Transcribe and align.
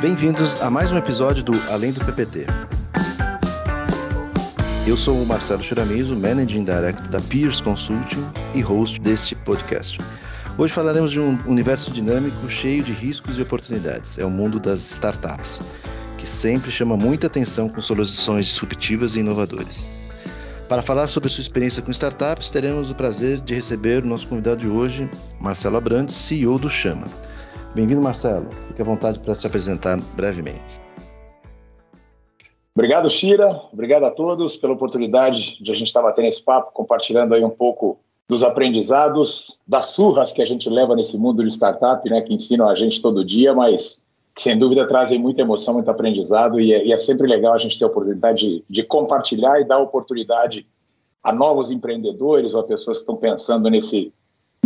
Bem-vindos 0.00 0.60
a 0.60 0.70
mais 0.70 0.92
um 0.92 0.98
episódio 0.98 1.42
do 1.42 1.52
Além 1.70 1.90
do 1.90 2.04
PPT. 2.04 2.44
Eu 4.86 4.94
sou 4.94 5.22
o 5.22 5.24
Marcelo 5.24 5.62
Chiramizo, 5.62 6.14
Managing 6.14 6.64
Director 6.64 7.08
da 7.08 7.18
Peers 7.18 7.62
Consulting 7.62 8.22
e 8.54 8.60
host 8.60 9.00
deste 9.00 9.34
podcast. 9.34 9.98
Hoje 10.58 10.74
falaremos 10.74 11.12
de 11.12 11.18
um 11.18 11.38
universo 11.46 11.90
dinâmico 11.90 12.50
cheio 12.50 12.82
de 12.82 12.92
riscos 12.92 13.38
e 13.38 13.42
oportunidades. 13.42 14.18
É 14.18 14.24
o 14.24 14.30
mundo 14.30 14.60
das 14.60 14.80
startups, 14.80 15.62
que 16.18 16.28
sempre 16.28 16.70
chama 16.70 16.94
muita 16.94 17.26
atenção 17.26 17.66
com 17.66 17.80
soluções 17.80 18.44
disruptivas 18.44 19.16
e 19.16 19.20
inovadoras. 19.20 19.90
Para 20.68 20.82
falar 20.82 21.08
sobre 21.08 21.30
sua 21.30 21.40
experiência 21.40 21.80
com 21.80 21.90
startups, 21.90 22.50
teremos 22.50 22.90
o 22.90 22.94
prazer 22.94 23.40
de 23.40 23.54
receber 23.54 24.04
o 24.04 24.06
nosso 24.06 24.26
convidado 24.28 24.58
de 24.58 24.68
hoje, 24.68 25.08
Marcelo 25.40 25.78
Abrantes, 25.78 26.16
CEO 26.16 26.58
do 26.58 26.68
Chama. 26.68 27.06
Bem-vindo, 27.76 28.00
Marcelo. 28.00 28.48
Fique 28.68 28.80
à 28.80 28.84
vontade 28.86 29.18
para 29.18 29.34
se 29.34 29.46
apresentar 29.46 30.00
brevemente. 30.14 30.80
Obrigado, 32.74 33.10
Shira. 33.10 33.50
Obrigado 33.70 34.04
a 34.04 34.10
todos 34.10 34.56
pela 34.56 34.72
oportunidade 34.72 35.62
de 35.62 35.70
a 35.70 35.74
gente 35.74 35.88
estar 35.88 36.00
batendo 36.00 36.26
esse 36.26 36.42
papo, 36.42 36.72
compartilhando 36.72 37.34
aí 37.34 37.44
um 37.44 37.50
pouco 37.50 37.98
dos 38.26 38.42
aprendizados, 38.42 39.58
das 39.68 39.90
surras 39.90 40.32
que 40.32 40.40
a 40.40 40.46
gente 40.46 40.70
leva 40.70 40.96
nesse 40.96 41.18
mundo 41.18 41.44
de 41.44 41.50
startup, 41.50 42.02
né, 42.08 42.22
que 42.22 42.32
ensinam 42.32 42.66
a 42.66 42.74
gente 42.74 43.02
todo 43.02 43.22
dia, 43.22 43.52
mas 43.52 44.06
que 44.34 44.42
sem 44.42 44.58
dúvida 44.58 44.88
trazem 44.88 45.18
muita 45.18 45.42
emoção, 45.42 45.74
muito 45.74 45.90
aprendizado 45.90 46.58
e 46.58 46.72
é, 46.72 46.82
e 46.82 46.94
é 46.94 46.96
sempre 46.96 47.26
legal 47.26 47.52
a 47.52 47.58
gente 47.58 47.78
ter 47.78 47.84
a 47.84 47.88
oportunidade 47.88 48.38
de, 48.38 48.64
de, 48.70 48.82
compartilhar 48.84 49.60
e 49.60 49.64
dar 49.64 49.80
oportunidade 49.80 50.66
a 51.22 51.30
novos 51.30 51.70
empreendedores 51.70 52.54
ou 52.54 52.62
a 52.62 52.64
pessoas 52.64 52.96
que 52.96 53.02
estão 53.02 53.16
pensando 53.16 53.68
nesse, 53.68 54.14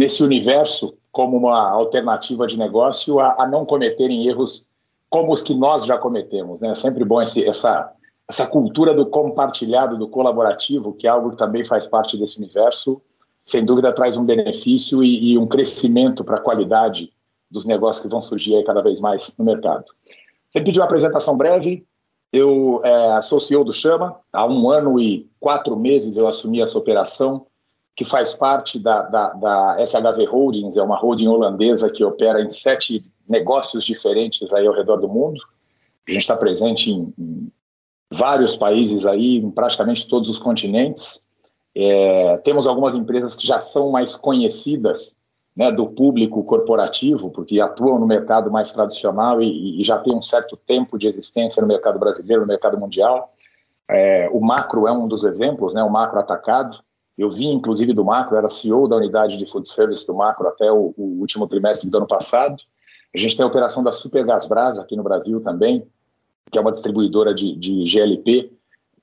nesse 0.00 0.22
universo 0.22 0.96
como 1.12 1.36
uma 1.36 1.68
alternativa 1.68 2.46
de 2.46 2.58
negócio 2.58 3.20
a, 3.20 3.42
a 3.42 3.46
não 3.46 3.66
cometerem 3.66 4.26
erros 4.26 4.66
como 5.10 5.30
os 5.30 5.42
que 5.42 5.54
nós 5.54 5.84
já 5.84 5.98
cometemos. 5.98 6.62
Né? 6.62 6.70
É 6.70 6.74
sempre 6.74 7.04
bom 7.04 7.20
esse, 7.20 7.46
essa, 7.46 7.92
essa 8.26 8.46
cultura 8.46 8.94
do 8.94 9.04
compartilhado, 9.04 9.98
do 9.98 10.08
colaborativo, 10.08 10.94
que 10.94 11.06
é 11.06 11.10
algo 11.10 11.30
que 11.30 11.36
também 11.36 11.62
faz 11.64 11.86
parte 11.86 12.16
desse 12.16 12.38
universo, 12.38 13.02
sem 13.44 13.62
dúvida 13.62 13.92
traz 13.92 14.16
um 14.16 14.24
benefício 14.24 15.04
e, 15.04 15.32
e 15.32 15.38
um 15.38 15.46
crescimento 15.46 16.24
para 16.24 16.36
a 16.36 16.40
qualidade 16.40 17.12
dos 17.50 17.66
negócios 17.66 18.02
que 18.02 18.10
vão 18.10 18.22
surgir 18.22 18.64
cada 18.64 18.80
vez 18.80 19.00
mais 19.00 19.36
no 19.36 19.44
mercado. 19.44 19.84
Você 20.50 20.62
pediu 20.62 20.80
uma 20.80 20.86
apresentação 20.86 21.36
breve, 21.36 21.86
eu 22.32 22.80
é, 22.82 23.20
sou 23.20 23.38
CEO 23.38 23.64
do 23.64 23.72
Chama, 23.74 24.16
há 24.32 24.46
um 24.46 24.70
ano 24.70 24.98
e 24.98 25.28
quatro 25.38 25.78
meses 25.78 26.16
eu 26.16 26.26
assumi 26.26 26.62
essa 26.62 26.78
operação, 26.78 27.44
que 28.00 28.04
faz 28.06 28.32
parte 28.32 28.78
da, 28.78 29.02
da, 29.02 29.34
da 29.34 29.86
SHV 29.86 30.24
Holdings, 30.24 30.78
é 30.78 30.82
uma 30.82 30.96
holding 30.96 31.28
holandesa 31.28 31.90
que 31.90 32.02
opera 32.02 32.40
em 32.40 32.48
sete 32.48 33.04
negócios 33.28 33.84
diferentes 33.84 34.54
aí 34.54 34.66
ao 34.66 34.72
redor 34.72 34.96
do 34.96 35.06
mundo. 35.06 35.38
A 36.08 36.10
gente 36.10 36.22
está 36.22 36.34
presente 36.34 36.90
em, 36.90 37.12
em, 37.18 37.52
vários 38.10 38.56
países 38.56 39.04
aí, 39.04 39.36
em 39.36 39.50
praticamente 39.50 40.08
todos 40.08 40.30
os 40.30 40.38
continentes. 40.38 41.26
É, 41.76 42.38
temos 42.38 42.66
algumas 42.66 42.94
empresas 42.94 43.34
que 43.34 43.46
já 43.46 43.58
são 43.58 43.90
mais 43.90 44.16
conhecidas 44.16 45.18
né, 45.54 45.70
do 45.70 45.86
público 45.86 46.42
corporativo, 46.44 47.30
porque 47.30 47.60
atuam 47.60 47.98
no 47.98 48.06
mercado 48.06 48.50
mais 48.50 48.72
tradicional 48.72 49.42
e, 49.42 49.78
e, 49.78 49.84
já 49.84 49.98
tem 49.98 50.16
um 50.16 50.22
certo 50.22 50.56
tempo 50.56 50.96
de 50.96 51.06
existência 51.06 51.60
no 51.60 51.68
mercado 51.68 51.98
brasileiro, 51.98 52.40
no 52.40 52.48
mercado 52.48 52.80
mundial. 52.80 53.34
É, 53.86 54.26
o 54.32 54.40
Macro 54.40 54.88
é 54.88 54.90
um 54.90 55.06
dos 55.06 55.22
exemplos, 55.22 55.74
né, 55.74 55.82
o 55.82 55.90
Macro 55.90 56.18
Atacado. 56.18 56.78
Eu 57.20 57.28
vim, 57.28 57.50
inclusive, 57.50 57.92
do 57.92 58.02
Macro, 58.02 58.38
era 58.38 58.48
CEO 58.48 58.88
da 58.88 58.96
unidade 58.96 59.36
de 59.36 59.44
food 59.44 59.68
service 59.68 60.06
do 60.06 60.14
Macro 60.14 60.48
até 60.48 60.72
o, 60.72 60.94
o 60.96 61.20
último 61.20 61.46
trimestre 61.46 61.90
do 61.90 61.98
ano 61.98 62.06
passado. 62.06 62.62
A 63.14 63.18
gente 63.18 63.36
tem 63.36 63.44
a 63.44 63.46
operação 63.46 63.84
da 63.84 63.92
Super 63.92 64.24
Gasbras 64.24 64.78
aqui 64.78 64.96
no 64.96 65.02
Brasil 65.02 65.38
também, 65.42 65.86
que 66.50 66.56
é 66.56 66.60
uma 66.62 66.72
distribuidora 66.72 67.34
de, 67.34 67.54
de 67.56 67.86
GLP, 67.86 68.50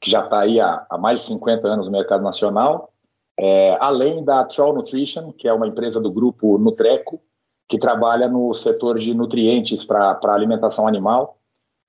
que 0.02 0.10
já 0.10 0.24
está 0.24 0.40
aí 0.40 0.60
há, 0.60 0.84
há 0.90 0.98
mais 0.98 1.22
de 1.22 1.28
50 1.28 1.68
anos 1.68 1.86
no 1.86 1.92
mercado 1.92 2.24
nacional. 2.24 2.92
É, 3.40 3.78
além 3.80 4.26
da 4.26 4.44
Troll 4.46 4.74
Nutrition, 4.74 5.32
que 5.32 5.48
é 5.48 5.54
uma 5.54 5.68
empresa 5.68 6.02
do 6.02 6.12
grupo 6.12 6.58
Nutreco, 6.58 7.22
que 7.70 7.78
trabalha 7.78 8.28
no 8.28 8.52
setor 8.56 8.98
de 8.98 9.14
nutrientes 9.14 9.84
para 9.84 10.18
alimentação 10.24 10.88
animal. 10.88 11.38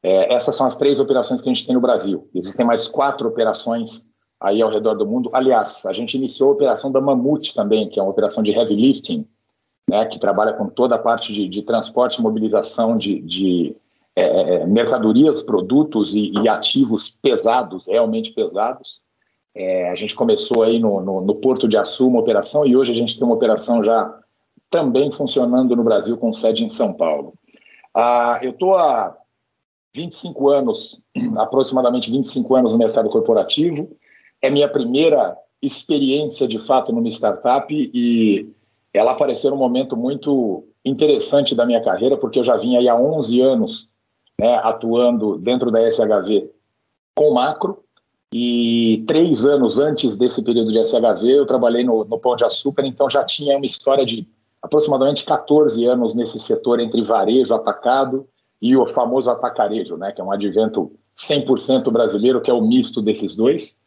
É, 0.03 0.34
essas 0.34 0.56
são 0.56 0.66
as 0.66 0.77
três 0.77 1.00
operações 1.00 1.41
que 1.41 1.49
a 1.49 1.55
gente 1.55 1.65
tem 1.65 1.75
no 1.75 1.81
Brasil. 1.81 2.28
Existem 2.34 2.66
mais 2.66 2.87
quatro 2.87 3.27
operações 3.27 4.08
aí 4.41 4.62
ao 4.62 4.71
redor 4.71 4.94
do 4.94 5.06
mundo. 5.06 5.31
Aliás, 5.32 5.84
a 5.87 5.93
gente 5.93 6.16
iniciou 6.16 6.50
a 6.50 6.53
operação 6.53 6.93
da 6.93 7.00
Mamute 7.00 7.54
também, 7.54 7.88
que 7.88 7.99
é 7.99 8.03
uma 8.03 8.10
operação 8.10 8.43
de 8.43 8.53
heavy 8.53 8.75
lifting, 8.75 9.26
né, 9.88 10.04
que 10.06 10.19
trabalha 10.19 10.53
com 10.53 10.69
toda 10.69 10.94
a 10.94 10.99
parte 10.99 11.32
de, 11.32 11.49
de 11.49 11.62
transporte 11.62 12.19
e 12.19 12.22
mobilização 12.22 12.97
de, 12.97 13.21
de 13.21 13.77
é, 14.15 14.56
é 14.56 14.66
mercadorias, 14.66 15.43
produtos 15.43 16.15
e, 16.15 16.32
e 16.43 16.48
ativos 16.48 17.19
pesados, 17.22 17.87
realmente 17.87 18.32
pesados. 18.32 19.03
É, 19.54 19.91
a 19.91 19.94
gente 19.94 20.15
começou 20.15 20.62
aí 20.62 20.78
no, 20.78 21.00
no, 21.00 21.21
no, 21.21 21.34
Porto 21.34 21.66
de 21.66 21.77
Açu 21.77 22.06
uma 22.06 22.21
operação 22.21 22.66
e 22.66 22.77
hoje 22.77 22.93
a 22.93 22.94
gente 22.94 23.19
tem 23.19 23.27
uma 23.27 23.34
operação 23.34 23.82
já 23.82 24.15
também 24.71 25.10
funcionando 25.10 25.75
no 25.75 25.82
Brasil 25.82 26.16
com 26.16 26.32
sede 26.32 26.65
em 26.65 26.69
São 26.69 26.93
Paulo. 26.93 27.34
Ah, 27.94 28.38
eu 28.43 28.50
estou 28.50 28.77
há 28.77 29.16
25 29.94 30.48
anos, 30.48 31.03
aproximadamente 31.38 32.10
25 32.10 32.54
anos 32.54 32.72
no 32.72 32.78
mercado 32.78 33.09
corporativo. 33.09 33.91
É 34.41 34.50
minha 34.50 34.69
primeira 34.69 35.37
experiência 35.60 36.47
de 36.47 36.59
fato 36.59 36.93
numa 36.93 37.09
startup 37.09 37.66
e 37.72 38.49
ela 38.93 39.12
apareceu 39.12 39.50
num 39.50 39.56
momento 39.56 39.97
muito 39.97 40.65
interessante 40.84 41.54
da 41.54 41.66
minha 41.66 41.82
carreira, 41.82 42.16
porque 42.16 42.38
eu 42.38 42.44
já 42.44 42.56
vinha 42.56 42.78
aí 42.78 42.88
há 42.88 42.97
11 42.97 43.41
anos 43.41 43.91
né, 44.41 44.60
atuando 44.62 45.37
dentro 45.38 45.71
da 45.71 45.91
SHV 45.91 46.50
com 47.15 47.34
macro, 47.34 47.82
e 48.32 49.04
três 49.06 49.47
anos 49.47 49.78
antes 49.78 50.16
desse 50.16 50.44
período 50.44 50.71
de 50.71 50.84
SHV, 50.84 51.27
eu 51.27 51.47
trabalhei 51.47 51.82
no, 51.82 52.04
no 52.04 52.19
Pão 52.19 52.37
de 52.37 52.44
Açúcar, 52.44 52.84
então 52.84 53.09
já 53.09 53.25
tinha 53.25 53.56
uma 53.56 53.65
história 53.65 54.04
de 54.04 54.28
aproximadamente 54.62 55.25
14 55.25 55.84
anos 55.87 56.15
nesse 56.15 56.38
setor 56.38 56.78
entre 56.78 57.03
varejo, 57.03 57.54
atacado 57.54 58.28
e 58.60 58.77
o 58.77 58.87
famoso 58.87 59.31
atacarejo, 59.31 59.97
né, 59.97 60.12
que 60.12 60.21
é 60.21 60.25
um 60.25 60.31
advento 60.31 60.93
100% 61.16 61.91
brasileiro, 61.91 62.41
que 62.41 62.50
é 62.50 62.54
o 62.54 62.60
misto 62.60 63.00
desses 63.00 63.34
dois. 63.34 63.78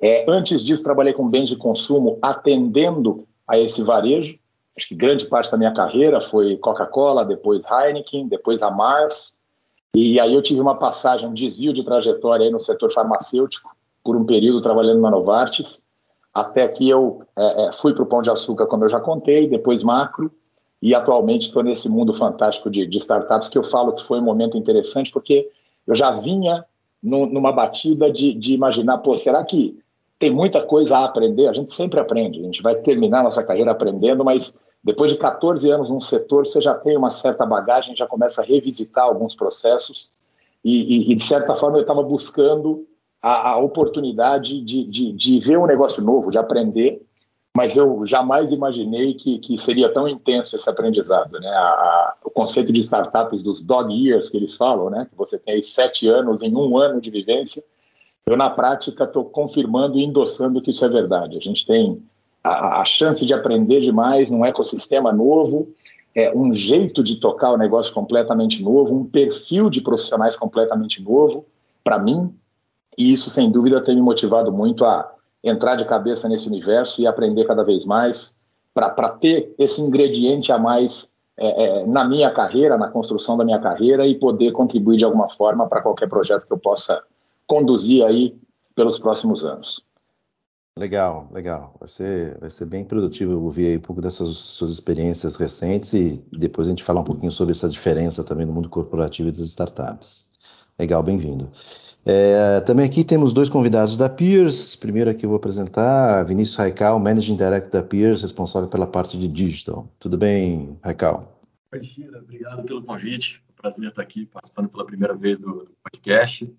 É, 0.00 0.24
antes 0.28 0.62
disso, 0.62 0.84
trabalhei 0.84 1.12
com 1.12 1.28
bens 1.28 1.48
de 1.48 1.56
consumo 1.56 2.18
atendendo 2.20 3.26
a 3.46 3.58
esse 3.58 3.82
varejo. 3.82 4.38
Acho 4.76 4.88
que 4.88 4.94
grande 4.94 5.24
parte 5.26 5.50
da 5.50 5.56
minha 5.56 5.72
carreira 5.72 6.20
foi 6.20 6.56
Coca-Cola, 6.58 7.24
depois 7.24 7.62
Heineken, 7.70 8.28
depois 8.28 8.62
a 8.62 8.70
Mars. 8.70 9.38
E 9.94 10.20
aí 10.20 10.34
eu 10.34 10.42
tive 10.42 10.60
uma 10.60 10.78
passagem, 10.78 11.28
um 11.28 11.32
desvio 11.32 11.72
de 11.72 11.82
trajetória 11.82 12.50
no 12.50 12.60
setor 12.60 12.92
farmacêutico, 12.92 13.74
por 14.04 14.14
um 14.14 14.26
período 14.26 14.60
trabalhando 14.60 15.00
na 15.00 15.10
Novartis, 15.10 15.84
até 16.32 16.68
que 16.68 16.88
eu 16.88 17.22
é, 17.34 17.64
é, 17.64 17.72
fui 17.72 17.94
para 17.94 18.02
o 18.02 18.06
Pão 18.06 18.20
de 18.20 18.30
Açúcar, 18.30 18.66
como 18.66 18.84
eu 18.84 18.90
já 18.90 19.00
contei, 19.00 19.48
depois 19.48 19.82
Macro, 19.82 20.30
e 20.82 20.94
atualmente 20.94 21.46
estou 21.46 21.62
nesse 21.62 21.88
mundo 21.88 22.12
fantástico 22.12 22.70
de, 22.70 22.86
de, 22.86 22.98
startups, 22.98 23.48
que 23.48 23.56
eu 23.56 23.64
falo 23.64 23.94
que 23.94 24.04
foi 24.04 24.20
um 24.20 24.24
momento 24.24 24.58
interessante, 24.58 25.10
porque 25.10 25.48
eu 25.86 25.94
já 25.94 26.10
vinha 26.10 26.64
no, 27.02 27.26
numa 27.26 27.50
batida 27.50 28.12
de, 28.12 28.34
de 28.34 28.52
imaginar, 28.52 28.98
pô, 28.98 29.16
será 29.16 29.42
que 29.44 29.78
tem 30.18 30.30
muita 30.30 30.62
coisa 30.62 30.98
a 30.98 31.04
aprender? 31.04 31.46
A 31.46 31.52
gente 31.52 31.72
sempre 31.72 32.00
aprende, 32.00 32.40
a 32.40 32.44
gente 32.44 32.62
vai 32.62 32.74
terminar 32.76 33.22
nossa 33.22 33.44
carreira 33.44 33.70
aprendendo, 33.70 34.24
mas 34.24 34.58
depois 34.82 35.10
de 35.10 35.18
14 35.18 35.70
anos 35.70 35.90
num 35.90 36.00
setor, 36.00 36.46
você 36.46 36.60
já 36.60 36.74
tem 36.74 36.96
uma 36.96 37.10
certa 37.10 37.44
bagagem, 37.44 37.96
já 37.96 38.06
começa 38.06 38.40
a 38.40 38.44
revisitar 38.44 39.04
alguns 39.04 39.34
processos, 39.34 40.12
e, 40.64 41.10
e, 41.10 41.12
e 41.12 41.14
de 41.14 41.22
certa 41.22 41.54
forma 41.54 41.76
eu 41.78 41.82
estava 41.82 42.02
buscando 42.02 42.86
a, 43.20 43.50
a 43.50 43.58
oportunidade 43.58 44.60
de, 44.62 44.84
de, 44.84 45.12
de, 45.12 45.38
ver 45.40 45.58
um 45.58 45.66
negócio 45.66 46.02
novo, 46.04 46.30
de 46.30 46.38
aprender, 46.38 47.02
mas 47.56 47.76
eu 47.76 48.06
jamais 48.06 48.52
imaginei 48.52 49.14
que, 49.14 49.38
que 49.38 49.58
seria 49.58 49.92
tão 49.92 50.06
intenso 50.06 50.54
esse 50.54 50.68
aprendizado. 50.68 51.40
Né? 51.40 51.48
A, 51.48 51.68
a, 51.68 52.16
o 52.24 52.30
conceito 52.30 52.72
de 52.72 52.80
startups 52.80 53.42
dos 53.42 53.62
dog 53.62 53.92
years 53.92 54.28
que 54.28 54.36
eles 54.36 54.54
falam, 54.54 54.90
né? 54.90 55.06
que 55.10 55.16
você 55.16 55.38
tem 55.38 55.54
aí 55.54 55.62
sete 55.62 56.06
anos 56.08 56.42
em 56.42 56.54
um 56.54 56.76
ano 56.76 57.00
de 57.00 57.10
vivência, 57.10 57.64
eu 58.28 58.36
na 58.36 58.50
prática 58.50 59.04
estou 59.04 59.24
confirmando 59.24 59.96
e 59.98 60.04
endossando 60.04 60.60
que 60.60 60.70
isso 60.70 60.84
é 60.84 60.88
verdade. 60.88 61.36
A 61.36 61.40
gente 61.40 61.64
tem 61.64 62.02
a, 62.42 62.80
a 62.80 62.84
chance 62.84 63.24
de 63.24 63.32
aprender 63.32 63.80
demais 63.80 64.30
num 64.32 64.44
ecossistema 64.44 65.12
novo, 65.12 65.68
é, 66.12 66.36
um 66.36 66.52
jeito 66.52 67.04
de 67.04 67.20
tocar 67.20 67.52
o 67.52 67.56
negócio 67.56 67.94
completamente 67.94 68.64
novo, 68.64 68.96
um 68.96 69.04
perfil 69.04 69.70
de 69.70 69.80
profissionais 69.80 70.34
completamente 70.34 71.04
novo, 71.04 71.46
para 71.84 72.00
mim, 72.00 72.34
e 72.98 73.12
isso, 73.12 73.30
sem 73.30 73.52
dúvida, 73.52 73.84
tem 73.84 73.94
me 73.94 74.02
motivado 74.02 74.52
muito 74.52 74.84
a 74.84 75.08
entrar 75.44 75.76
de 75.76 75.84
cabeça 75.84 76.28
nesse 76.28 76.48
universo 76.48 77.00
e 77.00 77.06
aprender 77.06 77.44
cada 77.44 77.62
vez 77.62 77.84
mais 77.84 78.40
para 78.74 79.08
ter 79.10 79.54
esse 79.56 79.80
ingrediente 79.80 80.50
a 80.50 80.58
mais 80.58 81.12
é, 81.38 81.82
é, 81.82 81.86
na 81.86 82.04
minha 82.04 82.30
carreira, 82.32 82.76
na 82.76 82.88
construção 82.88 83.36
da 83.36 83.44
minha 83.44 83.60
carreira 83.60 84.04
e 84.04 84.18
poder 84.18 84.50
contribuir 84.50 84.96
de 84.96 85.04
alguma 85.04 85.28
forma 85.28 85.68
para 85.68 85.80
qualquer 85.80 86.08
projeto 86.08 86.46
que 86.46 86.52
eu 86.52 86.58
possa 86.58 87.04
conduzir 87.46 88.04
aí 88.04 88.36
pelos 88.74 88.98
próximos 88.98 89.44
anos. 89.44 89.86
Legal, 90.78 91.30
legal. 91.32 91.74
Vai 91.80 91.88
ser, 91.88 92.38
vai 92.38 92.50
ser 92.50 92.66
bem 92.66 92.84
produtivo 92.84 93.40
ouvir 93.40 93.68
aí 93.68 93.76
um 93.78 93.80
pouco 93.80 94.02
dessas 94.02 94.36
suas 94.36 94.70
experiências 94.70 95.36
recentes 95.36 95.94
e 95.94 96.22
depois 96.32 96.66
a 96.66 96.70
gente 96.70 96.82
falar 96.82 97.00
um 97.00 97.04
pouquinho 97.04 97.32
sobre 97.32 97.52
essa 97.52 97.66
diferença 97.66 98.22
também 98.22 98.44
no 98.44 98.52
mundo 98.52 98.68
corporativo 98.68 99.30
e 99.30 99.32
das 99.32 99.48
startups. 99.48 100.30
Legal, 100.78 101.02
bem-vindo. 101.02 101.50
É, 102.04 102.60
também 102.60 102.84
aqui 102.84 103.02
temos 103.02 103.32
dois 103.32 103.48
convidados 103.48 103.96
da 103.96 104.10
Peers. 104.10 104.76
Primeiro 104.76 105.08
aqui 105.08 105.24
eu 105.24 105.30
vou 105.30 105.38
apresentar 105.38 106.22
Vinícius 106.24 106.56
Raical, 106.56 107.00
Managing 107.00 107.36
Director 107.36 107.70
da 107.70 107.82
Peers, 107.82 108.20
responsável 108.20 108.68
pela 108.68 108.86
parte 108.86 109.18
de 109.18 109.26
digital. 109.26 109.88
Tudo 109.98 110.18
bem, 110.18 110.78
Raical? 110.84 111.40
Oi, 111.72 111.82
Chira, 111.82 112.18
obrigado 112.18 112.62
pelo 112.64 112.82
convite. 112.82 113.42
Prazer 113.56 113.88
estar 113.88 114.02
aqui 114.02 114.26
participando 114.26 114.68
pela 114.68 114.84
primeira 114.84 115.14
vez 115.14 115.40
do 115.40 115.68
podcast. 115.82 116.54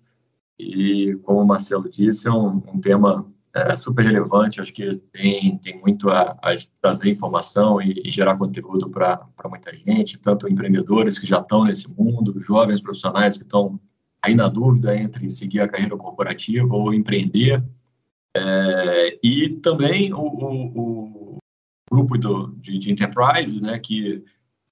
E, 0.58 1.16
como 1.22 1.40
o 1.40 1.46
Marcelo 1.46 1.88
disse, 1.88 2.26
é 2.26 2.32
um, 2.32 2.62
um 2.72 2.80
tema 2.80 3.26
é 3.54 3.74
super 3.74 4.04
relevante, 4.04 4.60
acho 4.60 4.72
que 4.72 4.96
tem, 5.12 5.58
tem 5.58 5.80
muito 5.80 6.08
a, 6.10 6.36
a 6.42 6.56
trazer 6.80 7.10
informação 7.10 7.80
e, 7.80 8.02
e 8.04 8.10
gerar 8.10 8.36
conteúdo 8.36 8.90
para 8.90 9.26
muita 9.46 9.74
gente, 9.74 10.18
tanto 10.18 10.48
empreendedores 10.48 11.18
que 11.18 11.26
já 11.26 11.38
estão 11.40 11.64
nesse 11.64 11.88
mundo, 11.90 12.38
jovens 12.38 12.80
profissionais 12.80 13.36
que 13.36 13.44
estão 13.44 13.80
aí 14.22 14.34
na 14.34 14.48
dúvida 14.48 14.96
entre 14.96 15.28
seguir 15.30 15.60
a 15.60 15.68
carreira 15.68 15.96
corporativa 15.96 16.74
ou 16.74 16.92
empreender, 16.92 17.64
é, 18.36 19.18
e 19.22 19.50
também 19.62 20.12
o, 20.12 20.20
o, 20.20 21.36
o 21.36 21.38
grupo 21.90 22.18
do, 22.18 22.48
de, 22.56 22.78
de, 22.78 22.92
enterprise, 22.92 23.60
né, 23.60 23.78
que, 23.78 24.24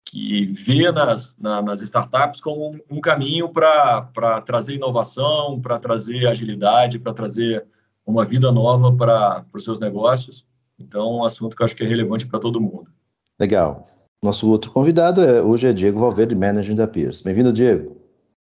que 0.07 0.47
vê 0.47 0.91
nas, 0.93 1.37
na, 1.37 1.61
nas 1.61 1.83
startups 1.83 2.41
como 2.41 2.71
um, 2.71 2.97
um 2.97 3.01
caminho 3.01 3.49
para 3.49 4.41
trazer 4.47 4.75
inovação, 4.75 5.61
para 5.61 5.81
trazer 5.81 6.29
agilidade, 6.29 7.01
para 7.01 7.13
trazer 7.13 7.67
uma 8.07 8.25
vida 8.25 8.53
nova 8.53 8.95
para 8.95 9.45
os 9.53 9.65
seus 9.65 9.81
negócios. 9.81 10.47
Então, 10.79 11.03
é 11.03 11.17
um 11.17 11.25
assunto 11.25 11.57
que 11.57 11.63
eu 11.63 11.67
acho 11.67 11.75
que 11.75 11.83
é 11.83 11.87
relevante 11.87 12.25
para 12.25 12.39
todo 12.39 12.61
mundo. 12.61 12.87
Legal. 13.39 13.89
Nosso 14.25 14.49
outro 14.49 14.71
convidado 14.71 15.21
é, 15.21 15.43
hoje 15.43 15.67
é 15.67 15.73
Diego 15.73 15.99
Valverde, 15.99 16.37
manager 16.37 16.75
da 16.75 16.87
Pierce. 16.87 17.25
Bem-vindo, 17.25 17.53
Diego. 17.53 17.97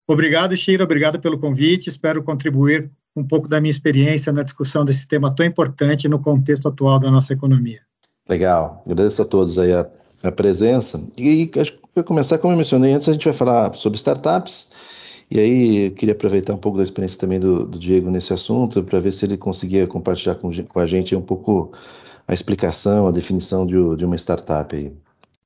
Obrigado, 0.06 0.56
Sheila. 0.56 0.84
Obrigado 0.84 1.20
pelo 1.20 1.38
convite. 1.38 1.88
Espero 1.88 2.24
contribuir 2.24 2.90
um 3.14 3.24
pouco 3.24 3.46
da 3.46 3.60
minha 3.60 3.70
experiência 3.70 4.32
na 4.32 4.42
discussão 4.42 4.84
desse 4.84 5.06
tema 5.06 5.32
tão 5.32 5.46
importante 5.46 6.08
no 6.08 6.18
contexto 6.18 6.66
atual 6.66 6.98
da 6.98 7.10
nossa 7.10 7.32
economia. 7.32 7.80
Legal. 8.28 8.82
Agradeço 8.84 9.22
a 9.22 9.24
todos 9.24 9.58
aí 9.58 9.72
a, 9.72 9.88
a 10.22 10.30
presença. 10.30 11.06
E 11.18 11.50
acho 11.56 11.72
que 11.72 11.78
para 11.94 12.02
começar, 12.02 12.38
como 12.38 12.52
eu 12.54 12.58
mencionei 12.58 12.92
antes, 12.92 13.08
a 13.08 13.12
gente 13.12 13.24
vai 13.24 13.34
falar 13.34 13.74
sobre 13.74 13.98
startups 13.98 14.70
e 15.34 15.40
aí, 15.40 15.90
queria 15.92 16.12
aproveitar 16.12 16.52
um 16.52 16.58
pouco 16.58 16.76
da 16.76 16.84
experiência 16.84 17.18
também 17.18 17.40
do, 17.40 17.64
do 17.64 17.78
Diego 17.78 18.10
nesse 18.10 18.34
assunto, 18.34 18.84
para 18.84 19.00
ver 19.00 19.12
se 19.12 19.24
ele 19.24 19.38
conseguia 19.38 19.86
compartilhar 19.86 20.34
com, 20.34 20.50
com, 20.64 20.78
a 20.78 20.86
gente 20.86 21.16
um 21.16 21.22
pouco 21.22 21.72
a 22.28 22.34
explicação, 22.34 23.08
a 23.08 23.10
definição 23.10 23.66
de, 23.66 23.96
de 23.96 24.04
uma 24.04 24.14
startup 24.16 24.76
aí. 24.76 24.94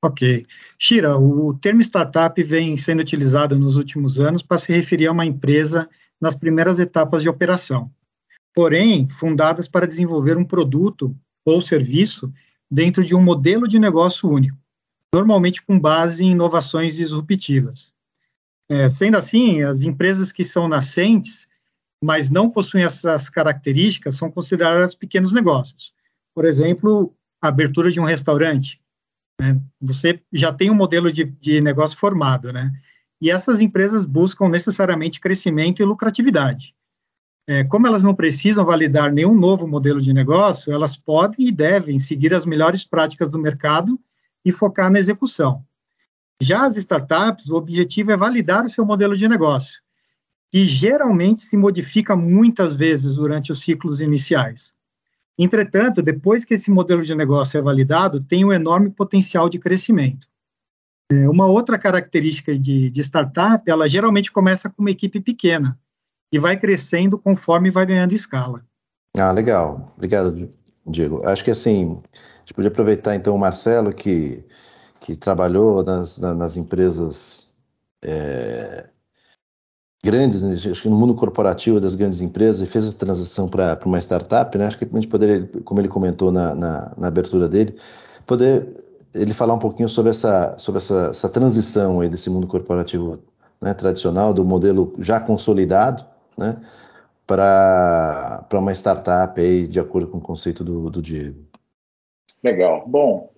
Ok. 0.02 0.44
Shira, 0.76 1.16
o 1.16 1.54
termo 1.54 1.80
startup 1.82 2.42
vem 2.42 2.76
sendo 2.76 2.98
utilizado 2.98 3.56
nos 3.56 3.76
últimos 3.76 4.18
anos 4.18 4.42
para 4.42 4.58
se 4.58 4.72
referir 4.72 5.06
a 5.06 5.12
uma 5.12 5.24
empresa 5.24 5.88
nas 6.20 6.34
primeiras 6.34 6.80
etapas 6.80 7.22
de 7.22 7.28
operação, 7.28 7.88
porém, 8.52 9.08
fundadas 9.08 9.68
para 9.68 9.86
desenvolver 9.86 10.36
um 10.36 10.44
produto 10.44 11.14
ou 11.44 11.60
serviço 11.60 12.32
dentro 12.68 13.04
de 13.04 13.14
um 13.14 13.22
modelo 13.22 13.68
de 13.68 13.78
negócio 13.78 14.28
único, 14.28 14.58
normalmente 15.16 15.62
com 15.62 15.80
base 15.80 16.22
em 16.22 16.32
inovações 16.32 16.96
disruptivas. 16.96 17.94
É, 18.68 18.86
sendo 18.88 19.16
assim, 19.16 19.62
as 19.62 19.82
empresas 19.82 20.30
que 20.30 20.44
são 20.44 20.68
nascentes, 20.68 21.48
mas 22.04 22.28
não 22.28 22.50
possuem 22.50 22.84
essas 22.84 23.30
características, 23.30 24.16
são 24.16 24.30
consideradas 24.30 24.94
pequenos 24.94 25.32
negócios. 25.32 25.94
Por 26.34 26.44
exemplo, 26.44 27.14
a 27.40 27.48
abertura 27.48 27.90
de 27.90 27.98
um 27.98 28.04
restaurante. 28.04 28.78
Né? 29.40 29.58
Você 29.80 30.20
já 30.32 30.52
tem 30.52 30.70
um 30.70 30.74
modelo 30.74 31.10
de, 31.10 31.24
de 31.24 31.62
negócio 31.62 31.96
formado, 31.96 32.52
né? 32.52 32.70
E 33.18 33.30
essas 33.30 33.62
empresas 33.62 34.04
buscam 34.04 34.48
necessariamente 34.48 35.20
crescimento 35.20 35.80
e 35.80 35.86
lucratividade. 35.86 36.74
É, 37.48 37.64
como 37.64 37.86
elas 37.86 38.02
não 38.02 38.14
precisam 38.14 38.64
validar 38.64 39.10
nenhum 39.10 39.34
novo 39.34 39.66
modelo 39.66 40.00
de 40.00 40.12
negócio, 40.12 40.70
elas 40.72 40.96
podem 40.96 41.46
e 41.46 41.52
devem 41.52 41.98
seguir 41.98 42.34
as 42.34 42.44
melhores 42.44 42.84
práticas 42.84 43.30
do 43.30 43.38
mercado 43.38 43.98
e 44.46 44.52
focar 44.52 44.92
na 44.92 45.00
execução. 45.00 45.64
Já 46.40 46.64
as 46.64 46.76
startups, 46.76 47.50
o 47.50 47.56
objetivo 47.56 48.12
é 48.12 48.16
validar 48.16 48.64
o 48.64 48.70
seu 48.70 48.86
modelo 48.86 49.16
de 49.16 49.26
negócio, 49.26 49.82
que 50.52 50.64
geralmente 50.64 51.42
se 51.42 51.56
modifica 51.56 52.14
muitas 52.14 52.72
vezes 52.72 53.16
durante 53.16 53.50
os 53.50 53.60
ciclos 53.60 54.00
iniciais. 54.00 54.76
Entretanto, 55.36 56.00
depois 56.00 56.44
que 56.44 56.54
esse 56.54 56.70
modelo 56.70 57.02
de 57.02 57.12
negócio 57.14 57.58
é 57.58 57.62
validado, 57.62 58.20
tem 58.20 58.44
um 58.44 58.52
enorme 58.52 58.88
potencial 58.88 59.48
de 59.48 59.58
crescimento. 59.58 60.28
É, 61.10 61.28
uma 61.28 61.46
outra 61.46 61.76
característica 61.76 62.56
de, 62.56 62.88
de 62.88 63.00
startup, 63.00 63.68
ela 63.68 63.88
geralmente 63.88 64.30
começa 64.30 64.70
com 64.70 64.80
uma 64.80 64.90
equipe 64.92 65.20
pequena 65.20 65.76
e 66.32 66.38
vai 66.38 66.56
crescendo 66.56 67.18
conforme 67.18 67.70
vai 67.70 67.84
ganhando 67.84 68.12
escala. 68.12 68.64
Ah, 69.16 69.32
legal. 69.32 69.92
Obrigado, 69.96 70.48
Diego. 70.86 71.26
Acho 71.26 71.44
que 71.44 71.50
assim, 71.50 72.00
gente 72.46 72.54
podia 72.54 72.70
aproveitar 72.70 73.16
então 73.16 73.34
o 73.34 73.38
Marcelo, 73.38 73.92
que 73.92 74.44
que 75.06 75.14
trabalhou 75.14 75.84
nas, 75.84 76.18
nas 76.18 76.56
empresas 76.56 77.50
é, 78.02 78.86
grandes, 80.04 80.42
né, 80.42 80.54
acho 80.54 80.82
que 80.82 80.88
no 80.88 80.96
mundo 80.96 81.14
corporativo 81.14 81.78
das 81.80 81.94
grandes 81.94 82.20
empresas, 82.20 82.66
e 82.66 82.70
fez 82.70 82.88
a 82.88 82.92
transição 82.92 83.48
para 83.48 83.78
uma 83.84 83.98
startup, 84.00 84.56
né? 84.58 84.66
Acho 84.66 84.78
que 84.78 84.84
a 84.84 84.88
gente 84.88 85.06
poderia, 85.06 85.48
como 85.64 85.80
ele 85.80 85.88
comentou 85.88 86.32
na, 86.32 86.54
na, 86.56 86.92
na, 86.96 87.06
abertura 87.06 87.48
dele, 87.48 87.76
poder 88.26 88.84
ele 89.14 89.32
falar 89.32 89.54
um 89.54 89.58
pouquinho 89.58 89.88
sobre 89.88 90.10
essa, 90.10 90.56
sobre 90.58 90.78
essa, 90.78 91.10
essa 91.10 91.28
transição 91.28 92.00
aí 92.00 92.08
desse 92.08 92.28
mundo 92.28 92.46
corporativo 92.48 93.18
né, 93.60 93.74
tradicional, 93.74 94.34
do 94.34 94.44
modelo 94.44 94.92
já 94.98 95.20
consolidado, 95.20 96.04
né? 96.36 96.56
Para 97.26 98.44
uma 98.54 98.72
startup 98.72 99.40
aí, 99.40 99.66
de 99.66 99.80
acordo 99.80 100.08
com 100.08 100.18
o 100.18 100.20
conceito 100.20 100.64
do, 100.64 100.90
do 100.90 101.02
Diego. 101.02 101.46
Legal. 102.46 102.84
Bom, 102.86 103.32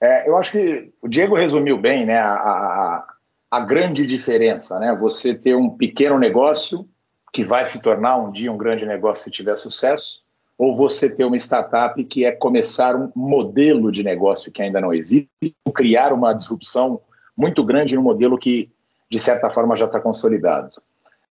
é, 0.00 0.26
eu 0.26 0.38
acho 0.38 0.52
que 0.52 0.90
o 1.02 1.06
Diego 1.06 1.36
resumiu 1.36 1.76
bem 1.76 2.06
né, 2.06 2.16
a, 2.16 2.32
a, 2.32 3.06
a, 3.50 3.60
grande 3.60 4.06
diferença. 4.06 4.78
Né? 4.78 4.96
Você 4.98 5.34
ter 5.34 5.54
um 5.54 5.68
pequeno 5.68 6.18
negócio 6.18 6.88
que 7.30 7.44
vai 7.44 7.66
se 7.66 7.82
tornar 7.82 8.16
um 8.16 8.32
dia 8.32 8.50
um 8.50 8.56
grande 8.56 8.86
negócio 8.86 9.24
se 9.24 9.30
tiver 9.30 9.54
sucesso, 9.56 10.24
ou 10.56 10.74
você 10.74 11.14
ter 11.14 11.26
uma 11.26 11.36
startup 11.36 12.02
que 12.04 12.24
é 12.24 12.32
começar 12.32 12.96
um 12.96 13.12
modelo 13.14 13.92
de 13.92 14.02
negócio 14.02 14.50
que 14.50 14.62
ainda 14.62 14.80
não 14.80 14.94
existe, 14.94 15.28
criar 15.74 16.10
uma 16.14 16.32
disrupção 16.32 17.02
muito 17.36 17.62
grande 17.64 17.96
no 17.96 18.02
modelo 18.02 18.38
que, 18.38 18.72
de 19.10 19.18
certa 19.18 19.50
forma, 19.50 19.76
já 19.76 19.84
está 19.84 20.00
consolidado. 20.00 20.80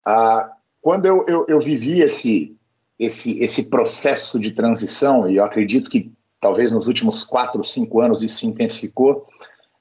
Ah, 0.06 0.52
quando 0.82 1.06
eu, 1.06 1.24
eu, 1.30 1.46
eu 1.48 1.62
vivi 1.62 2.02
esse, 2.02 2.58
esse, 3.00 3.40
esse 3.42 3.70
processo 3.70 4.38
de 4.38 4.52
transição, 4.52 5.30
e 5.30 5.38
eu 5.38 5.46
acredito 5.46 5.90
que 5.90 6.12
talvez 6.42 6.72
nos 6.72 6.88
últimos 6.88 7.24
quatro, 7.24 7.64
cinco 7.64 8.02
anos 8.02 8.24
isso 8.24 8.40
se 8.40 8.48
intensificou, 8.48 9.28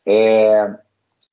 é, 0.06 0.76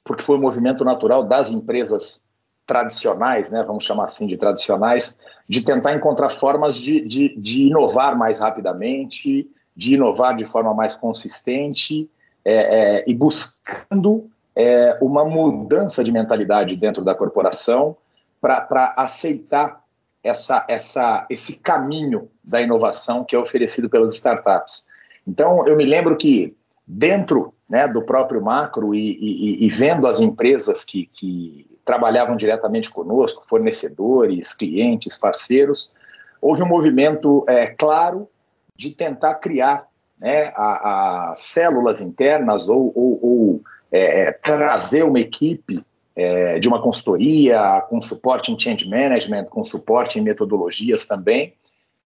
porque 0.03 0.24
foi 0.24 0.38
um 0.38 0.41
movimento 0.41 0.86
natural 0.86 1.24
das 1.24 1.50
empresas 1.50 2.25
tradicionais, 2.65 3.51
né, 3.51 3.63
vamos 3.63 3.84
chamar 3.84 4.05
assim 4.05 4.25
de 4.25 4.38
tradicionais, 4.38 5.19
de 5.48 5.62
tentar 5.62 5.93
encontrar 5.93 6.29
formas 6.29 6.75
de, 6.75 7.01
de, 7.01 7.38
de 7.38 7.67
inovar 7.67 8.17
mais 8.17 8.39
rapidamente, 8.39 9.50
de 9.75 9.93
inovar 9.93 10.36
de 10.36 10.43
forma 10.43 10.74
mais 10.74 10.96
consistente 10.96 12.10
é, 12.43 12.53
é, 12.53 13.03
e 13.07 13.13
buscando 13.13 14.29
é, 14.55 14.98
uma 15.01 15.24
mudança 15.24 16.03
de 16.03 16.12
mentalidade 16.12 16.75
dentro 16.75 17.03
da 17.03 17.13
corporação 17.13 17.96
para 18.41 18.93
aceitar 18.98 19.84
essa, 20.24 20.65
essa, 20.67 21.25
esse 21.29 21.62
caminho 21.62 22.29
da 22.43 22.62
inovação 22.62 23.24
que 23.24 23.36
é 23.36 23.39
oferecido 23.39 23.89
pelas 23.89 24.15
startups. 24.15 24.87
Então, 25.27 25.67
eu 25.67 25.75
me 25.75 25.86
lembro 25.86 26.15
que 26.15 26.55
dentro 26.88 27.53
né, 27.69 27.86
do 27.88 28.01
próprio 28.01 28.41
macro 28.41 28.96
e, 28.96 29.17
e, 29.19 29.65
e 29.65 29.69
vendo 29.69 30.07
as 30.07 30.22
empresas 30.22 30.86
que, 30.86 31.10
que, 31.13 31.67
trabalhavam 31.84 32.36
diretamente 32.36 32.89
conosco, 32.89 33.48
fornecedores, 33.48 34.53
clientes, 34.53 35.17
parceiros, 35.17 35.93
houve 36.41 36.62
um 36.62 36.67
movimento 36.67 37.46
é, 37.48 37.67
claro 37.67 38.27
de 38.75 38.91
tentar 38.91 39.36
criar 39.36 39.88
né, 40.19 40.51
as 40.55 41.39
células 41.39 42.01
internas 42.01 42.67
ou, 42.67 42.91
ou, 42.93 43.19
ou 43.24 43.62
é, 43.89 44.24
é, 44.24 44.31
trazer 44.34 45.03
uma 45.03 45.19
equipe 45.19 45.81
é, 46.13 46.60
de 46.60 46.67
uma 46.67 46.81
consultoria 46.81 47.81
com 47.89 48.01
suporte 48.01 48.51
em 48.51 48.60
change 48.60 48.86
management, 48.89 49.46
com 49.46 49.63
suporte 49.63 50.19
em 50.19 50.24
metodologias 50.24 51.07
também, 51.07 51.53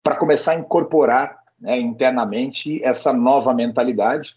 para 0.03 0.15
começar 0.15 0.51
a 0.51 0.59
incorporar 0.59 1.40
né, 1.61 1.79
internamente 1.79 2.83
essa 2.83 3.13
nova 3.13 3.53
mentalidade. 3.53 4.35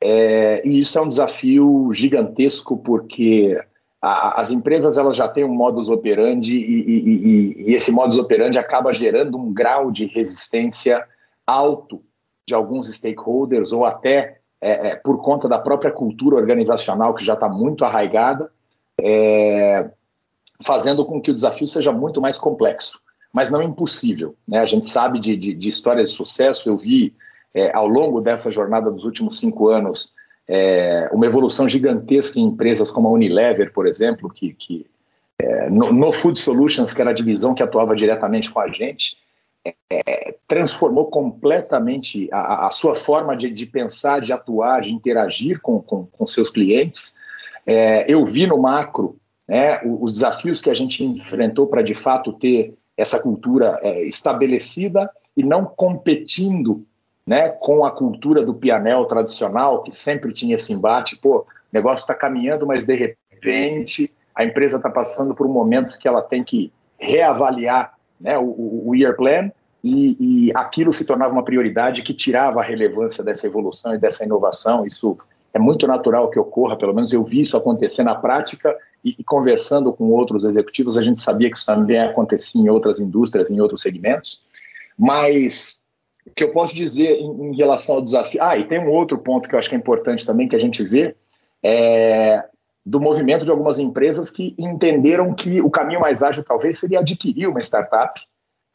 É, 0.00 0.66
e 0.66 0.80
isso 0.80 0.98
é 0.98 1.02
um 1.02 1.08
desafio 1.08 1.90
gigantesco 1.92 2.76
porque 2.76 3.58
a, 4.00 4.40
as 4.40 4.50
empresas 4.50 4.98
elas 4.98 5.16
já 5.16 5.26
têm 5.26 5.44
um 5.44 5.54
modus 5.54 5.88
operandi 5.88 6.56
e, 6.56 6.80
e, 6.80 7.08
e, 7.08 7.70
e, 7.70 7.74
esse 7.74 7.90
modus 7.90 8.18
operandi 8.18 8.58
acaba 8.58 8.92
gerando 8.92 9.38
um 9.38 9.52
grau 9.52 9.90
de 9.90 10.04
resistência 10.04 11.02
alto 11.46 12.02
de 12.46 12.54
alguns 12.54 12.94
stakeholders 12.94 13.72
ou 13.72 13.84
até 13.84 14.38
é, 14.60 14.88
é, 14.88 14.96
por 14.96 15.20
conta 15.22 15.48
da 15.48 15.58
própria 15.58 15.90
cultura 15.90 16.36
organizacional 16.36 17.14
que 17.14 17.24
já 17.24 17.34
está 17.34 17.48
muito 17.48 17.84
arraigada, 17.84 18.50
é, 19.00 19.90
fazendo 20.62 21.04
com 21.04 21.20
que 21.20 21.30
o 21.30 21.34
desafio 21.34 21.66
seja 21.66 21.92
muito 21.92 22.20
mais 22.20 22.38
complexo, 22.38 23.00
mas 23.36 23.50
não 23.50 23.62
impossível. 23.62 24.34
Né? 24.48 24.58
A 24.58 24.64
gente 24.64 24.86
sabe 24.86 25.20
de, 25.20 25.36
de, 25.36 25.52
de 25.52 25.68
histórias 25.68 26.08
de 26.08 26.16
sucesso, 26.16 26.70
eu 26.70 26.78
vi 26.78 27.14
é, 27.54 27.70
ao 27.76 27.86
longo 27.86 28.22
dessa 28.22 28.50
jornada 28.50 28.90
dos 28.90 29.04
últimos 29.04 29.38
cinco 29.38 29.68
anos 29.68 30.14
é, 30.48 31.10
uma 31.12 31.26
evolução 31.26 31.68
gigantesca 31.68 32.40
em 32.40 32.44
empresas 32.44 32.90
como 32.90 33.08
a 33.08 33.10
Unilever, 33.10 33.74
por 33.74 33.86
exemplo, 33.86 34.30
que, 34.30 34.54
que 34.54 34.86
é, 35.38 35.68
no, 35.68 35.92
no, 35.92 36.10
Food 36.12 36.38
Solutions, 36.38 36.94
que 36.94 37.00
era 37.02 37.10
a 37.10 37.12
divisão 37.12 37.54
que 37.54 37.62
atuava 37.62 37.94
diretamente 37.94 38.50
com 38.50 38.58
a 38.58 38.68
gente, 38.68 39.18
é, 39.92 40.34
transformou 40.48 41.10
completamente 41.10 42.30
a, 42.32 42.68
a 42.68 42.70
sua 42.70 42.94
forma 42.94 43.36
de, 43.36 43.50
de, 43.50 43.66
pensar, 43.66 44.22
de 44.22 44.32
atuar, 44.32 44.80
de 44.80 44.94
interagir 44.94 45.60
com, 45.60 45.78
com, 45.82 46.06
com 46.06 46.26
seus 46.26 46.48
clientes. 46.48 47.14
É, 47.66 48.10
eu 48.10 48.24
vi 48.24 48.46
no 48.46 48.56
macro 48.56 49.18
né, 49.46 49.82
os 49.84 50.14
desafios 50.14 50.62
que 50.62 50.70
a 50.70 50.74
gente 50.74 51.04
enfrentou 51.04 51.66
para, 51.66 51.82
de 51.82 51.94
fato, 51.94 52.32
ter 52.32 52.74
essa 52.96 53.22
cultura 53.22 53.78
é, 53.82 54.02
estabelecida 54.04 55.10
e 55.36 55.42
não 55.42 55.64
competindo 55.64 56.84
né, 57.26 57.50
com 57.50 57.84
a 57.84 57.90
cultura 57.90 58.44
do 58.44 58.54
pianel 58.54 59.04
tradicional, 59.04 59.82
que 59.82 59.92
sempre 59.92 60.32
tinha 60.32 60.56
esse 60.56 60.72
embate, 60.72 61.16
pô, 61.16 61.38
o 61.38 61.46
negócio 61.72 62.02
está 62.02 62.14
caminhando, 62.14 62.66
mas 62.66 62.86
de 62.86 62.94
repente 62.94 64.12
a 64.34 64.44
empresa 64.44 64.76
está 64.76 64.88
passando 64.88 65.34
por 65.34 65.46
um 65.46 65.52
momento 65.52 65.98
que 65.98 66.06
ela 66.06 66.22
tem 66.22 66.44
que 66.44 66.72
reavaliar 66.98 67.94
né, 68.20 68.38
o, 68.38 68.88
o 68.88 68.94
year 68.94 69.16
plan 69.16 69.50
e, 69.82 70.48
e, 70.48 70.52
aquilo 70.54 70.92
se 70.92 71.04
tornava 71.04 71.32
uma 71.32 71.44
prioridade 71.44 72.02
que 72.02 72.14
tirava 72.14 72.60
a 72.60 72.62
relevância 72.62 73.22
dessa 73.22 73.46
evolução 73.46 73.94
e 73.94 73.98
dessa 73.98 74.24
inovação. 74.24 74.84
Isso 74.84 75.16
é 75.54 75.58
muito 75.58 75.86
natural 75.86 76.30
que 76.30 76.38
ocorra, 76.38 76.76
pelo 76.76 76.94
menos 76.94 77.12
eu 77.12 77.24
vi 77.24 77.40
isso 77.40 77.56
acontecer 77.56 78.02
na 78.02 78.14
prática 78.14 78.76
e, 79.04 79.22
conversando 79.24 79.92
com 79.92 80.10
outros 80.10 80.44
executivos, 80.44 80.96
a 80.96 81.02
gente 81.02 81.20
sabia 81.20 81.50
que 81.50 81.56
isso 81.56 81.66
também 81.66 82.00
acontecia 82.00 82.60
em 82.60 82.68
outras 82.68 83.00
indústrias, 83.00 83.50
em 83.50 83.60
outros 83.60 83.82
segmentos. 83.82 84.40
Mas 84.98 85.86
o 86.26 86.30
que 86.34 86.42
eu 86.42 86.52
posso 86.52 86.74
dizer 86.74 87.18
em, 87.20 87.50
em, 87.50 87.56
relação 87.56 87.96
ao 87.96 88.02
desafio. 88.02 88.42
Ah, 88.42 88.56
e 88.56 88.64
tem 88.64 88.80
um 88.80 88.90
outro 88.90 89.18
ponto 89.18 89.48
que 89.48 89.54
eu 89.54 89.58
acho 89.58 89.68
que 89.68 89.74
é 89.74 89.78
importante 89.78 90.26
também 90.26 90.48
que 90.48 90.56
a 90.56 90.60
gente 90.60 90.82
vê 90.82 91.14
é 91.62 92.44
do 92.84 93.00
movimento 93.00 93.44
de 93.44 93.50
algumas 93.50 93.80
empresas 93.80 94.30
que 94.30 94.54
entenderam 94.56 95.34
que 95.34 95.60
o 95.60 95.68
caminho 95.68 96.00
mais 96.00 96.22
ágil 96.22 96.44
talvez 96.44 96.78
seria 96.78 97.00
adquirir 97.00 97.48
uma 97.48 97.60
startup 97.60 98.20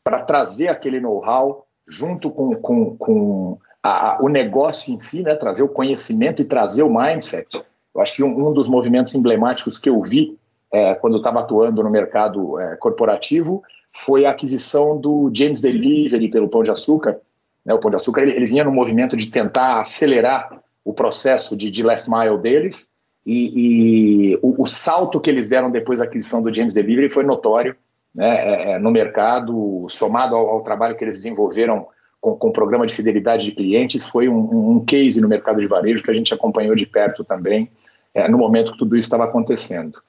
para 0.04 0.26
trazer 0.26 0.68
aquele 0.68 1.00
know-how 1.00 1.66
junto 1.88 2.30
com, 2.30 2.54
com, 2.56 2.98
com 2.98 3.58
a, 3.82 4.12
a, 4.12 4.22
o 4.22 4.28
negócio 4.28 4.94
em 4.94 5.00
si, 5.00 5.24
né, 5.24 5.34
trazer 5.36 5.64
o 5.64 5.70
conhecimento 5.70 6.42
e 6.42 6.46
trazer 6.46 6.84
o 6.84 6.94
mindset. 6.94 7.64
Eu 7.94 8.02
acho 8.02 8.16
que 8.16 8.24
um, 8.24 8.50
um 8.50 8.54
dos 8.54 8.68
movimentos 8.68 9.14
emblemáticos 9.16 9.78
que 9.78 9.90
eu 9.90 10.02
vi 10.02 10.38
é, 10.72 10.96
quando 10.96 11.18
estava 11.18 11.40
atuando 11.40 11.84
no 11.84 11.90
mercado 11.90 12.60
é, 12.60 12.78
corporativo 12.78 13.62
foi 13.94 14.26
a 14.26 14.32
aquisição 14.32 14.98
do 14.98 15.30
James 15.34 15.62
Delivery 15.62 16.30
pelo 16.30 16.48
Pão 16.48 16.64
de 16.64 16.72
Açúcar, 16.72 17.20
né, 17.66 17.74
o 17.74 17.80
Pão 17.80 17.92
de 17.92 17.98
Açúcar 17.98 18.22
ele, 18.22 18.34
ele, 18.34 18.46
vinha 18.46 18.64
no 18.64 18.72
movimento 18.72 19.18
de 19.18 19.30
tentar 19.30 19.82
acelerar 19.82 20.62
o 20.84 20.94
processo 20.94 21.58
de, 21.58 21.70
de 21.70 21.84
last 21.84 22.10
mile 22.10 22.38
deles, 22.38 22.92
e, 23.26 24.32
e 24.32 24.40
o, 24.42 24.64
o, 24.64 24.66
salto 24.66 25.20
que 25.20 25.30
eles 25.30 25.50
deram 25.50 25.70
depois 25.70 26.00
da 26.00 26.06
aquisição 26.06 26.42
do 26.42 26.52
James 26.52 26.74
Delivery 26.74 27.08
foi 27.08 27.24
notório 27.24 27.76
né, 28.16 28.30
é, 28.30 28.72
é 28.72 28.80
no 28.80 28.90
mercado, 28.90 29.86
somado 29.90 30.36
ao, 30.36 30.50
ao, 30.50 30.64
trabalho 30.64 30.96
que 30.96 31.04
eles 31.04 31.18
desenvolveram 31.18 31.86
com, 32.20 32.48
o 32.48 32.52
programa 32.52 32.88
de 32.88 32.94
fidelidade 32.94 33.46
de 33.46 33.52
clientes, 33.52 34.08
foi 34.08 34.28
um, 34.28 34.76
um, 34.76 34.86
case 34.86 35.20
no 35.20 35.28
mercado 35.28 35.60
de 35.60 35.68
varejo 35.68 36.04
que 36.04 36.12
a 36.12 36.14
gente 36.14 36.34
acompanhou 36.34 36.76
de 36.76 36.86
perto 36.86 37.24
também, 37.24 37.70
é, 38.14 38.28
no 38.28 38.38
momento 38.38 38.74
que 38.74 38.78
tudo 38.78 38.96
isso 38.96 39.08
estava 39.08 39.26
acontecendo. 39.26 40.02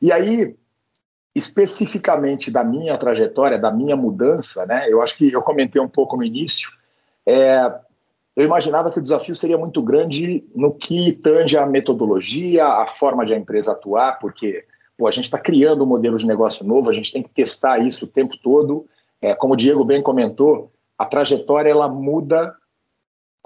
E 0.00 0.12
aí, 0.12 0.56
especificamente 1.34 2.50
da 2.50 2.64
minha 2.64 2.96
trajetória, 2.96 3.58
da 3.58 3.70
minha 3.70 3.96
mudança, 3.96 4.66
né, 4.66 4.86
eu 4.90 5.02
acho 5.02 5.16
que 5.18 5.32
eu 5.32 5.42
comentei 5.42 5.80
um 5.80 5.88
pouco 5.88 6.16
no 6.16 6.24
início, 6.24 6.70
é, 7.26 7.80
eu 8.36 8.44
imaginava 8.44 8.90
que 8.90 8.98
o 8.98 9.02
desafio 9.02 9.34
seria 9.34 9.56
muito 9.56 9.82
grande 9.82 10.44
no 10.54 10.72
que 10.72 11.12
tange 11.12 11.56
a 11.56 11.66
metodologia, 11.66 12.66
a 12.66 12.86
forma 12.86 13.24
de 13.24 13.32
a 13.32 13.36
empresa 13.36 13.72
atuar, 13.72 14.18
porque 14.18 14.64
pô, 14.96 15.08
a 15.08 15.10
gente 15.10 15.24
está 15.24 15.38
criando 15.38 15.84
um 15.84 15.86
modelo 15.86 16.18
de 16.18 16.26
negócio 16.26 16.66
novo, 16.66 16.90
a 16.90 16.92
gente 16.92 17.12
tem 17.12 17.22
que 17.22 17.30
testar 17.30 17.78
isso 17.78 18.04
o 18.04 18.08
tempo 18.08 18.36
todo. 18.36 18.86
É, 19.22 19.34
como 19.34 19.54
o 19.54 19.56
Diego 19.56 19.84
bem 19.84 20.02
comentou, 20.02 20.70
a 20.98 21.06
trajetória 21.06 21.70
ela 21.70 21.88
muda 21.88 22.54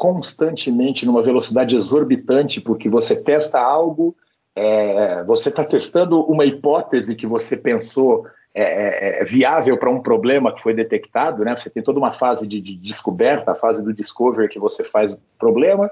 constantemente 0.00 1.04
numa 1.04 1.22
velocidade 1.22 1.76
exorbitante, 1.76 2.58
porque 2.62 2.88
você 2.88 3.22
testa 3.22 3.60
algo, 3.60 4.16
é, 4.56 5.22
você 5.24 5.50
está 5.50 5.62
testando 5.62 6.22
uma 6.22 6.46
hipótese 6.46 7.14
que 7.14 7.26
você 7.26 7.58
pensou 7.58 8.26
é, 8.54 8.62
é, 8.62 9.22
é 9.22 9.24
viável 9.26 9.76
para 9.76 9.90
um 9.90 10.00
problema 10.00 10.54
que 10.54 10.62
foi 10.62 10.72
detectado, 10.72 11.44
né? 11.44 11.54
Você 11.54 11.68
tem 11.68 11.82
toda 11.82 11.98
uma 11.98 12.12
fase 12.12 12.46
de, 12.46 12.62
de, 12.62 12.76
descoberta, 12.76 13.52
a 13.52 13.54
fase 13.54 13.84
do 13.84 13.92
discovery 13.92 14.48
que 14.48 14.58
você 14.58 14.82
faz 14.84 15.12
o 15.12 15.20
problema, 15.38 15.90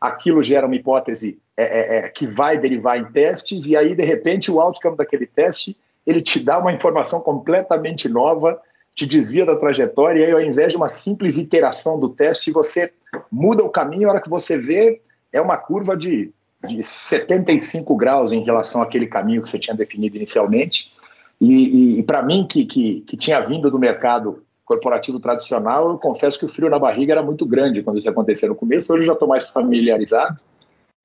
aquilo 0.00 0.40
gera 0.40 0.64
uma 0.64 0.76
hipótese 0.76 1.40
é, 1.56 1.96
é, 1.96 2.08
que 2.10 2.28
vai 2.28 2.58
derivar 2.58 2.96
em 2.96 3.10
testes 3.10 3.66
e 3.66 3.76
aí 3.76 3.96
de 3.96 4.04
repente 4.04 4.52
o 4.52 4.60
outcome 4.60 4.96
daquele 4.96 5.26
teste 5.26 5.76
ele 6.06 6.22
te 6.22 6.44
dá 6.44 6.60
uma 6.60 6.72
informação 6.72 7.20
completamente 7.20 8.08
nova, 8.08 8.62
te 8.94 9.04
desvia 9.04 9.44
da 9.44 9.56
trajetória 9.56 10.20
e 10.20 10.24
aí 10.26 10.32
ao 10.32 10.40
invés 10.40 10.70
de 10.70 10.76
uma 10.76 10.88
simples 10.88 11.36
iteração 11.36 11.98
do 11.98 12.08
teste 12.08 12.52
você 12.52 12.92
muda 13.30 13.62
o 13.62 13.70
caminho, 13.70 14.08
a 14.08 14.12
hora 14.12 14.20
que 14.20 14.30
você 14.30 14.58
vê 14.58 15.00
é 15.32 15.40
uma 15.40 15.56
curva 15.56 15.96
de, 15.96 16.32
de 16.66 16.82
75 16.82 17.96
graus 17.96 18.32
em 18.32 18.42
relação 18.42 18.82
àquele 18.82 19.06
caminho 19.06 19.42
que 19.42 19.48
você 19.48 19.58
tinha 19.58 19.76
definido 19.76 20.16
inicialmente. 20.16 20.92
E, 21.40 21.96
e, 21.96 21.98
e 22.00 22.02
para 22.02 22.22
mim, 22.22 22.46
que, 22.46 22.64
que, 22.64 23.02
que 23.02 23.16
tinha 23.16 23.40
vindo 23.40 23.70
do 23.70 23.78
mercado 23.78 24.42
corporativo 24.64 25.18
tradicional, 25.18 25.88
eu 25.88 25.98
confesso 25.98 26.38
que 26.38 26.44
o 26.44 26.48
frio 26.48 26.68
na 26.68 26.78
barriga 26.78 27.14
era 27.14 27.22
muito 27.22 27.46
grande 27.46 27.82
quando 27.82 27.98
isso 27.98 28.10
acontecia 28.10 28.48
no 28.48 28.54
começo, 28.54 28.92
hoje 28.92 29.04
eu 29.04 29.06
já 29.06 29.12
estou 29.14 29.26
mais 29.26 29.48
familiarizado. 29.48 30.42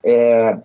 É, 0.05 0.59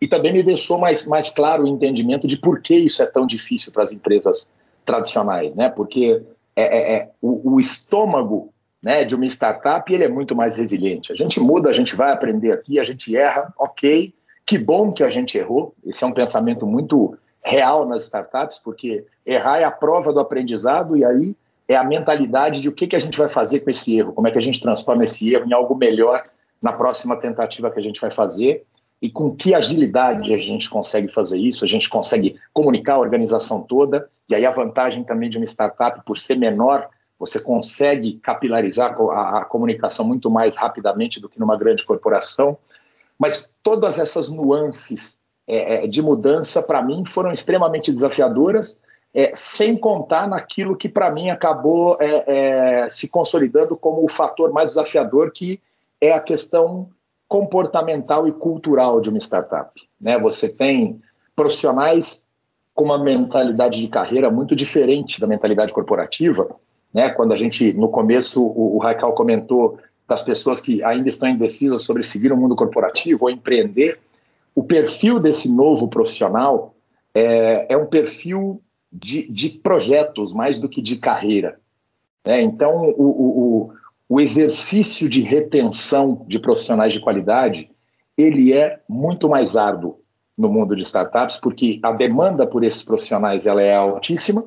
e 0.00 0.06
também 0.06 0.32
me 0.32 0.42
deixou 0.42 0.78
mais, 0.78 1.06
mais 1.06 1.30
claro 1.30 1.64
o 1.64 1.66
entendimento 1.66 2.28
de 2.28 2.36
por 2.36 2.60
que 2.60 2.76
isso 2.76 3.02
é 3.02 3.06
tão 3.06 3.26
difícil 3.26 3.72
para 3.72 3.82
as 3.82 3.92
empresas 3.92 4.52
tradicionais, 4.84 5.56
né? 5.56 5.68
Porque 5.68 6.22
é, 6.54 6.62
é, 6.62 6.94
é, 6.94 7.10
o, 7.20 7.54
o, 7.54 7.60
estômago 7.60 8.52
né, 8.84 9.02
de 9.02 9.14
uma 9.14 9.24
startup 9.24 9.90
ele 9.92 10.04
é 10.04 10.08
muito 10.08 10.36
mais 10.36 10.56
resiliente. 10.56 11.10
A 11.10 11.16
gente 11.16 11.40
muda, 11.40 11.70
a 11.70 11.72
gente 11.72 11.96
vai 11.96 12.12
aprender 12.12 12.52
aqui, 12.52 12.78
a 12.78 12.84
gente 12.84 13.16
erra, 13.16 13.50
ok, 13.58 14.12
que 14.44 14.58
bom 14.58 14.92
que 14.92 15.02
a 15.02 15.08
gente 15.08 15.38
errou. 15.38 15.74
Esse 15.86 16.04
é 16.04 16.06
um 16.06 16.12
pensamento 16.12 16.66
muito 16.66 17.16
real 17.42 17.88
nas 17.88 18.04
startups, 18.04 18.58
porque 18.58 19.06
errar 19.24 19.58
é 19.58 19.64
a 19.64 19.70
prova 19.70 20.12
do 20.12 20.20
aprendizado 20.20 20.98
e 20.98 21.04
aí 21.04 21.34
é 21.66 21.76
a 21.76 21.82
mentalidade 21.82 22.60
de 22.60 22.68
o 22.68 22.72
que, 22.72 22.86
que 22.86 22.94
a 22.94 23.00
gente 23.00 23.16
vai 23.16 23.26
fazer 23.26 23.60
com 23.60 23.70
esse 23.70 23.96
erro, 23.96 24.12
como 24.12 24.28
é 24.28 24.30
que 24.30 24.36
a 24.36 24.42
gente 24.42 24.60
transforma 24.60 25.04
esse 25.04 25.32
erro 25.32 25.46
em 25.46 25.54
algo 25.54 25.74
melhor 25.74 26.22
na 26.60 26.74
próxima 26.74 27.18
tentativa 27.18 27.70
que 27.70 27.80
a 27.80 27.82
gente 27.82 27.98
vai 27.98 28.10
fazer 28.10 28.66
e 29.00 29.10
com 29.10 29.34
que 29.34 29.54
agilidade 29.54 30.34
a 30.34 30.38
gente 30.38 30.68
consegue 30.68 31.08
fazer 31.08 31.38
isso, 31.38 31.64
a 31.64 31.68
gente 31.68 31.88
consegue 31.88 32.36
comunicar 32.52 32.94
a 32.94 32.98
organização 32.98 33.62
toda, 33.62 34.10
e 34.28 34.34
aí 34.34 34.44
a 34.44 34.50
vantagem 34.50 35.04
também 35.04 35.30
de 35.30 35.38
uma 35.38 35.46
startup, 35.46 36.02
por 36.04 36.18
ser 36.18 36.36
menor, 36.36 36.88
você 37.18 37.40
consegue 37.40 38.14
capilarizar 38.14 38.96
a, 39.10 39.40
a 39.40 39.44
comunicação 39.44 40.06
muito 40.06 40.30
mais 40.30 40.56
rapidamente 40.56 41.20
do 41.20 41.28
que 41.28 41.38
numa 41.38 41.56
grande 41.56 41.84
corporação. 41.84 42.56
Mas 43.18 43.54
todas 43.62 43.98
essas 43.98 44.28
nuances 44.28 45.22
é, 45.46 45.84
é, 45.84 45.86
de 45.86 46.02
mudança, 46.02 46.62
para 46.62 46.82
mim, 46.82 47.04
foram 47.04 47.32
extremamente 47.32 47.92
desafiadoras, 47.92 48.82
é, 49.12 49.30
sem 49.34 49.76
contar 49.76 50.28
naquilo 50.28 50.76
que, 50.76 50.88
para 50.88 51.10
mim, 51.10 51.30
acabou 51.30 51.96
é, 52.00 52.24
é, 52.26 52.90
se 52.90 53.10
consolidando 53.10 53.76
como 53.76 54.04
o 54.04 54.08
fator 54.08 54.52
mais 54.52 54.70
desafiador, 54.70 55.30
que 55.30 55.60
é 56.00 56.12
a 56.12 56.20
questão 56.20 56.88
comportamental 57.28 58.26
e 58.26 58.32
cultural 58.32 59.00
de 59.00 59.08
uma 59.08 59.18
startup. 59.18 59.70
Né? 60.00 60.18
Você 60.18 60.54
tem 60.54 61.00
profissionais 61.36 62.26
com 62.74 62.84
uma 62.84 62.98
mentalidade 62.98 63.80
de 63.80 63.88
carreira 63.88 64.30
muito 64.30 64.54
diferente 64.56 65.20
da 65.20 65.26
mentalidade 65.26 65.72
corporativa. 65.72 66.48
Né? 66.94 67.10
Quando 67.10 67.32
a 67.32 67.36
gente, 67.36 67.72
no 67.72 67.88
começo, 67.88 68.40
o, 68.46 68.78
o 68.78 69.12
comentou 69.12 69.78
das 70.08 70.22
pessoas 70.22 70.60
que 70.60 70.82
ainda 70.84 71.08
estão 71.08 71.28
indecisas 71.28 71.82
sobre 71.82 72.02
seguir 72.04 72.32
o 72.32 72.36
mundo 72.36 72.54
corporativo 72.54 73.24
ou 73.24 73.30
empreender, 73.30 73.98
o 74.54 74.62
perfil 74.62 75.18
desse 75.18 75.52
novo 75.54 75.88
profissional 75.88 76.74
é, 77.12 77.74
é 77.74 77.76
um 77.76 77.86
perfil 77.86 78.62
de, 78.92 79.30
de, 79.30 79.50
projetos 79.58 80.32
mais 80.32 80.60
do 80.60 80.68
que 80.68 80.80
de 80.80 80.96
carreira. 80.96 81.58
Né? 82.24 82.40
Então, 82.42 82.94
o, 82.96 83.04
o, 83.04 83.72
o 84.08 84.20
exercício 84.20 85.08
de 85.08 85.20
retenção 85.22 86.24
de 86.28 86.38
profissionais 86.38 86.92
de 86.92 87.00
qualidade 87.00 87.70
ele 88.16 88.52
é 88.52 88.80
muito 88.88 89.28
mais 89.28 89.56
árduo 89.56 89.98
no 90.38 90.48
mundo 90.48 90.76
de 90.76 90.82
startups, 90.82 91.38
porque 91.38 91.80
a 91.82 91.92
demanda 91.92 92.46
por 92.46 92.62
esses 92.62 92.84
profissionais 92.84 93.46
ela 93.46 93.62
é 93.62 93.74
altíssima, 93.74 94.44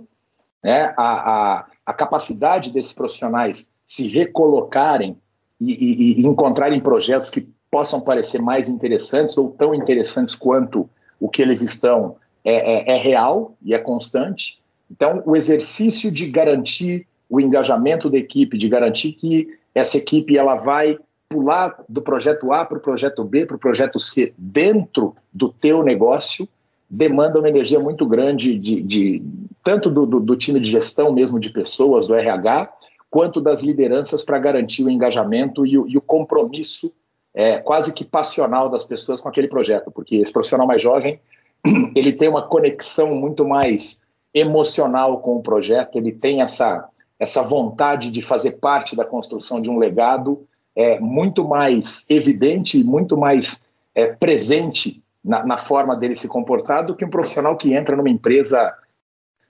né? 0.63 0.93
a, 0.97 1.57
a, 1.57 1.65
a 1.87 1.93
capacidade 1.93 2.73
desses 2.73 2.91
profissionais 2.91 3.73
se 3.85 4.09
recolocarem 4.09 5.15
e, 5.59 5.71
e, 5.71 6.21
e 6.21 6.27
encontrarem 6.27 6.81
projetos 6.81 7.29
que 7.29 7.47
possam 7.71 8.01
parecer 8.01 8.41
mais 8.41 8.67
interessantes 8.67 9.37
ou 9.37 9.51
tão 9.51 9.73
interessantes 9.73 10.35
quanto 10.35 10.89
o 11.17 11.29
que 11.29 11.41
eles 11.41 11.61
estão 11.61 12.17
é, 12.43 12.91
é, 12.91 12.95
é, 12.95 12.97
real 12.97 13.55
e 13.63 13.73
é 13.73 13.79
constante. 13.79 14.61
Então, 14.91 15.23
o 15.25 15.33
exercício 15.33 16.11
de 16.11 16.27
garantir 16.27 17.07
o 17.29 17.39
engajamento 17.39 18.09
da 18.09 18.17
equipe, 18.17 18.57
de 18.57 18.67
garantir 18.67 19.13
que 19.13 19.57
essa 19.73 19.97
equipe 19.97 20.37
ela 20.37 20.55
vai 20.55 20.97
pular 21.29 21.83
do 21.87 22.01
projeto 22.01 22.51
A 22.51 22.65
para 22.65 22.77
o 22.77 22.81
projeto 22.81 23.23
B, 23.23 23.45
para 23.45 23.55
o 23.55 23.59
projeto 23.59 23.97
C, 23.99 24.33
dentro 24.37 25.15
do 25.31 25.49
teu 25.49 25.83
negócio, 25.83 26.47
demanda 26.89 27.39
uma 27.39 27.49
energia 27.49 27.79
muito 27.79 28.05
grande 28.05 28.57
de, 28.57 28.81
de 28.81 29.23
tanto 29.67 29.89
do, 29.89 30.05
do, 30.05 30.19
do, 30.21 30.37
time 30.37 30.61
de 30.61 30.71
gestão 30.71 31.11
mesmo 31.11 31.37
de 31.37 31.49
pessoas, 31.49 32.07
do 32.07 32.15
RH, 32.15 32.71
quanto 33.09 33.41
das 33.41 33.61
lideranças 33.61 34.23
para 34.23 34.39
garantir 34.39 34.81
o 34.85 34.89
engajamento 34.89 35.65
e 35.65 35.77
o, 35.77 35.85
e 35.85 35.97
o 35.97 36.01
compromisso 36.01 36.95
é, 37.33 37.57
quase 37.57 37.93
que 37.93 38.05
passional 38.05 38.69
das 38.69 38.85
pessoas 38.85 39.19
com 39.19 39.27
aquele 39.27 39.49
projeto, 39.49 39.91
porque 39.91 40.15
esse 40.15 40.31
profissional 40.31 40.65
mais 40.65 40.81
jovem 40.81 41.19
ele 41.93 42.13
tem 42.13 42.29
uma 42.29 42.47
conexão 42.47 43.13
muito 43.13 43.45
mais 43.45 44.03
emocional 44.33 45.19
com 45.19 45.35
o 45.35 45.43
projeto, 45.43 45.97
ele 45.97 46.13
tem 46.13 46.41
essa, 46.41 46.87
essa 47.19 47.43
vontade 47.43 48.09
de 48.09 48.21
fazer 48.21 48.59
parte 48.59 48.95
da 48.95 49.03
construção 49.03 49.61
de 49.61 49.69
um 49.69 49.77
legado 49.77 50.47
é, 50.77 50.97
muito 50.97 51.45
mais 51.45 52.05
evidente 52.09 52.79
e 52.79 52.85
muito 52.85 53.17
mais 53.17 53.67
é, 53.93 54.05
presente 54.05 55.03
na, 55.21 55.45
na, 55.45 55.57
forma 55.57 55.93
dele 55.93 56.15
se 56.15 56.29
comportar 56.29 56.85
do 56.85 56.95
que 56.95 57.03
um 57.03 57.09
profissional 57.09 57.57
que 57.57 57.73
entra 57.73 57.97
numa 57.97 58.09
empresa 58.09 58.73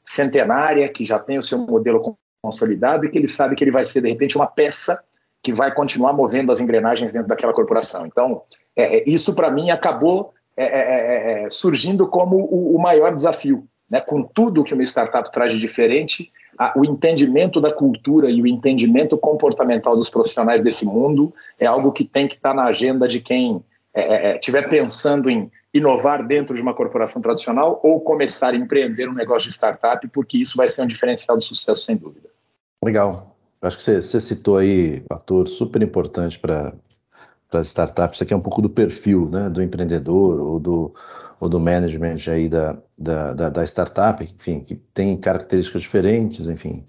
centenária, 0.08 0.88
que 0.88 1.04
já 1.04 1.20
tem 1.20 1.38
o 1.38 1.44
seu 1.44 1.60
modelo 1.60 2.18
consolidado 2.42 3.06
e 3.06 3.10
que 3.10 3.18
ele 3.18 3.28
sabe 3.28 3.56
que 3.56 3.64
ele 3.64 3.72
vai 3.72 3.86
ser, 3.86 4.02
de 4.02 4.08
repente, 4.08 4.38
uma 4.38 4.48
peça 4.48 5.04
que 5.44 5.52
vai 5.52 5.74
continuar 5.74 6.14
movendo 6.14 6.52
as 6.52 6.62
engrenagens 6.62 7.12
dentro 7.12 7.28
daquela 7.28 7.54
corporação. 7.54 8.06
Então, 8.06 8.42
é, 8.76 9.00
é 9.00 9.04
isso 9.06 9.36
para 9.36 9.52
mim 9.52 9.70
acabou 9.70 10.34
é, 10.56 10.64
é, 10.64 11.44
é, 11.46 11.50
surgindo 11.50 12.08
como 12.08 12.38
o, 12.38 12.76
o, 12.76 12.80
maior 12.80 13.14
desafio. 13.14 13.68
Né? 13.90 14.00
Com 14.00 14.24
tudo 14.24 14.64
que 14.64 14.74
uma 14.74 14.84
startup 14.84 15.30
traz 15.32 15.54
de 15.54 15.60
diferente, 15.60 16.32
a, 16.58 16.74
o 16.78 16.86
entendimento 16.86 17.60
da 17.60 17.72
cultura 17.72 18.32
e 18.32 18.42
o 18.42 18.48
entendimento 18.48 19.18
comportamental 19.18 19.96
dos 19.96 20.10
profissionais 20.10 20.64
desse 20.64 20.86
mundo 20.86 21.34
é 21.60 21.66
algo 21.66 21.92
que 21.92 22.06
tem 22.06 22.28
que 22.28 22.36
estar 22.36 22.50
tá 22.50 22.56
na 22.56 22.64
agenda 22.64 23.08
de 23.08 23.20
quem 23.20 23.64
estiver 24.36 24.64
é, 24.64 24.68
pensando 24.68 25.30
em 25.30 25.52
inovar 25.74 26.26
dentro 26.26 26.56
de 26.56 26.62
uma 26.62 26.74
corporação 26.74 27.22
tradicional 27.22 27.80
ou 27.84 28.02
começar 28.02 28.54
a 28.54 28.56
empreender 28.56 29.10
um 29.10 29.14
negócio 29.14 29.50
de 29.50 29.56
startup, 29.56 30.08
porque 30.10 30.38
isso 30.38 30.58
vai 30.58 30.70
ser 30.70 30.82
um 30.82 30.88
diferencial 30.88 31.38
de 31.38 31.46
sucesso, 31.46 31.84
sem 31.84 31.96
dúvida. 31.96 32.30
Legal. 32.84 33.36
Acho 33.62 33.78
que 33.78 33.84
você, 33.84 34.02
você 34.02 34.22
citou 34.22 34.58
aí 34.58 35.04
um 35.12 35.16
fator 35.16 35.48
super 35.48 35.82
importante 35.82 36.40
para 36.40 36.74
as 37.52 37.68
startups, 37.68 38.18
isso 38.18 38.24
aqui 38.24 38.34
é 38.34 38.38
um 38.38 38.42
pouco 38.42 38.62
do 38.62 38.70
perfil 38.70 39.30
né, 39.30 39.50
do 39.50 39.64
empreendedor 39.64 40.40
ou 40.40 40.60
do, 40.60 40.94
ou 41.40 41.50
do 41.50 41.60
management 41.60 42.18
aí 42.28 42.48
da, 42.48 42.78
da, 42.98 43.34
da, 43.34 43.50
da 43.50 43.64
startup, 43.64 44.24
enfim, 44.24 44.60
que 44.60 44.76
tem 44.76 45.18
características 45.18 45.82
diferentes, 45.82 46.48
enfim, 46.48 46.86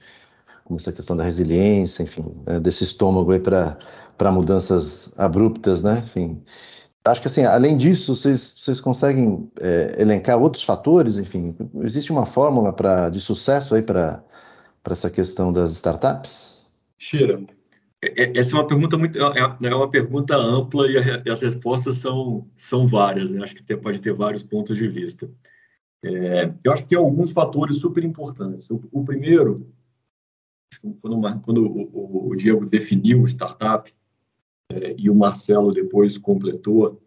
como 0.65 0.79
essa 0.79 0.93
questão 0.93 1.17
da 1.17 1.25
resiliência, 1.25 2.03
enfim, 2.03 2.43
né, 2.47 2.61
desse 2.61 2.85
estômago 2.85 3.33
aí 3.33 3.41
para 3.41 4.33
mudanças 4.33 5.13
abruptas, 5.19 5.83
né, 5.83 6.03
enfim. 6.05 6.43
Acho 7.11 7.21
que 7.21 7.29
assim, 7.29 7.45
além 7.45 7.77
disso, 7.77 8.15
vocês, 8.15 8.55
vocês 8.59 8.81
conseguem 8.81 9.51
é, 9.61 10.01
elencar 10.01 10.39
outros 10.39 10.65
fatores, 10.65 11.17
enfim, 11.19 11.57
existe 11.83 12.13
uma 12.13 12.27
fórmula 12.27 12.73
para 12.73 13.09
de 13.09 13.21
sucesso 13.21 13.75
aí 13.75 13.83
para 13.83 14.23
essa 14.89 15.11
questão 15.11 15.53
das 15.53 15.73
startups? 15.73 16.67
Cheira, 16.99 17.41
é, 18.03 18.23
é, 18.23 18.39
essa 18.39 18.55
é 18.55 18.59
uma 18.59 18.67
pergunta 18.67 18.97
muito 18.97 19.19
é, 19.19 19.69
é 19.69 19.75
uma 19.75 19.91
pergunta 19.91 20.37
ampla 20.37 20.87
e, 20.89 21.31
as 21.31 21.43
respostas 21.43 21.99
são, 21.99 22.47
são 22.55 22.87
várias. 22.87 23.31
Né? 23.31 23.43
Acho 23.43 23.55
que 23.55 23.77
pode 23.77 24.01
ter 24.01 24.13
vários 24.13 24.43
pontos 24.43 24.77
de 24.77 24.89
vista. 24.89 25.29
É, 26.05 26.53
eu 26.65 26.73
acho 26.73 26.85
que 26.85 26.91
tem 26.91 26.99
alguns 26.99 27.33
fatores 27.33 27.79
super 27.79 28.05
importantes. 28.05 28.71
O, 28.71 28.81
o 28.93 29.05
primeiro, 29.05 29.67
quando, 31.01 31.41
quando 31.43 31.67
o, 31.67 32.29
o, 32.31 32.37
Diego 32.37 32.65
definiu 32.67 33.27
startup 33.27 33.93
e 34.97 35.09
o 35.09 35.15
Marcelo 35.15 35.73
depois 35.73 36.19
completou, 36.19 37.01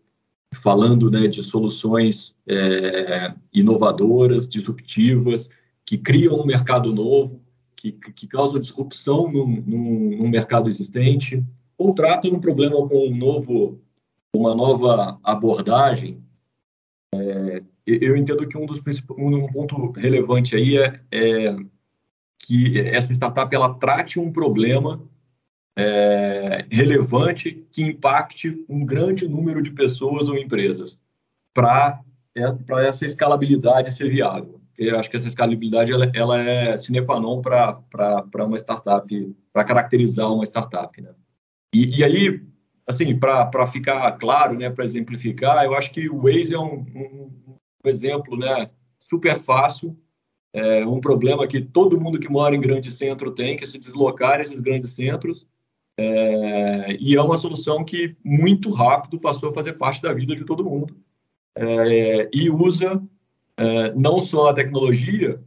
falando 0.53 1.09
né, 1.11 1.27
de 1.27 1.43
soluções 1.43 2.35
é, 2.47 3.33
inovadoras, 3.53 4.47
disruptivas, 4.47 5.49
que 5.85 5.97
criam 5.97 6.39
um 6.39 6.45
mercado 6.45 6.93
novo, 6.93 7.41
que, 7.75 7.91
que 7.91 8.27
causam 8.27 8.59
disrupção 8.59 9.31
no, 9.31 10.27
mercado 10.27 10.69
existente, 10.69 11.43
ou 11.77 11.93
tratam 11.93 12.31
um 12.31 12.39
problema 12.39 12.75
com 12.87 13.07
um 13.07 13.15
novo, 13.15 13.79
uma 14.35 14.53
nova 14.55 15.19
abordagem. 15.23 16.23
É, 17.13 17.63
eu 17.85 18.15
entendo 18.15 18.47
que 18.47 18.57
um 18.57 18.65
dos 18.65 18.81
um 19.17 19.47
ponto 19.47 19.91
relevante 19.91 20.55
aí 20.55 20.77
é, 20.77 21.01
é, 21.11 21.55
que 22.39 22.79
essa 22.79 23.13
startup 23.13 23.53
ela 23.53 23.73
trate 23.75 24.19
um 24.19 24.31
problema 24.31 25.01
é, 25.77 26.65
relevante 26.69 27.65
que 27.71 27.81
impacte 27.81 28.65
um 28.67 28.85
grande 28.85 29.27
número 29.27 29.61
de 29.61 29.71
pessoas 29.71 30.27
ou 30.27 30.37
empresas 30.37 30.99
para 31.53 32.01
é, 32.35 32.43
essa 32.87 33.05
escalabilidade 33.05 33.91
ser 33.91 34.09
viável 34.09 34.61
eu 34.87 34.99
acho 34.99 35.09
que 35.09 35.15
essa 35.15 35.27
escalabilidade 35.27 35.91
ela, 35.91 36.11
ela 36.13 36.39
é 36.41 36.75
sine 36.77 37.05
qua 37.05 37.19
non 37.19 37.41
para 37.41 38.45
uma 38.45 38.57
startup, 38.57 39.35
para 39.53 39.63
caracterizar 39.63 40.31
uma 40.31 40.43
startup. 40.43 40.99
Né? 40.99 41.13
E, 41.73 41.99
e 41.99 42.03
aí, 42.03 42.41
assim, 42.87 43.17
para 43.17 43.67
ficar 43.67 44.11
claro, 44.13 44.57
né, 44.57 44.69
para 44.69 44.85
exemplificar, 44.85 45.63
eu 45.63 45.75
acho 45.75 45.91
que 45.91 46.09
o 46.09 46.23
Waze 46.23 46.53
é 46.53 46.59
um, 46.59 46.79
um, 46.95 47.57
um 47.85 47.89
exemplo 47.89 48.35
né, 48.35 48.71
super 48.97 49.39
fácil, 49.39 49.95
é 50.53 50.85
um 50.85 50.99
problema 50.99 51.47
que 51.47 51.61
todo 51.61 51.99
mundo 51.99 52.19
que 52.19 52.29
mora 52.29 52.55
em 52.55 52.61
grande 52.61 52.91
centro 52.91 53.31
tem, 53.31 53.55
que 53.55 53.63
é 53.63 53.67
se 53.67 53.77
deslocar 53.77 54.41
esses 54.41 54.59
grandes 54.59 54.91
centros, 54.91 55.47
é, 56.01 56.97
e 56.99 57.15
é 57.15 57.21
uma 57.21 57.37
solução 57.37 57.83
que 57.83 58.15
muito 58.23 58.71
rápido 58.71 59.19
passou 59.19 59.49
a 59.49 59.53
fazer 59.53 59.73
parte 59.73 60.01
da 60.01 60.11
vida 60.11 60.35
de 60.35 60.43
todo 60.43 60.65
mundo. 60.65 60.95
É, 61.55 62.29
e 62.33 62.49
usa 62.49 63.01
é, 63.57 63.93
não 63.93 64.19
só 64.19 64.49
a 64.49 64.53
tecnologia, 64.53 65.39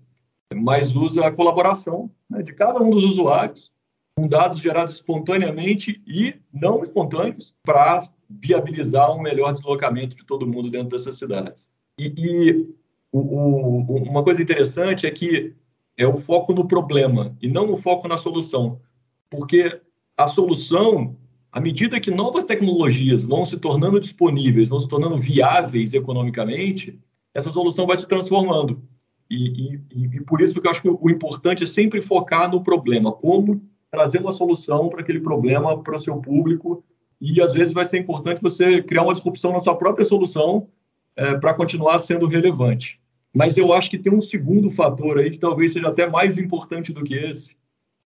mas 0.55 0.95
usa 0.95 1.27
a 1.27 1.33
colaboração 1.33 2.09
né, 2.31 2.43
de 2.43 2.53
cada 2.53 2.81
um 2.81 2.91
dos 2.91 3.03
usuários, 3.03 3.73
com 4.17 4.29
dados 4.29 4.61
gerados 4.61 4.95
espontaneamente 4.95 6.01
e 6.07 6.37
não 6.53 6.83
espontâneos, 6.83 7.53
para 7.65 8.09
viabilizar 8.31 9.13
um 9.13 9.21
melhor 9.21 9.53
deslocamento 9.53 10.15
de 10.15 10.25
todo 10.25 10.47
mundo 10.47 10.71
dentro 10.71 10.91
dessas 10.91 11.17
cidades. 11.17 11.69
E, 11.99 12.15
e 12.17 12.75
o, 13.11 13.19
o, 13.19 14.03
uma 14.05 14.23
coisa 14.23 14.41
interessante 14.41 15.07
é 15.07 15.11
que 15.11 15.53
é 15.97 16.07
o 16.07 16.17
foco 16.17 16.53
no 16.53 16.69
problema 16.69 17.37
e 17.43 17.49
não 17.49 17.73
o 17.73 17.77
foco 17.77 18.07
na 18.07 18.17
solução, 18.17 18.81
porque 19.29 19.81
a 20.17 20.27
solução, 20.27 21.17
à 21.51 21.61
medida 21.61 22.01
que 22.01 22.11
novas 22.11 22.45
tecnologias 22.45 23.25
vão 23.25 23.45
se 23.45 23.57
tornando 23.57 24.01
disponíveis, 24.01 24.69
vão 24.69 24.81
se 24.81 24.89
tornando 24.89 25.19
viáveis 25.19 25.93
economicamente, 25.93 26.99
essa 27.33 27.51
solução 27.51 27.87
vai 27.87 27.97
se 27.97 28.07
transformando. 28.07 28.83
E, 29.31 29.81
e, 29.91 30.07
e, 30.17 30.21
por 30.21 30.41
isso 30.41 30.61
que 30.61 30.67
eu 30.67 30.71
acho 30.71 30.83
que 30.83 30.89
o 30.89 31.11
importante 31.11 31.65
é 31.65 31.67
sempre 31.67 32.01
focar 32.01 32.51
no 32.51 32.63
problema, 32.63 33.11
como 33.11 33.61
trazer 33.91 34.21
uma 34.21 34.33
solução 34.33 34.89
para 34.89 35.01
aquele 35.01 35.21
problema 35.21 35.83
para 35.83 35.97
o 35.97 36.01
seu 36.01 36.17
público. 36.19 36.85
E 37.21 37.41
às 37.41 37.55
vezes 37.55 37.73
vai 37.73 37.85
ser 37.85 37.99
importante 37.99 38.43
você 38.43 38.83
criar 38.83 39.03
uma 39.03 39.15
disrupção 39.15 39.53
na 39.53 39.61
sua 39.61 39.77
própria 39.77 40.05
solução 40.05 40.69
é, 41.17 41.37
para 41.37 41.55
continuar 41.55 41.99
sendo 41.99 42.27
relevante. 42.27 43.01
Mas 43.35 43.57
eu 43.57 43.73
acho 43.73 43.91
que 43.91 43.99
tem 43.99 44.13
um 44.13 44.21
segundo 44.21 44.71
fator 44.71 45.19
aí 45.19 45.31
que 45.31 45.39
talvez 45.39 45.73
seja 45.73 45.89
até 45.89 46.09
mais 46.09 46.39
importante 46.39 46.93
do 46.93 47.03
que 47.03 47.15
esse. 47.15 47.57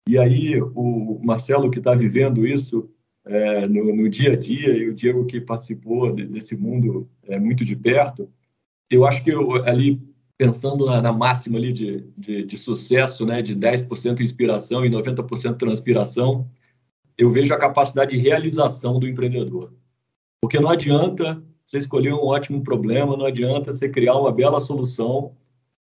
E 0.07 0.17
aí 0.17 0.61
o 0.61 1.19
Marcelo 1.23 1.69
que 1.69 1.79
está 1.79 1.93
vivendo 1.93 2.47
isso 2.47 2.89
é, 3.25 3.67
no, 3.67 3.93
no, 3.93 4.09
dia 4.09 4.33
a 4.33 4.35
dia 4.35 4.71
e 4.77 4.89
o 4.89 4.93
Diego 4.93 5.25
que 5.25 5.41
participou 5.41 6.13
de, 6.13 6.25
desse 6.25 6.55
mundo 6.55 7.09
é, 7.23 7.37
muito 7.37 7.65
de 7.65 7.75
perto, 7.75 8.29
eu 8.89 9.05
acho 9.05 9.21
que 9.23 9.31
eu, 9.31 9.65
ali, 9.65 10.01
pensando 10.37 10.85
na, 10.85 11.01
na 11.01 11.11
máxima 11.11 11.57
ali 11.57 11.73
de, 11.73 12.05
de, 12.17 12.45
de, 12.45 12.57
sucesso, 12.57 13.25
né, 13.25 13.41
de 13.41 13.53
10% 13.53 14.21
inspiração 14.21 14.85
e 14.85 14.89
90% 14.89 15.57
transpiração, 15.57 16.49
eu 17.17 17.29
vejo 17.29 17.53
a 17.53 17.57
capacidade 17.57 18.11
de 18.11 18.21
realização 18.21 18.99
do 18.99 19.07
empreendedor. 19.07 19.73
Porque 20.39 20.59
não 20.59 20.69
adianta 20.69 21.43
você 21.65 21.79
escolher 21.79 22.13
um 22.13 22.23
ótimo 22.23 22.63
problema, 22.63 23.17
não 23.17 23.25
adianta 23.25 23.73
você 23.73 23.89
criar 23.89 24.15
uma 24.15 24.31
bela 24.31 24.61
solução 24.61 25.35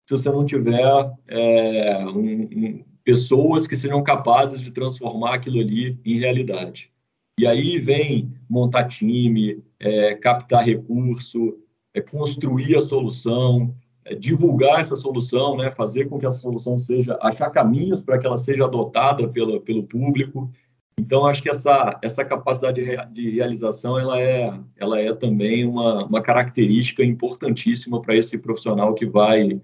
se 0.07 0.13
você 0.13 0.31
não 0.31 0.45
tiver 0.45 1.13
é, 1.27 2.07
um, 2.07 2.21
um, 2.21 2.85
pessoas 3.05 3.67
que 3.67 3.77
sejam 3.77 4.03
capazes 4.03 4.61
de 4.61 4.71
transformar 4.71 5.35
aquilo 5.35 5.61
ali 5.61 5.99
em 6.05 6.19
realidade. 6.19 6.91
E 7.39 7.47
aí 7.47 7.79
vem 7.79 8.33
montar 8.49 8.85
time, 8.85 9.63
é, 9.79 10.15
captar 10.15 10.65
recurso, 10.65 11.59
é 11.93 12.01
construir 12.01 12.77
a 12.77 12.83
solução, 12.83 13.75
é 14.05 14.15
divulgar 14.15 14.81
essa 14.81 14.97
solução, 14.97 15.57
né, 15.57 15.71
fazer 15.71 16.07
com 16.07 16.19
que 16.19 16.27
essa 16.27 16.41
solução 16.41 16.79
seja, 16.79 17.19
achar 17.21 17.51
caminhos 17.51 18.03
para 18.03 18.19
que 18.19 18.27
ela 18.27 18.39
seja 18.39 18.65
adotada 18.65 19.29
pelo, 19.29 19.61
pelo 19.61 19.83
público. 19.83 20.51
Então, 20.99 21.27
acho 21.27 21.43
que 21.43 21.51
essa, 21.51 21.99
essa 22.03 22.25
capacidade 22.25 22.81
de 23.13 23.31
realização 23.31 23.99
ela 23.99 24.21
é, 24.21 24.57
ela 24.77 25.01
é 25.01 25.13
também 25.13 25.67
uma, 25.67 26.05
uma 26.05 26.23
característica 26.23 27.05
importantíssima 27.05 28.01
para 28.01 28.15
esse 28.15 28.39
profissional 28.39 28.95
que 28.95 29.05
vai 29.05 29.61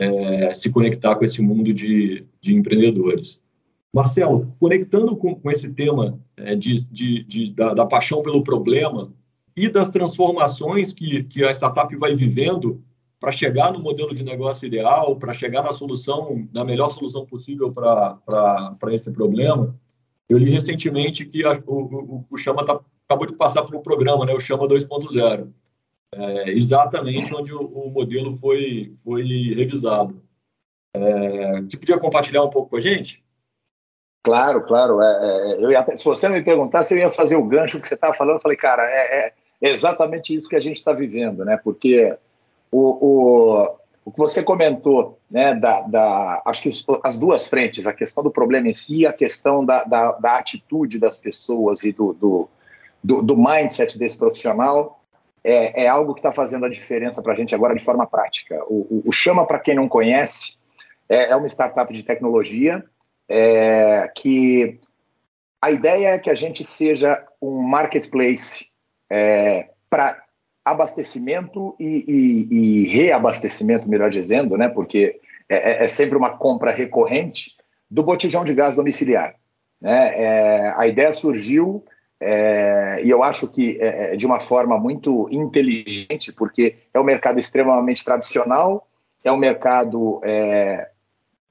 é, 0.00 0.54
se 0.54 0.70
conectar 0.70 1.14
com 1.14 1.24
esse 1.24 1.42
mundo 1.42 1.72
de, 1.72 2.24
de 2.40 2.54
empreendedores. 2.54 3.40
Marcelo, 3.92 4.52
conectando 4.58 5.14
com, 5.14 5.34
com 5.34 5.50
esse 5.50 5.72
tema 5.72 6.18
é, 6.36 6.56
de, 6.56 6.84
de, 6.84 7.24
de 7.24 7.52
da, 7.52 7.74
da, 7.74 7.84
paixão 7.86 8.22
pelo 8.22 8.42
problema 8.42 9.12
e 9.56 9.68
das 9.68 9.90
transformações 9.90 10.92
que, 10.92 11.24
que 11.24 11.44
a 11.44 11.50
startup 11.50 11.94
vai 11.96 12.14
vivendo 12.14 12.82
para 13.18 13.30
chegar 13.30 13.72
no 13.72 13.80
modelo 13.80 14.14
de 14.14 14.24
negócio 14.24 14.66
ideal, 14.66 15.16
para 15.16 15.34
chegar 15.34 15.62
na 15.62 15.74
solução, 15.74 16.48
na 16.54 16.64
melhor 16.64 16.90
solução 16.90 17.26
possível 17.26 17.70
para 17.70 18.72
esse 18.92 19.12
problema, 19.12 19.76
eu 20.30 20.38
li 20.38 20.48
recentemente 20.48 21.26
que 21.26 21.44
a, 21.44 21.60
o, 21.66 21.74
o, 21.74 22.26
o, 22.30 22.38
Chama 22.38 22.64
tá, 22.64 22.80
acabou 23.06 23.26
de 23.26 23.34
passar 23.34 23.64
por 23.64 23.74
um 23.74 23.82
programa, 23.82 24.24
né, 24.24 24.32
o 24.32 24.40
Chama 24.40 24.66
2.0, 24.66 25.48
é, 26.14 26.50
exatamente 26.50 27.34
onde 27.34 27.52
o, 27.52 27.60
o, 27.60 27.90
modelo 27.90 28.36
foi, 28.36 28.94
foi 29.04 29.22
revisado. 29.54 30.22
É, 30.94 31.62
você 31.62 31.76
podia 31.76 31.98
compartilhar 31.98 32.42
um 32.42 32.50
pouco 32.50 32.70
com 32.70 32.76
a 32.76 32.80
gente? 32.80 33.22
Claro, 34.22 34.62
claro. 34.64 35.00
É, 35.00 35.52
é, 35.52 35.64
eu 35.64 35.70
ia, 35.70 35.84
se 35.96 36.04
você 36.04 36.28
não 36.28 36.36
me 36.36 36.42
perguntasse, 36.42 36.94
eu 36.94 36.98
ia 36.98 37.10
fazer 37.10 37.36
o 37.36 37.46
gancho 37.46 37.80
que 37.80 37.88
você 37.88 37.94
estava 37.94 38.12
falando. 38.12 38.36
Eu 38.36 38.40
falei, 38.40 38.56
cara, 38.56 38.82
é, 38.84 39.28
é, 39.28 39.34
exatamente 39.62 40.34
isso 40.34 40.48
que 40.48 40.56
a 40.56 40.60
gente 40.60 40.76
está 40.76 40.92
vivendo, 40.92 41.44
né? 41.44 41.56
Porque 41.62 42.16
o, 42.70 42.80
o, 42.80 43.76
o 44.04 44.10
que 44.10 44.18
você 44.18 44.42
comentou, 44.42 45.18
né, 45.30 45.54
da, 45.54 45.82
da, 45.82 46.42
acho 46.44 46.62
que 46.62 46.70
as 47.04 47.18
duas 47.18 47.48
frentes, 47.48 47.86
a 47.86 47.94
questão 47.94 48.22
do 48.22 48.30
problema 48.30 48.68
em 48.68 48.74
si, 48.74 49.06
a 49.06 49.12
questão 49.12 49.64
da, 49.64 49.84
da, 49.84 50.12
da 50.12 50.38
atitude 50.38 50.98
das 50.98 51.18
pessoas 51.18 51.84
e 51.84 51.92
do, 51.92 52.12
do, 52.12 52.48
do, 53.02 53.22
do 53.22 53.36
mindset 53.36 53.98
desse 53.98 54.18
profissional, 54.18 54.99
é, 55.42 55.84
é 55.84 55.88
algo 55.88 56.14
que 56.14 56.20
está 56.20 56.32
fazendo 56.32 56.66
a 56.66 56.70
diferença 56.70 57.22
para 57.22 57.32
a 57.32 57.36
gente 57.36 57.54
agora 57.54 57.74
de 57.74 57.82
forma 57.82 58.06
prática. 58.06 58.62
O, 58.66 59.02
o, 59.02 59.02
o 59.06 59.12
Chama, 59.12 59.46
para 59.46 59.58
quem 59.58 59.74
não 59.74 59.88
conhece, 59.88 60.58
é, 61.08 61.30
é, 61.30 61.36
uma 61.36 61.48
startup 61.48 61.92
de 61.92 62.04
tecnologia 62.04 62.84
é, 63.28 64.10
que 64.14 64.78
a 65.60 65.70
ideia 65.70 66.08
é 66.08 66.18
que 66.18 66.30
a 66.30 66.34
gente 66.34 66.64
seja 66.64 67.24
um 67.40 67.62
marketplace 67.62 68.70
é, 69.10 69.70
para 69.88 70.22
abastecimento 70.64 71.74
e, 71.78 72.04
e, 72.06 72.54
e, 72.54 72.86
reabastecimento, 72.86 73.88
melhor 73.88 74.10
dizendo, 74.10 74.56
né? 74.56 74.68
Porque 74.68 75.20
é, 75.48 75.56
é, 75.56 75.84
é, 75.84 75.88
sempre 75.88 76.16
uma 76.16 76.36
compra 76.36 76.70
recorrente 76.70 77.56
do 77.90 78.02
botijão 78.02 78.44
de 78.44 78.54
gás 78.54 78.76
domiciliar. 78.76 79.34
Né? 79.80 80.72
A 80.76 80.86
ideia 80.86 81.12
surgiu 81.12 81.84
é, 82.20 83.00
e 83.02 83.08
eu 83.08 83.22
acho 83.22 83.50
que 83.50 83.78
é, 83.80 84.12
é, 84.12 84.16
de 84.16 84.26
uma 84.26 84.38
forma 84.38 84.78
muito 84.78 85.26
inteligente, 85.32 86.32
porque 86.32 86.76
é 86.92 87.00
um 87.00 87.04
mercado 87.04 87.40
extremamente 87.40 88.04
tradicional, 88.04 88.86
é 89.24 89.32
um 89.32 89.38
mercado 89.38 90.20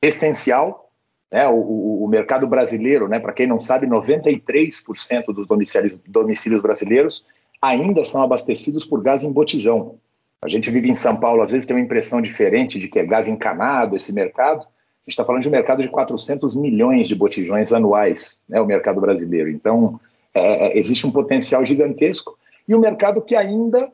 essencial. 0.01 0.91
Né? 1.31 1.47
O, 1.47 2.03
o, 2.03 2.07
mercado 2.07 2.47
brasileiro, 2.47 3.07
né? 3.07 3.19
para 3.19 3.33
quem 3.33 3.47
não 3.47 3.59
sabe, 3.59 3.87
93% 3.87 5.25
dos 5.33 5.47
domicílios, 5.47 5.97
domicílios 6.07 6.61
brasileiros 6.61 7.25
ainda 7.61 8.05
são 8.05 8.21
abastecidos 8.21 8.85
por 8.85 9.01
gás 9.01 9.23
em 9.23 9.31
botijão. 9.31 9.95
A 10.41 10.47
gente 10.47 10.69
vive 10.69 10.89
em 10.89 10.95
São 10.95 11.19
Paulo, 11.19 11.41
às 11.41 11.51
vezes 11.51 11.65
tem 11.65 11.75
uma 11.75 11.83
impressão 11.83 12.21
diferente 12.21 12.79
de 12.79 12.87
que 12.87 12.99
é 12.99 13.05
gás 13.05 13.27
encanado 13.27 13.95
esse 13.95 14.13
mercado. 14.13 14.61
A 14.61 15.01
gente 15.05 15.09
está 15.09 15.25
falando 15.25 15.41
de 15.41 15.49
um 15.49 15.51
mercado 15.51 15.81
de 15.81 15.89
400 15.89 16.55
milhões 16.55 17.07
de 17.07 17.15
botijões 17.15 17.73
anuais, 17.73 18.41
né, 18.47 18.61
o 18.61 18.65
mercado 18.65 19.01
brasileiro. 19.01 19.49
Então, 19.49 19.99
é, 20.33 20.67
é, 20.67 20.77
existe 20.77 21.05
um 21.05 21.11
potencial 21.11 21.63
gigantesco 21.63 22.37
e 22.67 22.75
um 22.75 22.79
mercado 22.79 23.21
que 23.21 23.35
ainda 23.35 23.91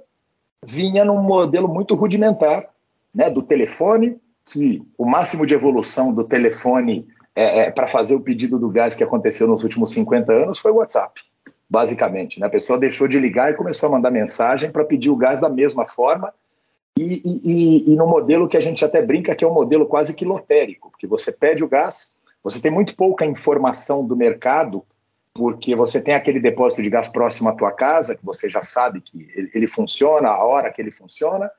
vinha 0.63 1.05
num 1.05 1.21
modelo 1.21 1.67
muito 1.67 1.95
rudimentar, 1.95 2.69
né, 3.13 3.29
do 3.29 3.41
telefone, 3.41 4.19
que 4.45 4.83
o 4.97 5.05
máximo 5.05 5.45
de 5.45 5.53
evolução 5.53 6.13
do 6.13 6.23
telefone 6.23 7.07
é, 7.35 7.61
é, 7.61 7.71
para 7.71 7.87
fazer 7.87 8.15
o 8.15 8.21
pedido 8.21 8.59
do 8.59 8.69
gás 8.69 8.95
que 8.95 9.03
aconteceu 9.03 9.47
nos 9.47 9.63
últimos 9.63 9.91
50 9.91 10.31
anos 10.31 10.59
foi 10.59 10.71
o 10.71 10.75
WhatsApp 10.75 11.21
basicamente. 11.69 12.39
Né? 12.39 12.47
A 12.47 12.49
pessoa 12.49 12.79
deixou 12.79 13.07
de 13.07 13.19
ligar 13.19 13.51
e 13.51 13.55
começou 13.55 13.89
a 13.89 13.91
mandar 13.91 14.11
mensagem 14.11 14.71
para 14.71 14.85
pedir 14.85 15.09
o 15.09 15.15
gás 15.15 15.41
da 15.41 15.49
mesma 15.49 15.85
forma 15.85 16.33
e, 16.97 17.21
e, 17.25 17.91
e, 17.91 17.95
no 17.95 18.07
modelo 18.07 18.47
que 18.47 18.55
a 18.55 18.61
gente 18.61 18.85
até 18.85 19.01
brinca 19.01 19.35
que 19.35 19.43
é 19.43 19.47
um 19.47 19.53
modelo 19.53 19.85
quase 19.85 20.15
que 20.15 20.23
lotérico, 20.23 20.89
porque 20.89 21.05
você 21.05 21.33
pede 21.33 21.61
o 21.63 21.67
gás, 21.67 22.21
você 22.41 22.61
tem 22.61 22.71
muito 22.71 22.95
pouca 22.95 23.25
informação 23.25 24.07
do 24.07 24.15
mercado, 24.15 24.81
porque 25.35 25.75
você 25.75 26.01
tem 26.01 26.15
aquele 26.15 26.39
depósito 26.39 26.81
de 26.81 26.89
gás 26.89 27.09
próximo 27.09 27.49
à 27.49 27.53
tua 27.53 27.73
casa, 27.73 28.15
que 28.15 28.25
você 28.25 28.49
já 28.49 28.63
sabe 28.63 29.01
que 29.01 29.27
ele, 29.53 29.67
funciona, 29.67 30.29
a 30.29 30.45
hora 30.45 30.71
que 30.71 30.81
ele 30.81 30.91
funciona, 30.91 31.51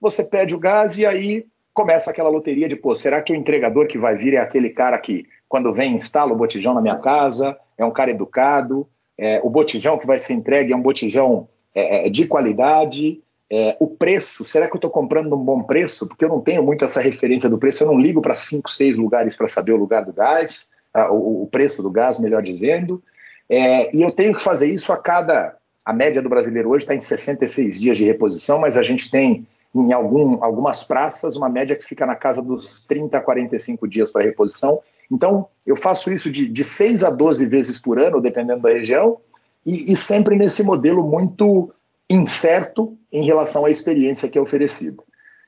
você 0.00 0.22
pede 0.22 0.54
o 0.54 0.60
gás 0.60 0.96
e 0.96 1.04
aí 1.04 1.44
começa 1.74 2.12
aquela 2.12 2.28
loteria 2.28 2.68
de, 2.68 2.76
pô, 2.76 2.94
será 2.94 3.20
que 3.20 3.32
o 3.32 3.36
entregador 3.36 3.88
que 3.88 3.98
vai 3.98 4.16
vir 4.16 4.34
é 4.34 4.38
aquele 4.38 4.70
cara 4.70 4.96
que, 5.00 5.26
quando 5.48 5.74
vem, 5.74 5.96
instala 5.96 6.32
o 6.32 6.36
botijão 6.36 6.74
na 6.74 6.80
minha 6.80 6.96
casa, 6.96 7.58
é 7.76 7.84
um 7.84 7.90
cara 7.90 8.12
educado, 8.12 8.88
é, 9.18 9.40
o 9.42 9.50
botijão 9.50 9.98
que 9.98 10.06
vai 10.06 10.20
ser 10.20 10.34
entregue 10.34 10.72
é 10.72 10.76
um 10.76 10.82
botijão 10.82 11.48
é, 11.74 12.06
é 12.06 12.08
de 12.08 12.24
qualidade, 12.28 13.20
é, 13.50 13.76
o 13.80 13.88
preço, 13.88 14.44
será 14.44 14.68
que 14.68 14.74
eu 14.74 14.78
estou 14.78 14.90
comprando 14.90 15.28
num 15.28 15.42
bom 15.42 15.64
preço? 15.64 16.06
Porque 16.06 16.24
eu 16.24 16.28
não 16.28 16.40
tenho 16.40 16.62
muito 16.62 16.84
essa 16.84 17.00
referência 17.00 17.50
do 17.50 17.58
preço, 17.58 17.82
eu 17.82 17.88
não 17.88 17.98
ligo 17.98 18.22
para 18.22 18.36
cinco, 18.36 18.70
seis 18.70 18.96
lugares 18.96 19.36
para 19.36 19.48
saber 19.48 19.72
o 19.72 19.76
lugar 19.76 20.04
do 20.04 20.12
gás, 20.12 20.70
o, 21.06 21.46
preço 21.50 21.82
do 21.82 21.90
gás, 21.90 22.18
melhor 22.18 22.42
dizendo, 22.42 23.02
é, 23.48 23.94
e 23.96 24.02
eu 24.02 24.10
tenho 24.12 24.34
que 24.34 24.42
fazer 24.42 24.66
isso 24.72 24.92
a 24.92 24.96
cada. 24.96 25.56
A 25.84 25.92
média 25.92 26.20
do 26.20 26.28
brasileiro 26.28 26.68
hoje 26.68 26.84
está 26.84 26.94
em 26.94 27.00
66 27.00 27.80
dias 27.80 27.96
de 27.96 28.04
reposição, 28.04 28.60
mas 28.60 28.76
a 28.76 28.82
gente 28.82 29.10
tem 29.10 29.46
em 29.74 29.92
algum, 29.92 30.42
algumas 30.42 30.84
praças 30.84 31.36
uma 31.36 31.48
média 31.48 31.76
que 31.76 31.84
fica 31.84 32.04
na 32.04 32.14
casa 32.14 32.42
dos 32.42 32.84
30 32.86 33.16
a 33.16 33.20
45 33.20 33.88
dias 33.88 34.12
para 34.12 34.24
reposição. 34.24 34.80
Então, 35.10 35.46
eu 35.66 35.76
faço 35.76 36.12
isso 36.12 36.30
de, 36.30 36.48
de 36.48 36.64
6 36.64 37.04
a 37.04 37.10
12 37.10 37.46
vezes 37.46 37.78
por 37.78 37.98
ano, 37.98 38.20
dependendo 38.20 38.62
da 38.62 38.70
região, 38.70 39.18
e, 39.64 39.92
e 39.92 39.96
sempre 39.96 40.36
nesse 40.36 40.62
modelo 40.62 41.02
muito 41.02 41.72
incerto 42.08 42.96
em 43.12 43.24
relação 43.24 43.64
à 43.64 43.70
experiência 43.70 44.28
que 44.28 44.38
é 44.38 44.40
oferecida. 44.40 45.02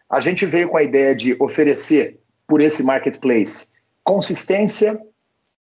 A 0.08 0.20
gente 0.20 0.44
veio 0.44 0.68
com 0.68 0.76
a 0.76 0.82
ideia 0.82 1.14
de 1.14 1.36
oferecer, 1.38 2.18
por 2.46 2.60
esse 2.60 2.82
marketplace, 2.82 3.68
consistência 4.02 5.00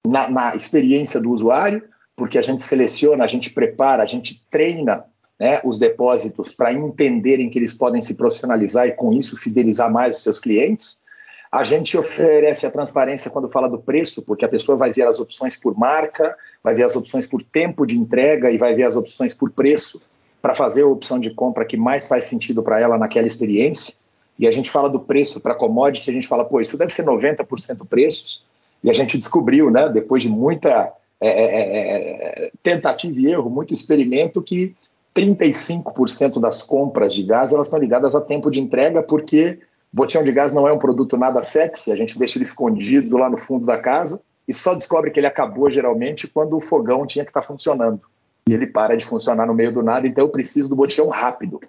na, 0.06 0.30
na 0.30 0.56
experiência 0.56 1.22
do 1.22 1.32
usuário, 1.32 1.84
porque 2.16 2.38
a 2.38 2.42
gente 2.42 2.64
seleciona, 2.64 3.24
a 3.24 3.28
gente 3.28 3.52
prepara, 3.52 4.04
a 4.04 4.06
gente 4.06 4.46
treina 4.50 5.06
né, 5.40 5.62
os 5.64 5.78
depósitos 5.78 6.52
para 6.52 6.74
entenderem 6.74 7.50
que 7.50 7.60
eles 7.60 7.74
podem 7.74 8.02
se 8.02 8.18
profissionalizar 8.18 8.88
e, 8.88 8.94
com 8.94 9.14
isso, 9.14 9.38
fidelizar 9.38 9.92
mais 9.92 10.18
os 10.18 10.24
seus 10.24 10.40
clientes. 10.40 11.06
A 11.52 11.64
gente 11.64 11.98
oferece 11.98 12.66
a 12.66 12.72
transparência 12.72 13.32
quando 13.32 13.50
fala 13.50 13.70
do 13.70 13.80
preço, 13.80 14.26
porque 14.26 14.44
a 14.44 14.50
pessoa 14.50 14.78
vai 14.78 14.92
ver 14.92 15.08
as 15.08 15.20
opções 15.20 15.56
por 15.56 15.78
marca, 15.78 16.36
vai 16.64 16.74
ver 16.74 16.84
as 16.84 16.96
opções 16.96 17.26
por 17.26 17.42
tempo 17.42 17.86
de 17.86 17.98
entrega 17.98 18.52
e 18.52 18.58
vai 18.58 18.74
ver 18.74 18.84
as 18.84 18.98
opções 18.98 19.34
por 19.34 19.52
preço 19.52 20.02
para 20.42 20.54
fazer 20.54 20.84
a 20.84 20.88
opção 20.88 21.20
de 21.20 21.34
compra 21.34 21.66
que 21.66 21.78
mais 21.78 22.08
faz 22.08 22.26
sentido 22.26 22.62
para 22.62 22.80
ela 22.80 22.98
naquela 22.98 23.28
experiência. 23.28 23.96
E 24.38 24.48
a 24.48 24.52
gente 24.52 24.70
fala 24.70 24.90
do 24.90 25.00
preço 25.00 25.42
para 25.42 25.56
commodity, 25.56 26.10
a 26.10 26.14
gente 26.14 26.28
fala, 26.28 26.46
pô, 26.46 26.62
isso 26.62 26.78
deve 26.78 26.94
ser 26.94 27.04
90% 27.04 27.88
preços. 27.88 28.46
E 28.84 28.90
a 28.90 28.94
gente 28.94 29.18
descobriu, 29.18 29.70
né, 29.70 29.90
depois 29.90 30.24
de 30.24 30.30
muita 30.30 30.94
é, 31.20 31.28
é, 31.28 31.62
é, 31.62 32.46
é 32.46 32.52
tentativa 32.62 33.20
e 33.20 33.28
erro, 33.28 33.50
muito 33.50 33.74
experimento, 33.74 34.42
que 34.42 34.76
35% 35.16 36.40
das 36.40 36.62
compras 36.62 37.14
de 37.14 37.24
gás 37.24 37.52
elas 37.52 37.68
estão 37.68 37.80
ligadas 37.80 38.14
a 38.14 38.22
tempo 38.22 38.52
de 38.52 38.60
entrega, 38.60 39.02
porque 39.02 39.60
Botijão 39.92 40.24
de 40.24 40.32
gás 40.32 40.54
não 40.54 40.68
é 40.68 40.72
um 40.72 40.78
produto 40.78 41.18
nada 41.18 41.42
sexy, 41.42 41.92
a 41.92 41.96
gente 41.96 42.20
deixa 42.20 42.38
ele 42.38 42.46
escondido 42.46 43.18
lá 43.18 43.30
no 43.30 43.38
fundo 43.38 43.66
da 43.66 43.80
casa 43.80 44.22
e 44.48 44.54
só 44.54 44.74
descobre 44.76 45.12
que 45.12 45.20
ele 45.20 45.28
acabou 45.28 45.70
geralmente 45.72 46.28
quando 46.28 46.56
o 46.56 46.62
fogão 46.62 47.06
tinha 47.06 47.26
que 47.26 47.32
estar 47.32 47.42
tá 47.42 47.48
funcionando. 47.48 48.02
E 48.48 48.54
ele 48.54 48.68
para 48.68 48.96
de 48.96 49.06
funcionar 49.06 49.46
no 49.46 49.54
meio 49.54 49.72
do 49.72 49.82
nada, 49.82 50.08
então 50.08 50.26
eu 50.26 50.30
preciso 50.30 50.70
do 50.70 50.76
botijão 50.76 51.10
rápido. 51.10 51.60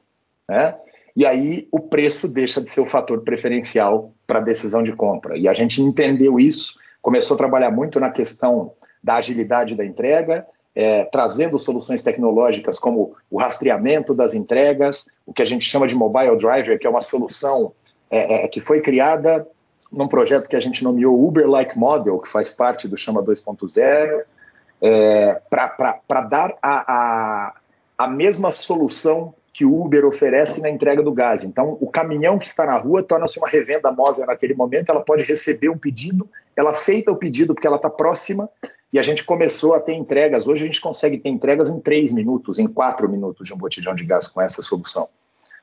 Né? 0.49 0.75
E 1.17 1.25
aí 1.25 1.67
o 1.73 1.81
preço 1.81 2.33
deixa 2.33 2.61
de 2.61 2.69
ser 2.71 2.81
o 2.81 2.87
fator 2.87 3.21
preferencial 3.23 4.13
para 4.27 4.41
a 4.41 4.43
decisão 4.43 4.83
de 4.83 4.93
compra. 4.93 5.37
E 5.37 5.49
a 5.49 5.55
gente 5.55 5.81
entendeu 5.81 6.39
isso, 6.39 6.79
começou 7.03 7.35
a 7.35 7.39
trabalhar 7.39 7.71
muito 7.71 7.99
na 8.01 8.11
questão 8.11 8.73
da 9.03 9.17
agilidade 9.17 9.75
da 9.75 9.85
entrega, 9.85 10.47
é, 10.75 11.05
trazendo 11.07 11.59
soluções 11.59 12.03
tecnológicas 12.03 12.79
como 12.79 13.15
o 13.31 13.39
rastreamento 13.39 14.15
das 14.15 14.35
entregas, 14.35 15.07
o 15.27 15.33
que 15.33 15.43
a 15.43 15.45
gente 15.45 15.65
chama 15.65 15.89
de 15.89 15.95
mobile 15.95 16.37
driver, 16.37 16.79
que 16.79 16.87
é 16.87 16.91
uma 16.91 17.01
solução 17.01 17.73
é, 18.11 18.45
é, 18.45 18.49
que 18.49 18.61
foi 18.61 18.81
criada 18.81 19.47
num 19.93 20.07
projeto 20.07 20.49
que 20.49 20.57
a 20.57 20.61
gente 20.61 20.85
nomeou 20.85 21.27
Uber-like 21.27 21.79
Model, 21.79 22.19
que 22.19 22.29
faz 22.29 22.55
parte 22.55 22.87
do 22.87 22.97
Chama 22.97 23.23
2.0, 23.23 24.23
é, 24.81 25.43
para 25.51 26.21
dar 26.23 26.55
a, 26.63 26.93
a, 26.93 27.55
a 27.97 28.09
mesma 28.09 28.53
solução 28.53 29.35
que 29.53 29.65
o 29.65 29.81
Uber 29.81 30.05
oferece 30.05 30.63
na 30.63 30.71
entrega 30.71 31.03
do 31.03 31.13
gás. 31.13 31.43
Então, 31.43 31.77
o 31.81 31.91
caminhão 31.91 32.39
que 32.39 32.47
está 32.47 32.65
na 32.65 32.77
rua 32.77 33.03
torna-se 33.03 33.39
uma 33.39 33.49
revenda 33.49 33.91
móvel 33.91 34.27
naquele 34.27 34.55
momento, 34.55 34.91
ela 34.91 35.03
pode 35.03 35.25
receber 35.25 35.69
um 35.69 35.77
pedido, 35.77 36.29
ela 36.59 36.71
aceita 36.71 37.13
o 37.13 37.17
pedido 37.17 37.55
porque 37.55 37.69
ela 37.69 37.77
está 37.77 37.89
próxima, 37.89 38.51
e 38.93 38.99
a 38.99 39.03
gente 39.03 39.25
começou 39.25 39.75
a 39.75 39.81
ter 39.81 39.93
entregas. 39.93 40.49
Hoje 40.49 40.65
a 40.65 40.67
gente 40.67 40.81
consegue 40.81 41.19
ter 41.19 41.29
entregas 41.29 41.69
em 41.69 41.79
três 41.79 42.13
minutos, 42.13 42.59
em 42.59 42.67
quatro 42.67 43.09
minutos 43.09 43.47
de 43.47 43.55
um 43.55 43.59
botijão 43.59 43.95
de 43.95 44.05
gás 44.05 44.27
com 44.27 44.41
essa 44.41 44.61
solução. 44.61 45.09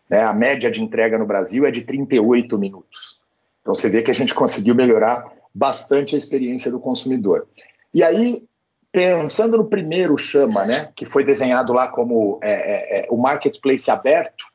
Né? 0.10 0.24
A 0.24 0.32
média 0.32 0.72
de 0.72 0.82
entrega 0.82 1.18
no 1.18 1.26
Brasil 1.26 1.66
é 1.66 1.72
de 1.72 1.82
38 1.82 2.58
minutos. 2.58 3.24
Então 3.62 3.76
você 3.76 3.90
vê 3.90 4.04
que 4.04 4.12
a 4.12 4.14
gente 4.14 4.34
conseguiu 4.34 4.74
melhorar 4.74 5.26
bastante 5.54 6.16
a 6.16 6.18
experiência 6.18 6.72
do 6.72 6.80
consumidor. 6.80 7.48
E 7.94 8.02
aí, 8.02 8.46
pensando 8.92 9.58
no 9.58 9.66
primeiro 9.66 10.18
chama, 10.18 10.66
né, 10.66 10.92
que 10.96 11.06
foi 11.06 11.26
desenhado 11.26 11.74
lá 11.74 11.88
como 11.88 12.40
é, 12.42 12.52
é, 12.52 13.00
é, 13.00 13.08
o 13.10 13.18
marketplace 13.18 13.90
aberto, 13.92 14.46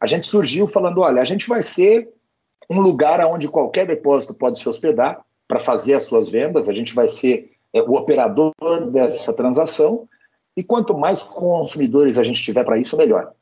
a 0.00 0.06
gente 0.06 0.26
surgiu 0.26 0.66
falando: 0.66 1.00
olha, 1.00 1.20
a 1.20 1.24
gente 1.24 1.48
vai 1.48 1.62
ser 1.62 2.08
um 2.70 2.80
lugar 2.80 3.20
onde 3.26 3.48
qualquer 3.48 3.86
depósito 3.86 4.32
pode 4.32 4.60
se 4.60 4.68
hospedar 4.68 5.20
para 5.50 5.58
fazer 5.58 5.94
as 5.94 6.04
suas 6.04 6.28
vendas, 6.28 6.68
a 6.68 6.72
gente 6.72 6.94
vai 6.94 7.08
ser 7.08 7.50
é, 7.74 7.82
o 7.82 7.96
operador 7.96 8.52
dessa 8.92 9.32
transação, 9.32 10.08
e 10.56 10.62
quanto 10.62 10.96
mais 10.96 11.24
consumidores 11.24 12.16
a 12.16 12.22
gente 12.22 12.40
tiver 12.40 12.62
para 12.62 12.78
isso, 12.78 12.96
melhor. 12.96 13.32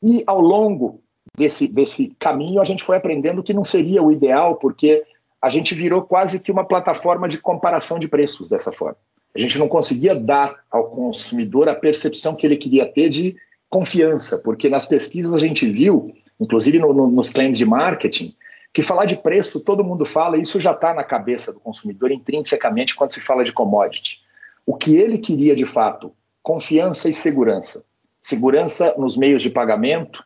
E 0.00 0.22
ao 0.28 0.40
longo 0.40 1.00
desse, 1.36 1.66
desse 1.66 2.14
caminho, 2.20 2.60
a 2.60 2.64
gente 2.64 2.84
foi 2.84 2.96
aprendendo 2.96 3.42
que 3.42 3.52
não 3.52 3.64
seria 3.64 4.00
o 4.00 4.12
ideal, 4.12 4.54
porque 4.54 5.02
a 5.42 5.50
gente 5.50 5.74
virou 5.74 6.02
quase 6.02 6.38
que 6.38 6.52
uma 6.52 6.64
plataforma 6.64 7.28
de 7.28 7.38
comparação 7.38 7.98
de 7.98 8.06
preços 8.06 8.48
dessa 8.48 8.70
forma. 8.70 8.96
A 9.34 9.38
gente 9.40 9.58
não 9.58 9.66
conseguia 9.66 10.14
dar 10.14 10.54
ao 10.70 10.88
consumidor 10.88 11.68
a 11.68 11.74
percepção 11.74 12.36
que 12.36 12.46
ele 12.46 12.56
queria 12.56 12.86
ter 12.86 13.10
de 13.10 13.36
confiança, 13.68 14.40
porque 14.44 14.68
nas 14.68 14.86
pesquisas 14.86 15.34
a 15.34 15.38
gente 15.40 15.66
viu, 15.66 16.14
inclusive 16.38 16.78
no, 16.78 16.92
no, 16.94 17.10
nos 17.10 17.30
claims 17.30 17.58
de 17.58 17.66
marketing, 17.66 18.36
que 18.76 18.82
falar 18.82 19.06
de 19.06 19.16
preço 19.16 19.64
todo 19.64 19.82
mundo 19.82 20.04
fala, 20.04 20.36
e 20.36 20.42
isso 20.42 20.60
já 20.60 20.72
está 20.72 20.92
na 20.92 21.02
cabeça 21.02 21.50
do 21.50 21.58
consumidor 21.58 22.12
intrinsecamente 22.12 22.94
quando 22.94 23.10
se 23.10 23.22
fala 23.22 23.42
de 23.42 23.50
commodity. 23.50 24.20
O 24.66 24.76
que 24.76 24.98
ele 24.98 25.16
queria 25.16 25.56
de 25.56 25.64
fato, 25.64 26.12
confiança 26.42 27.08
e 27.08 27.14
segurança. 27.14 27.86
Segurança 28.20 28.94
nos 28.98 29.16
meios 29.16 29.40
de 29.40 29.48
pagamento, 29.48 30.22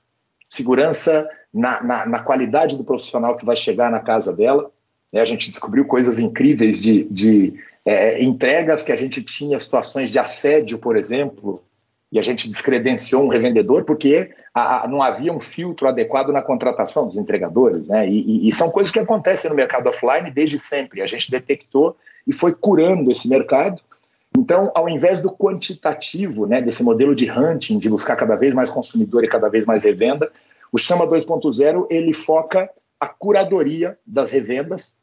segurança 0.49 1.31
na, 1.55 1.81
na, 1.81 2.07
na 2.07 2.19
qualidade 2.19 2.77
do 2.77 2.83
profissional 2.83 3.37
que 3.37 3.47
vai 3.47 3.55
chegar 3.55 3.89
na 3.89 4.01
casa 4.01 4.35
dela. 4.35 4.69
É, 5.13 5.21
a 5.21 5.25
gente 5.25 5.49
descobriu 5.49 5.85
coisas 5.85 6.19
incríveis 6.19 6.77
de, 6.77 7.05
de 7.05 7.55
é, 7.85 8.21
entregas 8.21 8.83
que 8.83 8.91
a 8.91 8.97
gente 8.97 9.23
tinha 9.23 9.61
situações 9.61 10.11
de 10.11 10.19
assédio, 10.19 10.81
por 10.81 10.97
exemplo, 10.97 11.63
e 12.11 12.19
a 12.19 12.23
gente 12.23 12.49
descredenciou 12.49 13.23
um 13.23 13.29
revendedor 13.29 13.85
porque 13.85 14.29
a, 14.55 14.85
a, 14.85 14.89
não 14.89 15.03
havia 15.03 15.33
um 15.33 15.41
filtro 15.41 15.89
adequado 15.89 16.33
na 16.33 16.43
contratação 16.43 17.07
dos 17.07 17.17
entregadores, 17.17 17.89
né? 17.89 18.09
E, 18.09 18.21
e, 18.21 18.49
e, 18.49 18.53
são 18.53 18.71
coisas 18.71 18.93
que 18.93 18.99
acontecem 18.99 19.49
no 19.49 19.57
mercado 19.57 19.89
offline 19.89 20.31
desde 20.31 20.59
sempre. 20.59 21.03
A 21.03 21.07
gente 21.07 21.31
detectou 21.31 21.97
e 22.27 22.33
foi 22.33 22.53
curando 22.53 23.11
esse 23.11 23.29
mercado. 23.29 23.81
Então, 24.37 24.71
ao 24.75 24.89
invés 24.89 25.21
do 25.21 25.31
quantitativo, 25.31 26.47
né, 26.47 26.61
desse 26.63 26.83
modelo 26.83 27.15
de 27.15 27.31
hunting, 27.31 27.79
de 27.79 27.89
buscar 27.89 28.17
cada 28.17 28.37
vez 28.37 28.55
mais 28.55 28.71
consumidor 28.71 29.25
e 29.25 29.29
cada 29.29 29.49
vez 29.49 29.65
mais 29.65 29.83
revenda, 29.83 30.31
o 30.73 30.79
Chama 30.79 31.07
2.0 31.07 31.87
ele 31.91 32.13
foca 32.13 32.71
a 32.99 33.09
curadoria 33.09 33.99
das 34.07 34.31
revendas 34.31 34.99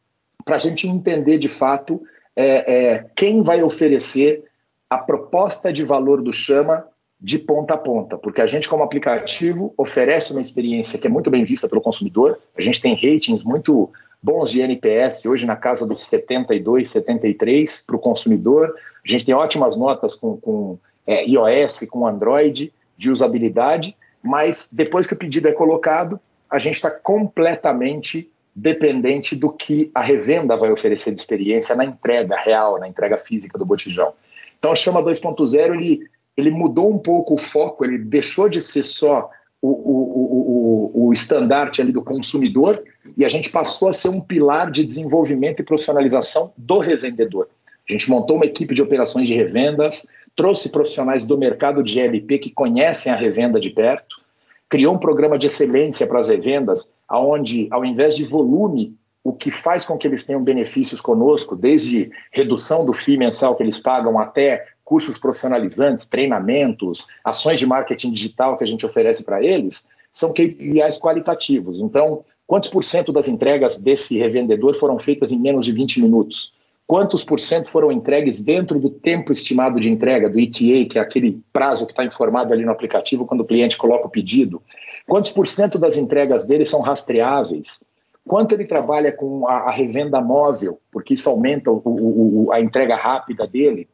para 0.46 0.56
a 0.56 0.60
gente 0.60 0.88
entender 0.88 1.38
de 1.38 1.50
fato 1.50 2.02
é, 2.36 2.94
é, 2.94 3.06
quem 3.16 3.44
vai 3.44 3.64
oferecer 3.64 4.46
a 4.90 4.98
proposta 4.98 5.74
de 5.74 5.84
valor 5.84 6.22
do 6.22 6.32
Chama 6.32 6.86
de 7.20 7.40
ponta 7.40 7.74
a 7.74 7.78
ponta, 7.78 8.18
porque 8.18 8.42
a 8.42 8.46
gente, 8.46 8.70
como 8.70 8.84
aplicativo, 8.84 9.74
oferece 9.76 10.32
uma 10.32 10.42
experiência 10.42 11.00
que 11.00 11.08
é 11.08 11.10
muito 11.10 11.32
bem 11.32 11.44
vista 11.44 11.68
pelo 11.68 11.82
consumidor. 11.82 12.40
A 12.56 12.62
gente 12.62 12.80
tem 12.80 12.94
ratings 12.94 13.44
muito 13.44 13.90
bons 14.22 14.52
de 14.52 14.62
NPS, 14.62 15.26
hoje 15.26 15.46
na 15.46 15.56
casa 15.56 15.88
dos 15.88 16.08
72, 16.08 16.90
73 16.90 17.86
para 17.86 17.96
o 17.96 18.00
consumidor. 18.00 18.76
A 19.04 19.12
gente 19.12 19.26
tem 19.26 19.34
ótimas 19.34 19.78
notas 19.78 20.14
com, 20.14 20.38
com 20.38 20.78
é, 21.08 21.26
iOS, 21.26 21.88
com 21.90 22.06
Android, 22.06 22.72
de 22.96 23.12
usabilidade, 23.12 23.98
mas 24.22 24.70
depois 24.72 25.08
que 25.08 25.14
o 25.14 25.18
pedido 25.18 25.48
é 25.48 25.54
colocado, 25.54 26.20
a 26.50 26.60
gente 26.60 26.76
está 26.76 26.92
completamente 26.92 28.30
dependente 28.56 29.36
do 29.36 29.52
que 29.52 29.92
a 29.94 30.02
revenda 30.02 30.58
vai 30.58 30.72
oferecer 30.72 31.14
de 31.14 31.20
experiência 31.20 31.76
na 31.76 31.86
entrega 31.86 32.36
real, 32.36 32.80
na 32.80 32.88
entrega 32.88 33.18
física 33.18 33.58
do 33.58 33.66
botijão. 33.66 34.14
Então, 34.58 34.72
o 34.72 34.76
Chama 34.76 35.04
2.0 35.04 35.76
ele 35.76 36.08
ele 36.38 36.52
mudou 36.52 36.94
um 36.94 37.00
pouco 37.00 37.34
o 37.34 37.38
foco, 37.38 37.84
ele 37.84 37.98
deixou 37.98 38.48
de 38.48 38.62
ser 38.62 38.84
só 38.84 39.30
o, 39.60 39.70
o, 39.70 40.92
o, 41.02 41.08
o 41.08 41.14
estandarte 41.14 41.82
ali 41.82 41.92
do 41.92 42.04
consumidor 42.04 42.84
e 43.18 43.26
a 43.26 43.30
gente 43.30 43.50
passou 43.50 43.90
a 43.90 43.94
ser 43.94 44.10
um 44.10 44.22
pilar 44.22 44.70
de 44.70 44.86
desenvolvimento 44.86 45.60
e 45.60 45.66
profissionalização 45.66 46.54
do 46.56 46.78
revendedor. 46.78 47.48
A 47.90 47.92
gente 47.92 48.10
montou 48.10 48.36
uma 48.36 48.46
equipe 48.46 48.76
de 48.76 48.82
operações 48.82 49.28
de 49.28 49.34
revendas, 49.34 50.06
trouxe 50.36 50.70
profissionais 50.70 51.26
do 51.26 51.38
mercado 51.38 51.82
de 51.82 51.94
GLP 51.94 52.38
que 52.38 52.52
conhecem 52.52 53.12
a 53.12 53.16
revenda 53.16 53.60
de 53.60 53.72
perto, 53.72 54.22
criou 54.70 54.94
um 54.94 55.00
programa 55.00 55.40
de 55.40 55.48
excelência 55.48 56.06
para 56.06 56.20
as 56.20 56.28
revendas, 56.28 56.94
aonde 57.08 57.68
ao 57.72 57.84
invés 57.84 58.16
de 58.16 58.26
volume, 58.26 58.96
o 59.24 59.34
que 59.34 59.50
faz 59.50 59.86
com 59.86 59.98
que 59.98 60.08
eles 60.08 60.26
tenham 60.26 60.44
benefícios 60.44 61.02
conosco, 61.02 61.56
desde 61.56 62.12
redução 62.32 62.86
do 62.86 62.94
FII 62.94 63.18
mensal 63.18 63.56
que 63.56 63.64
eles 63.64 63.80
pagam 63.80 64.20
até 64.20 64.66
cursos 64.88 65.18
profissionalizantes, 65.18 66.08
treinamentos, 66.08 67.08
ações 67.22 67.60
de 67.60 67.66
marketing 67.66 68.14
digital 68.14 68.56
que 68.56 68.64
a 68.64 68.68
gente 68.68 68.86
oferece 68.86 69.22
para 69.22 69.44
eles, 69.44 69.86
são 70.10 70.32
KPIs 70.32 70.98
qualitativos. 70.98 71.82
Então, 71.82 72.24
quantos 72.48 72.70
por 72.70 72.86
cento 72.86 73.12
das 73.12 73.28
entregas 73.28 73.82
desse 73.82 74.18
revendedor 74.18 74.74
foram 74.76 74.98
feitas 74.98 75.30
em 75.34 75.42
menos 75.42 75.66
de 75.66 75.74
20 75.74 76.02
minutos? 76.02 76.56
Quantos 76.88 77.22
por 77.22 77.38
cento 77.38 77.70
foram 77.70 77.92
entregues 77.92 78.46
dentro 78.46 78.80
do 78.80 78.90
tempo 78.90 79.34
estimado 79.34 79.78
de 79.78 79.92
entrega, 79.92 80.30
do 80.30 80.40
ETA, 80.40 80.88
que 80.90 80.98
é 80.98 81.02
aquele 81.02 81.42
prazo 81.52 81.86
que 81.86 81.92
está 81.92 82.06
informado 82.06 82.54
ali 82.54 82.64
no 82.64 82.72
aplicativo 82.72 83.26
quando 83.26 83.42
o 83.42 83.46
cliente 83.46 83.76
coloca 83.76 84.08
o 84.08 84.10
pedido? 84.10 84.62
Quantos 85.06 85.32
por 85.32 85.48
cento 85.48 85.78
das 85.78 85.98
entregas 85.98 86.46
dele 86.46 86.64
são 86.64 86.80
rastreáveis? 86.80 87.84
Quanto 88.26 88.54
ele 88.54 88.66
trabalha 88.66 89.12
com 89.12 89.46
a, 89.50 89.64
a 89.64 89.70
revenda 89.70 90.22
móvel, 90.22 90.80
porque 90.90 91.14
isso 91.14 91.30
aumenta 91.30 91.70
o, 91.70 91.82
o, 91.84 92.52
a 92.54 92.62
entrega 92.62 92.96
rápida 92.96 93.46
dele? 93.46 93.90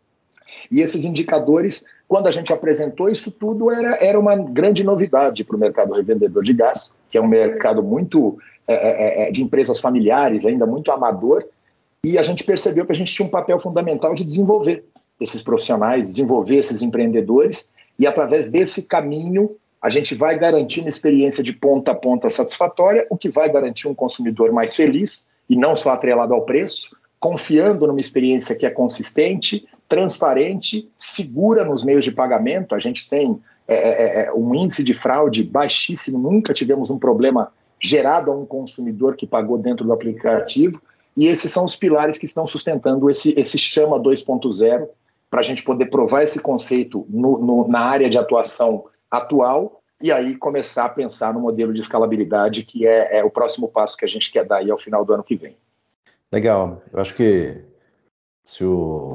E 0.71 0.81
esses 0.81 1.03
indicadores, 1.03 1.85
quando 2.07 2.27
a 2.27 2.31
gente 2.31 2.51
apresentou 2.51 3.09
isso 3.09 3.37
tudo, 3.39 3.71
era, 3.71 3.95
era 4.03 4.19
uma 4.19 4.35
grande 4.35 4.83
novidade 4.83 5.43
para 5.43 5.55
o 5.55 5.59
mercado 5.59 5.93
revendedor 5.93 6.43
de 6.43 6.53
gás, 6.53 6.97
que 7.09 7.17
é 7.17 7.21
um 7.21 7.27
mercado 7.27 7.83
muito 7.83 8.37
é, 8.67 8.73
é, 8.73 9.27
é, 9.27 9.31
de 9.31 9.43
empresas 9.43 9.79
familiares, 9.79 10.45
ainda 10.45 10.65
muito 10.65 10.91
amador, 10.91 11.45
e 12.05 12.17
a 12.17 12.23
gente 12.23 12.43
percebeu 12.43 12.85
que 12.85 12.91
a 12.91 12.95
gente 12.95 13.13
tinha 13.13 13.27
um 13.27 13.31
papel 13.31 13.59
fundamental 13.59 14.13
de 14.13 14.23
desenvolver 14.23 14.85
esses 15.19 15.41
profissionais, 15.41 16.07
desenvolver 16.07 16.57
esses 16.57 16.81
empreendedores, 16.81 17.73
e 17.97 18.07
através 18.07 18.49
desse 18.49 18.83
caminho 18.83 19.55
a 19.81 19.89
gente 19.89 20.15
vai 20.15 20.39
garantir 20.39 20.79
uma 20.79 20.87
experiência 20.87 21.43
de 21.43 21.51
ponta 21.51 21.91
a 21.91 21.95
ponta 21.95 22.29
satisfatória, 22.29 23.05
o 23.09 23.17
que 23.17 23.29
vai 23.29 23.51
garantir 23.51 23.89
um 23.89 23.93
consumidor 23.93 24.51
mais 24.53 24.73
feliz, 24.73 25.29
e 25.49 25.57
não 25.57 25.75
só 25.75 25.91
atrelado 25.91 26.33
ao 26.33 26.45
preço, 26.45 26.95
confiando 27.19 27.85
numa 27.85 27.99
experiência 27.99 28.55
que 28.55 28.65
é 28.65 28.69
consistente, 28.69 29.67
transparente, 29.87 30.89
segura 30.97 31.63
nos 31.63 31.83
meios 31.83 32.03
de 32.03 32.11
pagamento. 32.11 32.75
A 32.75 32.79
gente 32.79 33.09
tem 33.09 33.39
é, 33.67 33.75
é, 33.75 34.25
é, 34.25 34.33
um 34.33 34.53
índice 34.55 34.83
de 34.83 34.93
fraude 34.93 35.43
baixíssimo, 35.43 36.19
nunca 36.19 36.53
tivemos 36.53 36.89
um 36.89 36.99
problema 36.99 37.51
gerado 37.81 38.31
a 38.31 38.35
um 38.35 38.45
consumidor 38.45 39.15
que 39.15 39.27
pagou 39.27 39.57
dentro 39.57 39.85
do 39.85 39.93
aplicativo. 39.93 40.81
E 41.15 41.27
esses 41.27 41.51
são 41.51 41.65
os 41.65 41.75
pilares 41.75 42.17
que 42.17 42.25
estão 42.25 42.47
sustentando 42.47 43.09
esse, 43.09 43.37
esse 43.39 43.57
chama 43.57 43.99
2.0 43.99 44.87
para 45.29 45.39
a 45.41 45.43
gente 45.43 45.63
poder 45.63 45.87
provar 45.87 46.23
esse 46.23 46.41
conceito 46.41 47.05
no, 47.09 47.37
no, 47.39 47.67
na 47.67 47.79
área 47.79 48.09
de 48.09 48.17
atuação 48.17 48.85
atual 49.09 49.81
e 50.01 50.11
aí 50.11 50.35
começar 50.35 50.85
a 50.85 50.89
pensar 50.89 51.33
no 51.33 51.39
modelo 51.39 51.73
de 51.73 51.79
escalabilidade 51.79 52.63
que 52.63 52.85
é, 52.85 53.19
é 53.19 53.23
o 53.23 53.29
próximo 53.29 53.67
passo 53.67 53.95
que 53.95 54.05
a 54.05 54.07
gente 54.07 54.31
quer 54.31 54.45
dar 54.45 54.57
aí 54.57 54.69
ao 54.69 54.77
final 54.77 55.05
do 55.05 55.13
ano 55.13 55.23
que 55.23 55.35
vem. 55.35 55.55
Legal. 56.31 56.81
Eu 56.91 56.99
acho 56.99 57.13
que 57.13 57.63
se 58.43 58.65
o, 58.65 59.13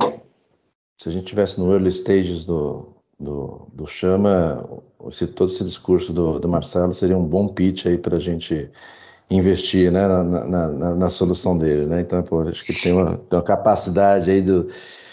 se 0.98 1.08
a 1.08 1.12
gente 1.12 1.26
tivesse 1.26 1.61
no 1.61 1.72
early 1.72 1.90
stages 1.90 2.44
do, 2.44 2.88
do, 3.18 3.68
do 3.72 3.87
Chama, 3.87 4.68
se 5.11 5.28
todo 5.28 5.50
esse 5.50 5.62
discurso 5.62 6.12
do, 6.12 6.40
do 6.40 6.48
Marcelo 6.48 6.92
seria 6.92 7.16
um 7.16 7.26
bom 7.26 7.46
pitch 7.48 7.87
aí 7.87 7.96
para 7.96 8.16
a 8.16 8.20
gente 8.20 8.68
investir 9.30 9.92
né, 9.92 10.08
na, 10.08 10.24
na, 10.24 10.68
na, 10.68 10.94
na, 10.96 11.11
solução 11.11 11.56
dele. 11.56 11.87
Né? 11.87 12.00
Então, 12.00 12.20
pô, 12.22 12.40
acho 12.40 12.64
que 12.64 12.72
tem 12.72 12.92
uma, 12.92 13.16
tem 13.16 13.38
uma 13.38 13.42
capacidade 13.42 14.28
aí 14.28 14.42
do, 14.42 14.68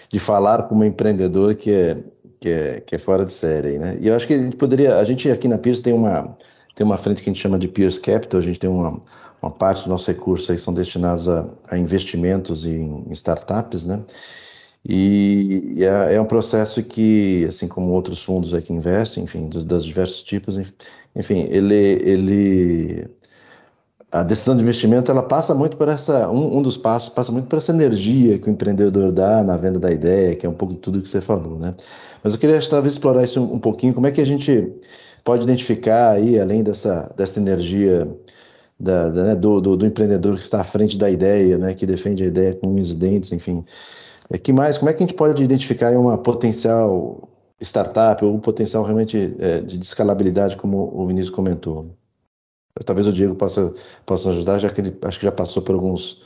de 0.09 0.17
falar 0.17 0.63
como 0.63 0.83
empreendedor 0.83 1.53
que 1.53 1.71
é, 1.71 2.03
que 2.39 2.49
é, 2.49 2.79
que 2.79 2.95
é 2.95 2.97
fora 2.97 3.23
de 3.23 3.31
série. 3.31 3.77
Né? 3.77 3.99
E 4.01 4.07
eu 4.07 4.15
acho 4.15 4.25
que 4.25 4.33
a 4.33 4.37
gente 4.37 4.55
poderia, 4.55 4.97
a 4.97 5.03
gente 5.03 5.29
aqui 5.29 5.47
na 5.47 5.59
Pierce 5.59 5.83
tem 5.83 5.93
uma, 5.93 6.35
tem 6.73 6.83
uma 6.83 6.97
frente 6.97 7.21
que 7.21 7.29
a 7.29 7.33
gente 7.33 7.41
chama 7.41 7.59
de 7.59 7.67
Pierce 7.67 7.99
Capital, 7.99 8.39
a 8.39 8.43
gente 8.43 8.57
tem 8.57 8.69
uma, 8.69 8.99
uma 9.39 9.51
parte 9.51 9.79
dos 9.79 9.87
nossos 9.87 10.07
recursos 10.07 10.49
aí 10.49 10.55
que 10.55 10.63
são 10.63 10.73
destinados 10.73 11.29
a, 11.29 11.47
a 11.69 11.77
investimentos 11.77 12.65
em, 12.65 13.03
em 13.07 13.11
startups, 13.11 13.85
né? 13.85 14.03
E 14.87 15.77
é, 15.79 16.15
é, 16.15 16.21
um 16.21 16.25
processo 16.25 16.83
que, 16.83 17.45
assim 17.45 17.67
como 17.67 17.91
outros 17.91 18.23
fundos 18.23 18.53
aqui 18.53 18.71
investem, 18.71 19.23
enfim, 19.23 19.49
dos, 19.49 19.65
dos 19.65 19.83
diversos 19.83 20.21
tipos, 20.21 20.59
enfim, 21.15 21.47
ele, 21.49 21.75
ele 21.75 23.09
a 24.11 24.23
decisão 24.23 24.55
de 24.55 24.61
investimento 24.61 25.11
ela 25.11 25.23
passa 25.23 25.53
muito 25.53 25.75
por 25.75 25.89
essa 25.89 26.29
um, 26.29 26.57
um, 26.57 26.61
dos 26.61 26.77
passos 26.77 27.09
passa 27.09 27.31
muito 27.31 27.47
por 27.47 27.57
essa 27.57 27.71
energia 27.71 28.39
que 28.39 28.47
o 28.47 28.51
empreendedor 28.51 29.11
dá 29.11 29.43
na 29.43 29.57
venda 29.57 29.77
da 29.77 29.91
ideia 29.91 30.35
que 30.35 30.45
é 30.45 30.49
um 30.49 30.53
pouco 30.53 30.73
tudo 30.75 31.01
que 31.01 31.09
você 31.09 31.19
falou 31.19 31.59
né? 31.59 31.73
Mas 32.23 32.33
eu 32.33 32.39
queria 32.39 32.59
talvez 32.69 32.93
explorar 32.93 33.23
isso 33.23 33.41
um, 33.41 33.55
um 33.55 33.59
pouquinho 33.59 33.93
como 33.93 34.07
é 34.07 34.11
que 34.11 34.21
a 34.21 34.25
gente 34.25 34.71
pode 35.23 35.43
identificar 35.43 36.11
aí 36.11 36.39
além 36.39 36.63
dessa 36.63 37.11
dessa 37.17 37.39
energia 37.39 38.07
da, 38.79 39.09
da, 39.09 39.23
né, 39.23 39.35
do, 39.35 39.59
do, 39.59 39.75
do, 39.75 39.85
empreendedor 39.85 40.35
que 40.35 40.43
está 40.43 40.61
à 40.61 40.63
frente 40.63 40.97
da 40.97 41.09
ideia 41.09 41.57
né 41.57 41.73
que 41.73 41.85
defende 41.85 42.23
a 42.23 42.27
ideia 42.27 42.53
com 42.53 42.67
unhas 42.67 42.91
e 42.91 42.95
dentes 42.95 43.31
enfim 43.33 43.65
é 44.29 44.37
que 44.37 44.51
mais 44.51 44.77
como 44.77 44.89
é 44.89 44.93
que 44.93 45.03
a 45.03 45.07
gente 45.07 45.15
pode 45.15 45.43
identificar 45.43 45.91
uma 45.91 46.17
potencial 46.17 47.29
startup 47.61 48.23
ou 48.23 48.35
um 48.35 48.39
potencial 48.39 48.83
realmente 48.83 49.35
é, 49.39 49.61
de 49.61 49.79
escalabilidade 49.79 50.57
como 50.57 50.91
o 50.93 51.07
Vinícius 51.07 51.33
comentou 51.33 51.95
Talvez 52.83 53.07
o 53.07 53.13
Diego 53.13 53.35
possa, 53.35 53.73
possa 54.05 54.31
ajudar, 54.31 54.59
já 54.59 54.69
que 54.69 54.81
ele 54.81 54.97
acho 55.03 55.19
que 55.19 55.25
já 55.25 55.31
passou 55.31 55.63
por 55.63 55.75
alguns, 55.75 56.25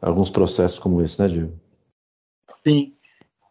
alguns 0.00 0.30
processos 0.30 0.78
como 0.78 1.02
esse, 1.02 1.20
né, 1.20 1.26
Diego? 1.26 1.58
Sim. 2.64 2.94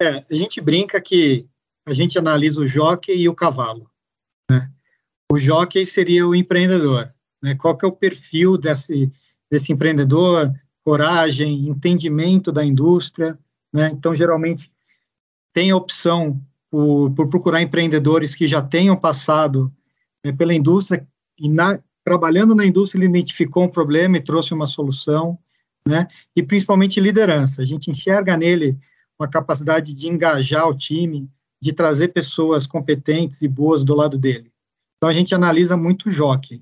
É, 0.01 0.23
a 0.29 0.33
gente 0.33 0.61
brinca 0.61 1.01
que 1.01 1.45
a 1.85 1.93
gente 1.93 2.17
analisa 2.17 2.61
o 2.61 2.67
jockey 2.67 3.13
e 3.13 3.27
o 3.27 3.35
cavalo. 3.35 3.89
Né? 4.49 4.71
O 5.29 5.37
jockey 5.37 5.85
seria 5.85 6.25
o 6.25 6.33
empreendedor. 6.33 7.13
Né? 7.41 7.55
Qual 7.55 7.77
que 7.77 7.85
é 7.85 7.89
o 7.89 7.93
perfil 7.93 8.57
desse, 8.57 9.11
desse 9.51 9.73
empreendedor? 9.73 10.53
Coragem, 10.85 11.65
entendimento 11.67 12.53
da 12.53 12.63
indústria. 12.63 13.37
Né? 13.73 13.89
Então, 13.93 14.15
geralmente, 14.15 14.71
tem 15.53 15.71
a 15.71 15.75
opção 15.75 16.41
por, 16.69 17.11
por 17.11 17.27
procurar 17.27 17.61
empreendedores 17.61 18.35
que 18.35 18.47
já 18.47 18.61
tenham 18.61 18.95
passado 18.95 19.73
né, 20.23 20.31
pela 20.31 20.53
indústria 20.53 21.07
e 21.39 21.49
na, 21.49 21.79
trabalhando 22.03 22.55
na 22.55 22.65
indústria, 22.65 22.99
ele 22.99 23.09
identificou 23.09 23.63
um 23.63 23.69
problema 23.69 24.17
e 24.17 24.23
trouxe 24.23 24.53
uma 24.53 24.67
solução, 24.67 25.37
né? 25.87 26.07
E 26.35 26.43
principalmente 26.43 26.99
liderança. 26.99 27.61
A 27.61 27.65
gente 27.65 27.89
enxerga 27.89 28.35
nele 28.35 28.77
uma 29.19 29.27
capacidade 29.27 29.93
de 29.93 30.07
engajar 30.07 30.67
o 30.67 30.75
time, 30.75 31.29
de 31.61 31.73
trazer 31.73 32.09
pessoas 32.09 32.65
competentes 32.65 33.41
e 33.41 33.47
boas 33.47 33.83
do 33.83 33.95
lado 33.95 34.17
dele. 34.17 34.51
Então 34.97 35.09
a 35.09 35.13
gente 35.13 35.35
analisa 35.35 35.77
muito 35.77 36.09
o 36.09 36.11
jockey 36.11 36.61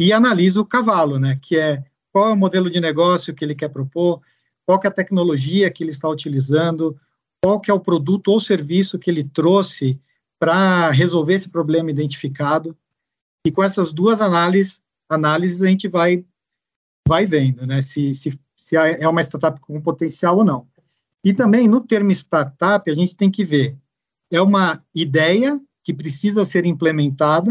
e 0.00 0.12
analisa 0.12 0.60
o 0.60 0.66
cavalo, 0.66 1.18
né? 1.18 1.38
Que 1.40 1.56
é 1.56 1.84
qual 2.12 2.28
é 2.28 2.32
o 2.32 2.36
modelo 2.36 2.70
de 2.70 2.80
negócio 2.80 3.34
que 3.34 3.44
ele 3.44 3.54
quer 3.54 3.68
propor, 3.68 4.20
qual 4.66 4.80
é 4.82 4.88
a 4.88 4.92
tecnologia 4.92 5.70
que 5.70 5.82
ele 5.82 5.90
está 5.90 6.08
utilizando, 6.08 6.98
qual 7.42 7.60
que 7.60 7.70
é 7.70 7.74
o 7.74 7.80
produto 7.80 8.28
ou 8.28 8.40
serviço 8.40 8.98
que 8.98 9.10
ele 9.10 9.24
trouxe 9.24 10.00
para 10.38 10.90
resolver 10.90 11.34
esse 11.34 11.48
problema 11.48 11.90
identificado. 11.90 12.76
E 13.46 13.50
com 13.50 13.62
essas 13.62 13.92
duas 13.92 14.20
análises, 14.20 14.82
análises 15.08 15.62
a 15.62 15.66
gente 15.66 15.88
vai, 15.88 16.24
vai 17.06 17.26
vendo 17.26 17.66
né, 17.66 17.82
se, 17.82 18.14
se, 18.14 18.38
se 18.56 18.76
é 18.76 19.06
uma 19.06 19.22
startup 19.22 19.60
com 19.60 19.80
potencial 19.80 20.38
ou 20.38 20.44
não. 20.44 20.66
E 21.22 21.32
também, 21.32 21.68
no 21.68 21.80
termo 21.80 22.10
startup, 22.10 22.90
a 22.90 22.94
gente 22.94 23.16
tem 23.16 23.30
que 23.30 23.44
ver, 23.44 23.76
é 24.30 24.40
uma 24.40 24.82
ideia 24.94 25.60
que 25.82 25.92
precisa 25.92 26.44
ser 26.44 26.66
implementada 26.66 27.50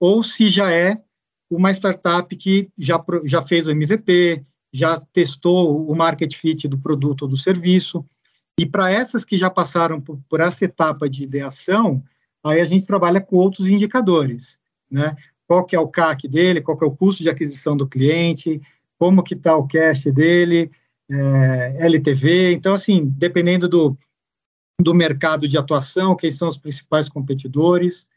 ou 0.00 0.22
se 0.22 0.48
já 0.48 0.72
é 0.72 1.02
uma 1.50 1.70
startup 1.70 2.34
que 2.36 2.68
já, 2.76 3.02
já 3.24 3.44
fez 3.44 3.66
o 3.66 3.70
MVP, 3.70 4.44
já 4.76 5.00
testou 5.12 5.88
o 5.88 5.94
market 5.94 6.34
fit 6.34 6.68
do 6.68 6.78
produto 6.78 7.22
ou 7.22 7.28
do 7.28 7.36
serviço. 7.36 8.04
E 8.58 8.66
para 8.66 8.90
essas 8.90 9.24
que 9.24 9.36
já 9.36 9.50
passaram 9.50 10.00
por, 10.00 10.18
por, 10.28 10.40
essa 10.40 10.64
etapa 10.64 11.08
de 11.08 11.24
ideação, 11.24 12.02
aí 12.44 12.60
a 12.60 12.64
gente 12.64 12.86
trabalha 12.86 13.20
com 13.20 13.36
outros 13.36 13.66
indicadores 13.68 14.58
né? 14.90 15.16
Qual 15.46 15.64
que 15.64 15.76
é 15.76 15.80
o 15.80 15.88
CAC 15.88 16.28
dele, 16.28 16.60
qual 16.60 16.76
que 16.76 16.84
é 16.84 16.86
o 16.86 16.96
custo 16.96 17.22
de 17.22 17.30
aquisição 17.30 17.76
do 17.76 17.86
cliente, 17.86 18.60
como 18.98 19.22
que 19.22 19.34
está 19.34 19.56
o 19.56 19.66
cash 19.66 20.04
dele, 20.04 20.70
é, 21.08 21.76
LTV. 21.86 22.52
Então, 22.52 22.74
assim, 22.74 23.04
dependendo 23.04 23.68
do, 23.68 23.96
do 24.80 24.94
mercado 24.94 25.46
de 25.46 25.56
atuação, 25.56 26.16
quem 26.16 26.30
são 26.30 26.48
os 26.48 26.56
principais 26.56 27.08
competidores, 27.08 28.08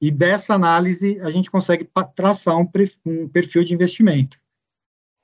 e 0.00 0.10
dessa 0.10 0.54
análise 0.54 1.20
a 1.20 1.30
gente 1.30 1.50
consegue 1.50 1.88
traçar 2.16 2.56
um, 2.56 2.68
um 3.06 3.28
perfil 3.28 3.62
de 3.62 3.72
investimento. 3.72 4.38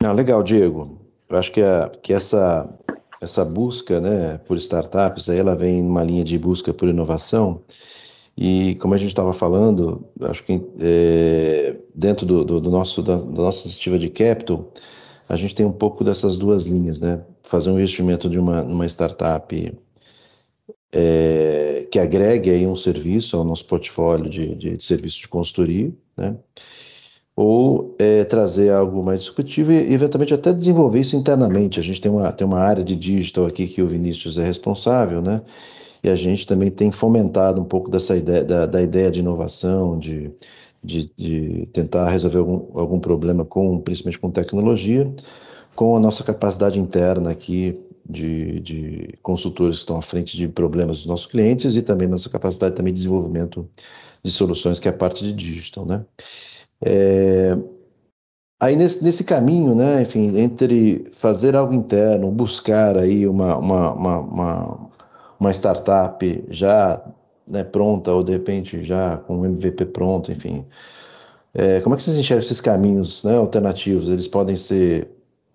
Não, 0.03 0.13
legal, 0.15 0.43
Diego. 0.43 0.99
Eu 1.29 1.37
acho 1.37 1.53
que, 1.53 1.61
a, 1.61 1.91
que 2.03 2.13
essa, 2.13 2.69
essa 3.21 3.45
busca 3.45 4.01
né, 4.01 4.39
por 4.39 4.57
startups, 4.57 5.29
aí 5.29 5.39
ela 5.39 5.55
vem 5.55 5.83
numa 5.83 6.03
linha 6.03 6.25
de 6.25 6.39
busca 6.39 6.73
por 6.73 6.89
inovação, 6.89 7.63
e 8.37 8.77
como 8.77 8.95
a 8.95 8.97
gente 8.97 9.11
estava 9.11 9.35
falando, 9.35 10.09
acho 10.23 10.43
que 10.45 10.63
é, 10.81 11.77
dentro 11.95 12.25
do, 12.25 12.45
do, 12.45 12.61
do, 12.61 12.71
nosso, 12.71 13.03
da, 13.03 13.17
da 13.17 13.43
nossa 13.43 13.67
iniciativa 13.67 13.99
de 13.99 14.09
capital, 14.09 14.73
a 15.29 15.37
gente 15.37 15.55
tem 15.55 15.67
um 15.67 15.73
pouco 15.73 16.03
dessas 16.03 16.39
duas 16.39 16.65
linhas, 16.65 17.01
né? 17.01 17.23
Fazer 17.43 17.71
um 17.71 17.75
investimento 17.75 18.29
de 18.31 18.39
uma, 18.39 18.63
uma 18.63 18.87
startup 18.87 19.79
é, 20.93 21.87
que 21.91 21.99
agregue 21.99 22.51
aí 22.51 22.67
um 22.67 22.75
serviço 22.77 23.37
ao 23.37 23.45
nosso 23.45 23.67
portfólio 23.67 24.31
de, 24.31 24.55
de, 24.55 24.77
de 24.77 24.85
serviço 24.85 25.21
de 25.21 25.29
consultoria, 25.29 25.93
né? 26.17 26.39
Ou 27.43 27.95
é, 27.99 28.25
trazer 28.25 28.71
algo 28.71 29.03
mais 29.03 29.21
discutível 29.21 29.75
e, 29.75 29.95
eventualmente, 29.95 30.35
até 30.35 30.53
desenvolver 30.53 31.01
isso 31.01 31.17
internamente. 31.17 31.81
A 31.81 31.83
gente 31.83 32.01
tem 32.01 32.11
uma, 32.11 32.31
tem 32.33 32.47
uma 32.47 32.61
área 32.61 32.85
de 32.85 32.95
digital 32.95 33.47
aqui 33.47 33.67
que 33.67 33.81
o 33.81 33.87
Vinícius 33.87 34.37
é 34.37 34.45
responsável, 34.45 35.23
né? 35.23 35.41
e 36.03 36.09
a 36.09 36.15
gente 36.15 36.47
também 36.47 36.71
tem 36.71 36.91
fomentado 36.91 37.61
um 37.61 37.65
pouco 37.65 37.91
dessa 37.91 38.17
ideia, 38.17 38.45
da, 38.45 38.67
da 38.67 38.83
ideia 38.83 39.11
de 39.11 39.21
inovação, 39.21 39.99
de, 39.99 40.31
de, 40.83 41.11
de, 41.17 41.67
tentar 41.73 42.09
resolver 42.09 42.39
algum, 42.39 42.79
algum 42.79 43.01
problema, 43.01 43.45
com, 43.45 43.79
principalmente 43.81 44.19
com 44.19 44.31
tecnologia, 44.31 45.13
com 45.75 45.97
a 45.97 46.01
nossa 46.01 46.25
capacidade 46.25 46.79
interna 46.79 47.31
aqui 47.31 47.79
de, 48.09 48.61
de 48.61 49.15
consultores 49.23 49.77
que 49.77 49.81
estão 49.81 49.97
à 49.97 50.03
frente 50.03 50.37
de 50.37 50.49
problemas 50.49 50.99
dos 50.99 51.07
nossos 51.07 51.27
clientes 51.27 51.77
e 51.77 51.83
também 51.83 52.09
nossa 52.09 52.31
capacidade 52.31 52.75
também 52.75 52.93
de 52.93 53.01
desenvolvimento 53.01 53.69
de 54.23 54.31
soluções, 54.31 54.81
que 54.81 54.89
é 54.89 54.91
a 54.91 54.97
parte 54.97 55.25
de 55.25 55.33
digital, 55.33 55.87
né? 55.87 56.05
É, 56.83 57.57
aí 58.61 58.77
nesse, 58.77 59.03
nesse 59.03 59.25
caminho, 59.25 59.75
né, 59.75 60.03
enfim, 60.03 60.39
entre 60.39 61.11
fazer 61.13 61.55
algo 61.57 61.75
interno, 61.75 62.31
buscar 62.31 62.97
aí 62.97 63.27
uma, 63.27 63.57
uma, 63.57 63.93
uma, 63.93 64.19
uma 64.21 64.91
uma 65.41 65.51
startup 65.53 66.45
já 66.51 67.03
né, 67.49 67.65
pronta 67.65 68.13
ou 68.13 68.23
de 68.23 68.33
repente 68.33 68.85
já 68.85 69.17
com 69.17 69.39
um 69.39 69.47
MVP 69.47 69.87
pronto, 69.87 70.31
enfim. 70.31 70.67
É, 71.55 71.81
como 71.81 71.95
é 71.95 71.99
que 71.99 72.05
vocês 72.05 72.19
enxergam 72.19 72.45
esses 72.45 72.61
caminhos 72.61 73.25
né, 73.25 73.37
alternativos? 73.37 74.09
Eles 74.11 74.29
podem 74.29 74.55
ser 74.55 75.09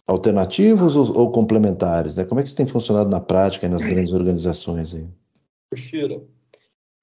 alternativos 0.08 0.96
ou, 0.96 1.18
ou, 1.18 1.32
complementares? 1.32 2.18
Né? 2.18 2.26
Como 2.26 2.40
é 2.40 2.44
que 2.44 2.50
isso 2.50 2.58
tem 2.58 2.66
funcionado 2.66 3.10
na 3.10 3.22
prática 3.22 3.66
e 3.66 3.70
nas 3.70 3.86
grandes 3.86 4.12
organizações? 4.12 4.94
Aí? 4.94 5.06
Xira, 5.76 6.22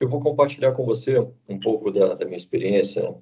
eu 0.03 0.09
vou 0.09 0.21
compartilhar 0.21 0.73
com 0.73 0.85
você 0.85 1.17
um 1.49 1.61
pouco 1.61 1.93
da, 1.93 2.15
da 2.15 2.25
minha 2.25 2.37
experiência. 2.37 3.15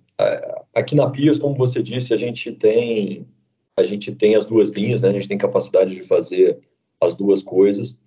Aqui 0.75 0.97
na 0.97 1.11
Pias, 1.11 1.38
como 1.38 1.55
você 1.55 1.83
disse, 1.83 2.14
a 2.14 2.16
gente 2.16 2.53
tem 2.53 3.29
a 3.77 3.85
gente 3.85 4.14
tem 4.14 4.35
as 4.35 4.45
duas 4.47 4.71
linhas, 4.71 5.03
né? 5.03 5.11
a 5.11 5.12
gente 5.12 5.29
tem 5.29 5.38
capacidade 5.38 5.95
de 5.95 6.03
fazer 6.03 6.59
as 7.01 7.14
duas 7.14 7.43
coisas. 7.43 7.99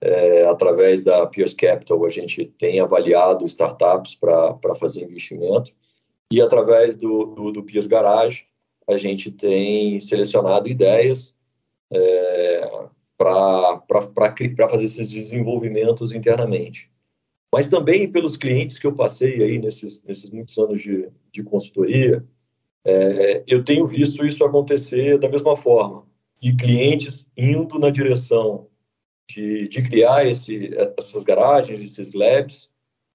É, 0.00 0.44
através 0.46 1.00
da 1.00 1.26
Pierce 1.26 1.54
Capital, 1.54 2.04
a 2.04 2.10
gente 2.10 2.46
tem 2.58 2.80
avaliado 2.80 3.46
startups 3.46 4.14
para 4.14 4.74
fazer 4.74 5.04
investimento. 5.04 5.72
E 6.30 6.40
através 6.40 6.96
do, 6.96 7.26
do, 7.26 7.52
do 7.52 7.88
Garage, 7.88 8.44
a 8.88 8.96
gente 8.96 9.30
tem 9.30 10.00
selecionado 10.00 10.68
ideias 10.68 11.36
é, 11.90 12.70
para 13.16 14.68
fazer 14.68 14.84
esses 14.84 15.10
desenvolvimentos 15.10 16.12
internamente. 16.12 16.91
Mas 17.52 17.68
também 17.68 18.10
pelos 18.10 18.36
clientes 18.36 18.78
que 18.78 18.86
eu 18.86 18.94
passei 18.94 19.42
aí 19.42 19.58
nesses, 19.58 20.02
nesses 20.04 20.30
muitos 20.30 20.56
anos 20.56 20.80
de, 20.80 21.08
de 21.30 21.42
consultoria, 21.42 22.24
é, 22.84 23.44
eu 23.46 23.62
tenho 23.62 23.86
visto 23.86 24.26
isso 24.26 24.42
acontecer 24.44 25.18
da 25.18 25.28
mesma 25.28 25.56
forma. 25.56 26.06
E 26.40 26.54
clientes 26.56 27.28
indo 27.36 27.78
na 27.78 27.90
direção 27.90 28.68
de, 29.28 29.68
de 29.68 29.82
criar 29.82 30.26
esse, 30.26 30.70
essas 30.96 31.24
garagens, 31.24 31.78
esses 31.78 32.12
labs, 32.14 32.70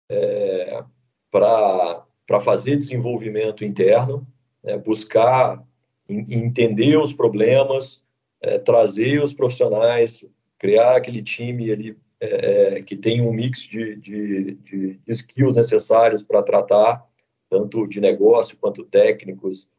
é, 0.10 0.84
para 1.32 2.40
fazer 2.42 2.78
desenvolvimento 2.78 3.66
interno, 3.66 4.26
né, 4.64 4.78
buscar 4.78 5.62
entender 6.08 6.96
os 6.98 7.12
problemas, 7.12 8.04
é, 8.42 8.58
trazer 8.60 9.22
os 9.22 9.34
profissionais, 9.34 10.24
criar 10.58 10.96
aquele 10.96 11.22
time 11.22 11.70
ali 11.72 11.98
é, 12.20 12.78
é 12.78 12.82
que 12.82 12.96
tem 12.96 13.22
um 13.22 13.32
mix 13.32 13.62
de, 13.62 13.96
de, 13.96 14.54
de 14.56 15.00
skills 15.08 15.56
necessários 15.56 16.24
para 16.24 16.44
tratar, 16.44 17.06
tanto 17.50 17.88
de 17.88 18.02
negócio 18.02 18.58
quanto 18.58 18.84
técnicos. 18.84 19.70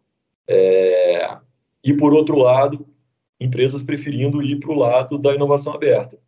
É, 0.47 1.39
e, 1.85 1.93
por 1.95 2.13
outro 2.13 2.37
lado, 2.37 2.87
empresas 3.41 3.83
preferindo 3.83 4.43
ir 4.43 4.57
para 4.61 4.71
o 4.71 4.79
lado 4.79 5.19
da 5.19 5.35
inovação 5.35 5.73
aberta 5.73 6.19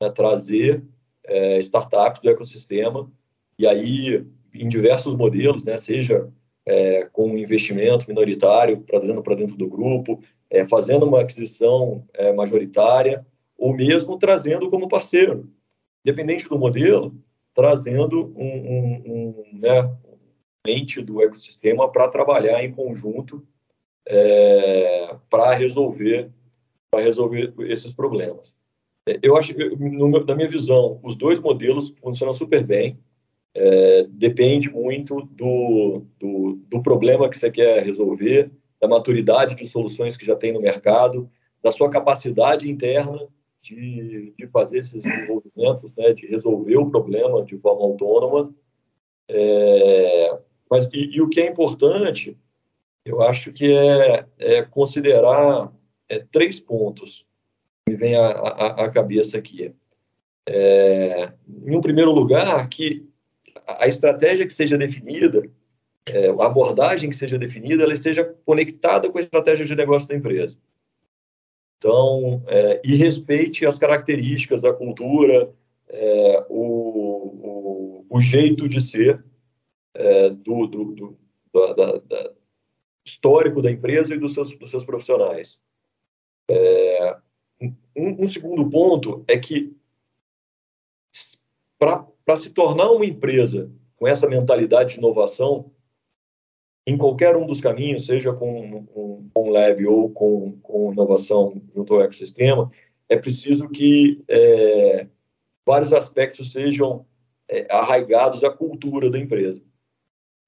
né, 0.00 0.10
trazer 0.10 0.82
é, 1.24 1.58
startups 1.58 2.20
do 2.20 2.30
ecossistema 2.30 3.10
e 3.58 3.66
aí 3.66 4.26
em 4.54 4.68
diversos 4.68 5.14
modelos, 5.14 5.62
né, 5.62 5.76
seja 5.76 6.28
é, 6.66 7.04
com 7.12 7.36
investimento 7.36 8.06
minoritário 8.08 8.82
trazendo 8.86 9.22
para 9.22 9.34
dentro 9.34 9.56
do 9.56 9.68
grupo, 9.68 10.20
é, 10.48 10.64
fazendo 10.64 11.06
uma 11.06 11.20
aquisição 11.20 12.04
é, 12.14 12.32
majoritária, 12.32 13.24
ou 13.56 13.74
mesmo 13.74 14.18
trazendo 14.18 14.70
como 14.70 14.88
parceiro. 14.88 15.48
Independente 16.04 16.48
do 16.48 16.58
modelo, 16.58 17.14
trazendo 17.54 18.32
um, 18.36 18.46
um, 18.46 19.02
um 19.06 19.58
né, 19.58 19.94
ente 20.66 21.02
do 21.02 21.22
ecossistema 21.22 21.90
para 21.90 22.08
trabalhar 22.08 22.62
em 22.64 22.72
conjunto 22.72 23.46
é, 24.06 25.16
para 25.28 25.54
resolver 25.54 26.30
para 26.90 27.04
resolver 27.04 27.54
esses 27.60 27.92
problemas. 27.92 28.56
É, 29.08 29.18
eu 29.22 29.36
acho 29.36 29.54
que, 29.54 29.64
na 30.26 30.34
minha 30.34 30.48
visão, 30.48 30.98
os 31.04 31.14
dois 31.14 31.38
modelos 31.38 31.94
funcionam 32.00 32.34
super 32.34 32.64
bem. 32.64 32.98
É, 33.54 34.06
depende 34.10 34.68
muito 34.68 35.22
do, 35.22 36.04
do, 36.18 36.60
do, 36.68 36.82
problema 36.82 37.28
que 37.28 37.36
você 37.36 37.50
quer 37.50 37.84
resolver, 37.84 38.50
da 38.80 38.88
maturidade 38.88 39.54
de 39.54 39.66
soluções 39.66 40.16
que 40.16 40.24
já 40.24 40.36
tem 40.36 40.52
no 40.52 40.60
mercado, 40.60 41.30
da 41.62 41.70
sua 41.70 41.90
capacidade 41.90 42.70
interna 42.70 43.28
de, 43.62 44.32
de 44.36 44.46
fazer 44.48 44.78
esses 44.78 45.02
desenvolvimentos, 45.02 45.94
né, 45.94 46.12
de 46.12 46.26
resolver 46.26 46.76
o 46.76 46.90
problema 46.90 47.44
de 47.44 47.56
forma 47.58 47.82
autônoma. 47.82 48.54
É, 49.28 50.38
mas, 50.70 50.88
e, 50.92 51.16
e, 51.16 51.20
o 51.20 51.28
que 51.28 51.40
é 51.40 51.48
importante, 51.48 52.36
eu 53.04 53.20
acho 53.20 53.52
que 53.52 53.72
é, 53.72 54.26
é 54.38 54.62
considerar 54.62 55.72
é, 56.08 56.18
três 56.18 56.58
pontos 56.58 57.26
que 57.84 57.92
me 57.92 57.96
vem 57.96 58.16
à, 58.16 58.88
cabeça 58.90 59.38
aqui. 59.38 59.72
É, 60.48 61.32
em 61.48 61.76
um 61.76 61.80
primeiro 61.80 62.10
lugar, 62.10 62.68
que 62.68 63.08
a 63.66 63.86
estratégia 63.86 64.46
que 64.46 64.52
seja 64.52 64.76
definida, 64.76 65.42
é, 66.08 66.28
a 66.28 66.46
abordagem 66.46 67.10
que 67.10 67.16
seja 67.16 67.38
definida, 67.38 67.82
ela 67.82 67.94
esteja 67.94 68.24
conectada 68.44 69.10
com 69.10 69.18
a 69.18 69.20
estratégia 69.20 69.64
de 69.64 69.76
negócio 69.76 70.08
da 70.08 70.16
empresa. 70.16 70.56
Então, 71.80 72.42
é, 72.46 72.82
e 72.84 72.94
respeite 72.94 73.64
as 73.64 73.78
características, 73.78 74.64
a 74.64 74.72
cultura, 74.72 75.50
é, 75.88 76.46
o, 76.50 78.04
o, 78.04 78.06
o, 78.10 78.20
jeito 78.20 78.68
de 78.68 78.82
ser 78.82 79.24
é, 79.94 80.28
do, 80.28 80.66
do, 80.66 80.84
do 80.92 81.18
da, 81.50 81.96
da, 81.96 82.32
histórico 83.02 83.62
da 83.62 83.70
empresa 83.70 84.14
e 84.14 84.18
dos 84.18 84.34
seus, 84.34 84.54
dos 84.58 84.68
seus 84.68 84.84
profissionais. 84.84 85.58
É, 86.50 87.16
um, 87.96 88.24
um, 88.24 88.28
segundo 88.28 88.68
ponto 88.68 89.24
é 89.26 89.38
que, 89.38 89.74
para 91.78 92.36
se 92.36 92.50
tornar 92.50 92.90
uma 92.90 93.06
empresa 93.06 93.72
com 93.96 94.06
essa 94.06 94.28
mentalidade 94.28 94.92
de 94.92 94.98
inovação, 94.98 95.72
em 96.90 96.96
qualquer 96.96 97.36
um 97.36 97.46
dos 97.46 97.60
caminhos, 97.60 98.06
seja 98.06 98.32
com, 98.32 98.84
com, 98.86 99.30
com 99.32 99.50
lab 99.50 99.86
ou 99.86 100.10
com, 100.10 100.58
com 100.60 100.92
inovação 100.92 101.62
junto 101.72 101.94
ao 101.94 102.02
ecossistema, 102.02 102.68
é 103.08 103.16
preciso 103.16 103.68
que 103.68 104.24
é, 104.26 105.06
vários 105.64 105.92
aspectos 105.92 106.50
sejam 106.50 107.06
é, 107.48 107.64
arraigados 107.72 108.42
à 108.42 108.50
cultura 108.50 109.08
da 109.08 109.20
empresa. 109.20 109.62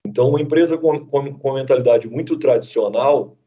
Então, 0.05 0.31
uma 0.31 0.43
empresa 0.43 0.77
com, 0.77 1.07
com, 1.07 1.33
com 1.39 1.53
mentalidade 1.53 2.09
muito 2.09 2.37
tradicional 2.37 3.39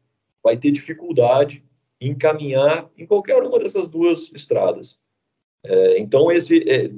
vai 0.42 0.56
ter 0.56 0.70
dificuldade 0.70 1.62
em 2.00 2.14
caminhar 2.14 2.90
em 2.96 3.04
qualquer 3.06 3.42
uma 3.42 3.58
dessas 3.58 3.88
duas 3.88 4.32
estradas. 4.34 4.98
É, 5.62 5.98
então, 5.98 6.32
esse, 6.32 6.64
é, 6.66 6.90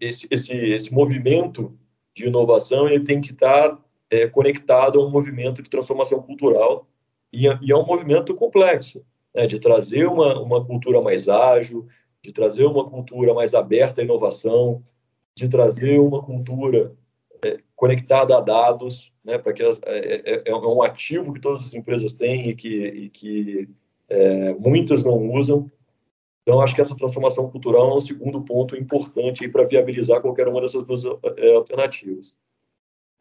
esse, 0.00 0.26
esse, 0.30 0.56
esse 0.56 0.94
movimento 0.94 1.78
de 2.16 2.26
inovação 2.26 2.88
ele 2.88 3.04
tem 3.04 3.20
que 3.20 3.32
estar 3.32 3.78
é, 4.12 4.28
conectado 4.28 5.00
a 5.00 5.06
um 5.06 5.10
movimento 5.10 5.62
de 5.62 5.70
transformação 5.70 6.20
cultural 6.20 6.86
e, 7.32 7.46
e 7.46 7.72
é 7.72 7.76
um 7.76 7.86
movimento 7.86 8.34
complexo, 8.34 9.02
né, 9.34 9.46
de 9.46 9.58
trazer 9.58 10.06
uma, 10.06 10.38
uma 10.38 10.62
cultura 10.62 11.00
mais 11.00 11.30
ágil, 11.30 11.88
de 12.22 12.30
trazer 12.30 12.66
uma 12.66 12.88
cultura 12.88 13.32
mais 13.32 13.54
aberta 13.54 14.02
à 14.02 14.04
inovação, 14.04 14.84
de 15.34 15.48
trazer 15.48 15.98
uma 15.98 16.22
cultura 16.22 16.92
é, 17.42 17.58
conectada 17.74 18.36
a 18.36 18.40
dados, 18.40 19.10
né, 19.24 19.38
para 19.38 19.54
que 19.54 19.62
é, 19.62 19.70
é, 19.86 20.42
é, 20.44 20.54
um 20.54 20.82
ativo 20.82 21.32
que 21.32 21.40
todas 21.40 21.66
as 21.66 21.72
empresas 21.72 22.12
têm 22.12 22.50
e 22.50 22.54
que, 22.54 22.84
e 22.86 23.08
que 23.08 23.68
é, 24.10 24.52
muitas 24.52 25.02
não 25.02 25.32
usam. 25.32 25.70
Então, 26.42 26.60
acho 26.60 26.74
que 26.74 26.82
essa 26.82 26.96
transformação 26.96 27.48
cultural 27.48 27.92
é 27.92 27.96
um 27.96 28.00
segundo 28.00 28.42
ponto 28.42 28.76
importante 28.76 29.48
para 29.48 29.64
viabilizar 29.64 30.20
qualquer 30.20 30.48
uma 30.48 30.60
dessas 30.60 30.84
duas 30.84 31.02
é, 31.38 31.54
alternativas. 31.54 32.36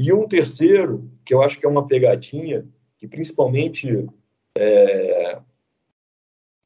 E 0.02 0.12
um 0.12 0.28
terceiro, 0.28 1.08
que 1.24 1.32
eu 1.32 1.44
acho 1.44 1.60
que 1.60 1.66
é 1.66 1.70
uma 1.70 1.86
pegadinha, 1.86 2.68
que 2.98 3.08
principalmente 3.08 4.10
é, 4.58 5.40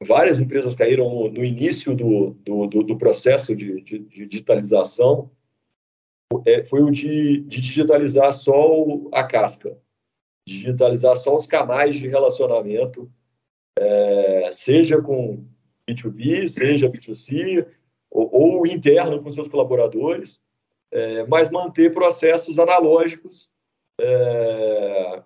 várias 0.02 0.40
empresas 0.40 0.74
caíram 0.74 1.10
no, 1.10 1.30
no 1.30 1.44
início 1.44 1.94
do, 1.94 2.30
do, 2.42 2.66
do 2.66 2.96
processo 2.96 3.54
de, 3.54 3.82
de, 3.82 3.98
de 3.98 4.26
digitalização, 4.26 5.30
é, 6.46 6.64
foi 6.64 6.82
o 6.82 6.90
de, 6.90 7.42
de 7.42 7.60
digitalizar 7.60 8.32
só 8.32 8.74
o, 8.74 9.10
a 9.12 9.22
casca, 9.22 9.76
digitalizar 10.48 11.14
só 11.16 11.36
os 11.36 11.46
canais 11.46 11.94
de 11.94 12.08
relacionamento, 12.08 13.12
é, 13.78 14.48
seja 14.50 15.02
com 15.02 15.44
B2B, 15.86 16.48
seja 16.48 16.88
B2C, 16.88 17.66
ou, 18.10 18.30
ou 18.32 18.66
interno 18.66 19.22
com 19.22 19.30
seus 19.30 19.46
colaboradores, 19.46 20.40
é, 20.92 21.26
mas 21.26 21.50
manter 21.50 21.92
processos 21.92 22.58
analógicos 22.58 23.50
é, 24.00 25.22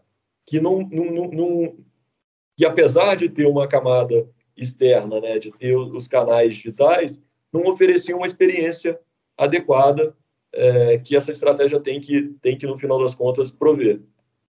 que 0.47 0.61
não, 0.61 0.81
não, 0.91 1.29
não, 1.29 1.77
que 2.57 2.65
apesar 2.65 3.17
de 3.17 3.29
ter 3.29 3.47
uma 3.47 3.69
camada 3.69 4.29
externa, 4.57 5.21
né, 5.21 5.39
de 5.39 5.51
ter 5.53 5.77
os 5.77 6.07
canais 6.07 6.55
digitais, 6.55 7.21
não 7.53 7.67
ofereciam 7.67 8.19
uma 8.19 8.27
experiência 8.27 8.99
adequada 9.37 10.15
é, 10.53 10.99
que 10.99 11.17
essa 11.17 11.31
estratégia 11.31 11.81
tem 11.81 12.01
que, 12.01 12.35
tem 12.43 12.57
que, 12.59 12.67
no 12.67 12.79
final 12.79 13.01
das 13.01 13.15
contas, 13.15 13.51
prover. 13.51 14.01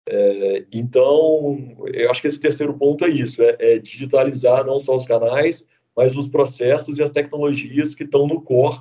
É, 0.09 0.64
então, 0.72 1.76
eu 1.92 2.11
acho 2.11 2.20
que 2.20 2.26
esse 2.26 2.40
terceiro 2.40 2.74
ponto 2.74 3.05
é 3.05 3.09
isso, 3.09 3.42
é, 3.42 3.57
é, 3.59 3.78
digitalizar 3.78 4.64
não 4.64 4.78
só 4.78 4.96
os 4.96 5.07
canais, 5.07 5.66
mas 5.96 6.16
os 6.16 6.26
processos 6.26 6.98
e 6.98 7.03
as 7.03 7.11
tecnologias 7.11 7.94
que 7.94 8.03
estão 8.03 8.26
no 8.26 8.40
core 8.40 8.80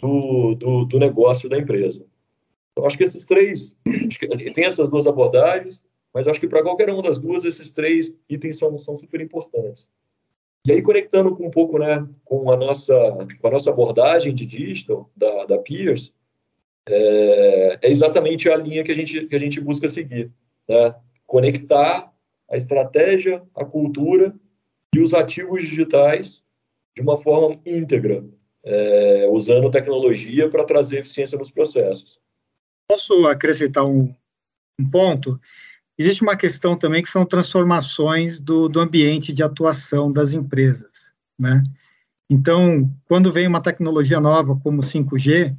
do, 0.00 0.54
do, 0.54 0.84
do 0.84 0.98
negócio 0.98 1.48
da 1.48 1.58
empresa. 1.58 2.04
Então, 2.72 2.86
acho 2.86 2.96
que 2.96 3.04
esses 3.04 3.24
três, 3.24 3.76
tem 4.54 4.64
essas 4.64 4.88
duas 4.88 5.06
abordagens, 5.06 5.84
mas 6.14 6.26
acho 6.26 6.40
que 6.40 6.48
para 6.48 6.62
qualquer 6.62 6.90
uma 6.90 7.02
das 7.02 7.18
duas, 7.18 7.44
esses 7.44 7.70
três 7.70 8.14
itens 8.28 8.58
são, 8.58 8.76
são 8.78 8.96
super 8.96 9.20
importantes. 9.20 9.90
E 10.66 10.72
aí, 10.72 10.82
conectando 10.82 11.34
com 11.34 11.46
um 11.46 11.50
pouco 11.50 11.78
né, 11.78 12.06
com, 12.24 12.50
a 12.50 12.56
nossa, 12.56 12.94
com 13.40 13.48
a 13.48 13.50
nossa 13.50 13.70
abordagem 13.70 14.34
de 14.34 14.44
digital 14.44 15.10
da, 15.16 15.46
da 15.46 15.58
Peers, 15.58 16.12
é, 16.88 17.78
é, 17.82 17.90
exatamente 17.90 18.48
a 18.48 18.56
linha 18.56 18.82
que 18.82 18.92
a 18.92 18.94
gente, 18.94 19.26
que 19.26 19.36
a 19.36 19.38
gente 19.38 19.60
busca 19.60 19.88
seguir. 19.88 20.30
Né? 20.68 20.94
Conectar 21.26 22.12
a 22.50 22.56
estratégia, 22.56 23.42
a 23.54 23.64
cultura 23.64 24.34
e 24.94 25.00
os 25.00 25.12
ativos 25.12 25.62
digitais 25.62 26.42
de 26.96 27.02
uma 27.02 27.16
forma 27.16 27.60
íntegra, 27.64 28.24
é, 28.68 29.26
usando 29.30 29.70
tecnologia 29.70 30.48
para 30.50 30.62
trazer 30.62 30.98
eficiência 30.98 31.38
nos 31.38 31.50
processos. 31.50 32.18
Posso 32.86 33.26
acrescentar 33.26 33.86
um, 33.86 34.14
um, 34.78 34.90
ponto? 34.90 35.40
Existe 35.98 36.22
uma 36.22 36.36
questão 36.36 36.76
também 36.76 37.02
que 37.02 37.08
são 37.08 37.24
transformações 37.24 38.38
do, 38.38 38.68
do 38.68 38.78
ambiente 38.78 39.32
de 39.32 39.42
atuação 39.42 40.12
das 40.12 40.34
empresas, 40.34 41.14
né? 41.38 41.62
Então, 42.30 42.90
quando 43.06 43.32
vem 43.32 43.46
uma 43.46 43.62
tecnologia 43.62 44.20
nova 44.20 44.54
como 44.54 44.82
5G, 44.82 45.56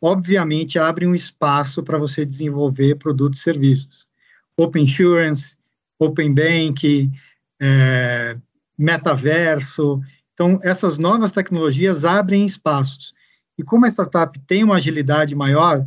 obviamente 0.00 0.78
abre 0.78 1.06
um 1.06 1.14
espaço 1.14 1.82
para 1.82 1.96
você 1.96 2.26
desenvolver 2.26 2.96
produtos 2.96 3.40
e 3.40 3.42
serviços. 3.42 4.10
Open 4.58 4.84
Insurance, 4.84 5.56
Open 5.98 6.34
Bank, 6.34 7.10
é, 7.58 8.36
metaverso, 8.76 10.02
então, 10.34 10.58
essas 10.62 10.98
novas 10.98 11.32
tecnologias 11.32 12.04
abrem 12.04 12.44
espaços. 12.44 13.12
E 13.58 13.62
como 13.62 13.84
a 13.84 13.88
startup 13.88 14.38
tem 14.46 14.64
uma 14.64 14.76
agilidade 14.76 15.34
maior, 15.34 15.84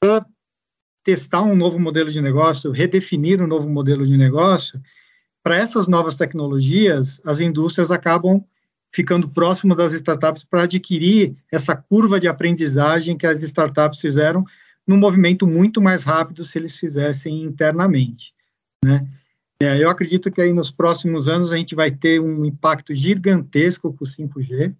para 0.00 0.26
testar 1.04 1.42
um 1.42 1.54
novo 1.54 1.78
modelo 1.78 2.10
de 2.10 2.20
negócio, 2.20 2.70
redefinir 2.70 3.42
um 3.42 3.46
novo 3.46 3.68
modelo 3.68 4.04
de 4.04 4.16
negócio, 4.16 4.80
para 5.42 5.56
essas 5.56 5.88
novas 5.88 6.16
tecnologias, 6.16 7.20
as 7.24 7.40
indústrias 7.40 7.90
acabam 7.90 8.42
ficando 8.94 9.28
próximo 9.28 9.74
das 9.74 9.92
startups 9.92 10.44
para 10.44 10.62
adquirir 10.62 11.34
essa 11.50 11.74
curva 11.74 12.20
de 12.20 12.28
aprendizagem 12.28 13.16
que 13.16 13.26
as 13.26 13.42
startups 13.42 14.00
fizeram 14.00 14.44
num 14.86 14.96
movimento 14.96 15.46
muito 15.46 15.80
mais 15.80 16.04
rápido 16.04 16.44
se 16.44 16.58
eles 16.58 16.76
fizessem 16.76 17.42
internamente, 17.42 18.34
né? 18.84 19.06
É, 19.62 19.80
eu 19.80 19.88
acredito 19.88 20.30
que 20.30 20.40
aí 20.40 20.52
nos 20.52 20.72
próximos 20.72 21.28
anos 21.28 21.52
a 21.52 21.56
gente 21.56 21.74
vai 21.74 21.90
ter 21.90 22.20
um 22.20 22.44
impacto 22.44 22.92
gigantesco 22.92 23.92
com 23.92 24.04
o 24.04 24.08
5G. 24.08 24.74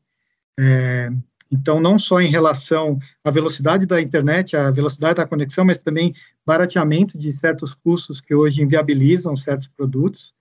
É, 0.59 1.09
então, 1.51 1.79
não 1.81 1.99
só 1.99 2.21
em 2.21 2.31
relação 2.31 2.99
à 3.23 3.31
velocidade 3.31 3.87
da 3.87 4.01
internet, 4.01 4.57
à 4.57 4.73
velocidade 4.73 5.17
da 5.17 5.27
conexão, 5.27 5.65
mas 5.65 5.79
também 5.79 6.15
barateamento 6.45 7.17
de 7.17 7.31
certos 7.33 7.75
custos 7.75 8.21
que 8.21 8.35
hoje 8.35 8.61
inviabilizam 8.61 9.37
certos 9.37 9.69
produtos, 9.69 10.33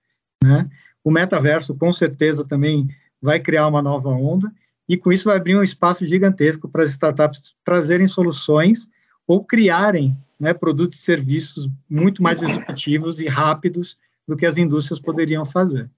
né? 0.42 0.68
O 1.04 1.10
metaverso, 1.10 1.76
com 1.76 1.92
certeza, 1.92 2.44
também 2.44 2.88
vai 3.20 3.38
criar 3.38 3.68
uma 3.68 3.82
nova 3.82 4.08
onda, 4.08 4.52
e 4.88 4.96
com 4.96 5.12
isso 5.12 5.26
vai 5.26 5.36
abrir 5.36 5.56
um 5.56 5.62
espaço 5.62 6.04
gigantesco 6.04 6.68
para 6.68 6.82
as 6.82 6.90
startups 6.90 7.54
trazerem 7.64 8.08
soluções 8.08 8.88
ou 9.26 9.44
criarem 9.44 10.16
né, 10.38 10.52
produtos 10.52 10.98
e 10.98 11.02
serviços 11.02 11.68
muito 11.88 12.22
mais 12.22 12.42
executivos 12.42 13.20
e 13.20 13.28
rápidos 13.28 13.96
do 14.32 14.36
que 14.36 14.46
as 14.46 14.56
indústrias 14.56 14.98
poderiam 14.98 15.44
fazer. 15.44 15.90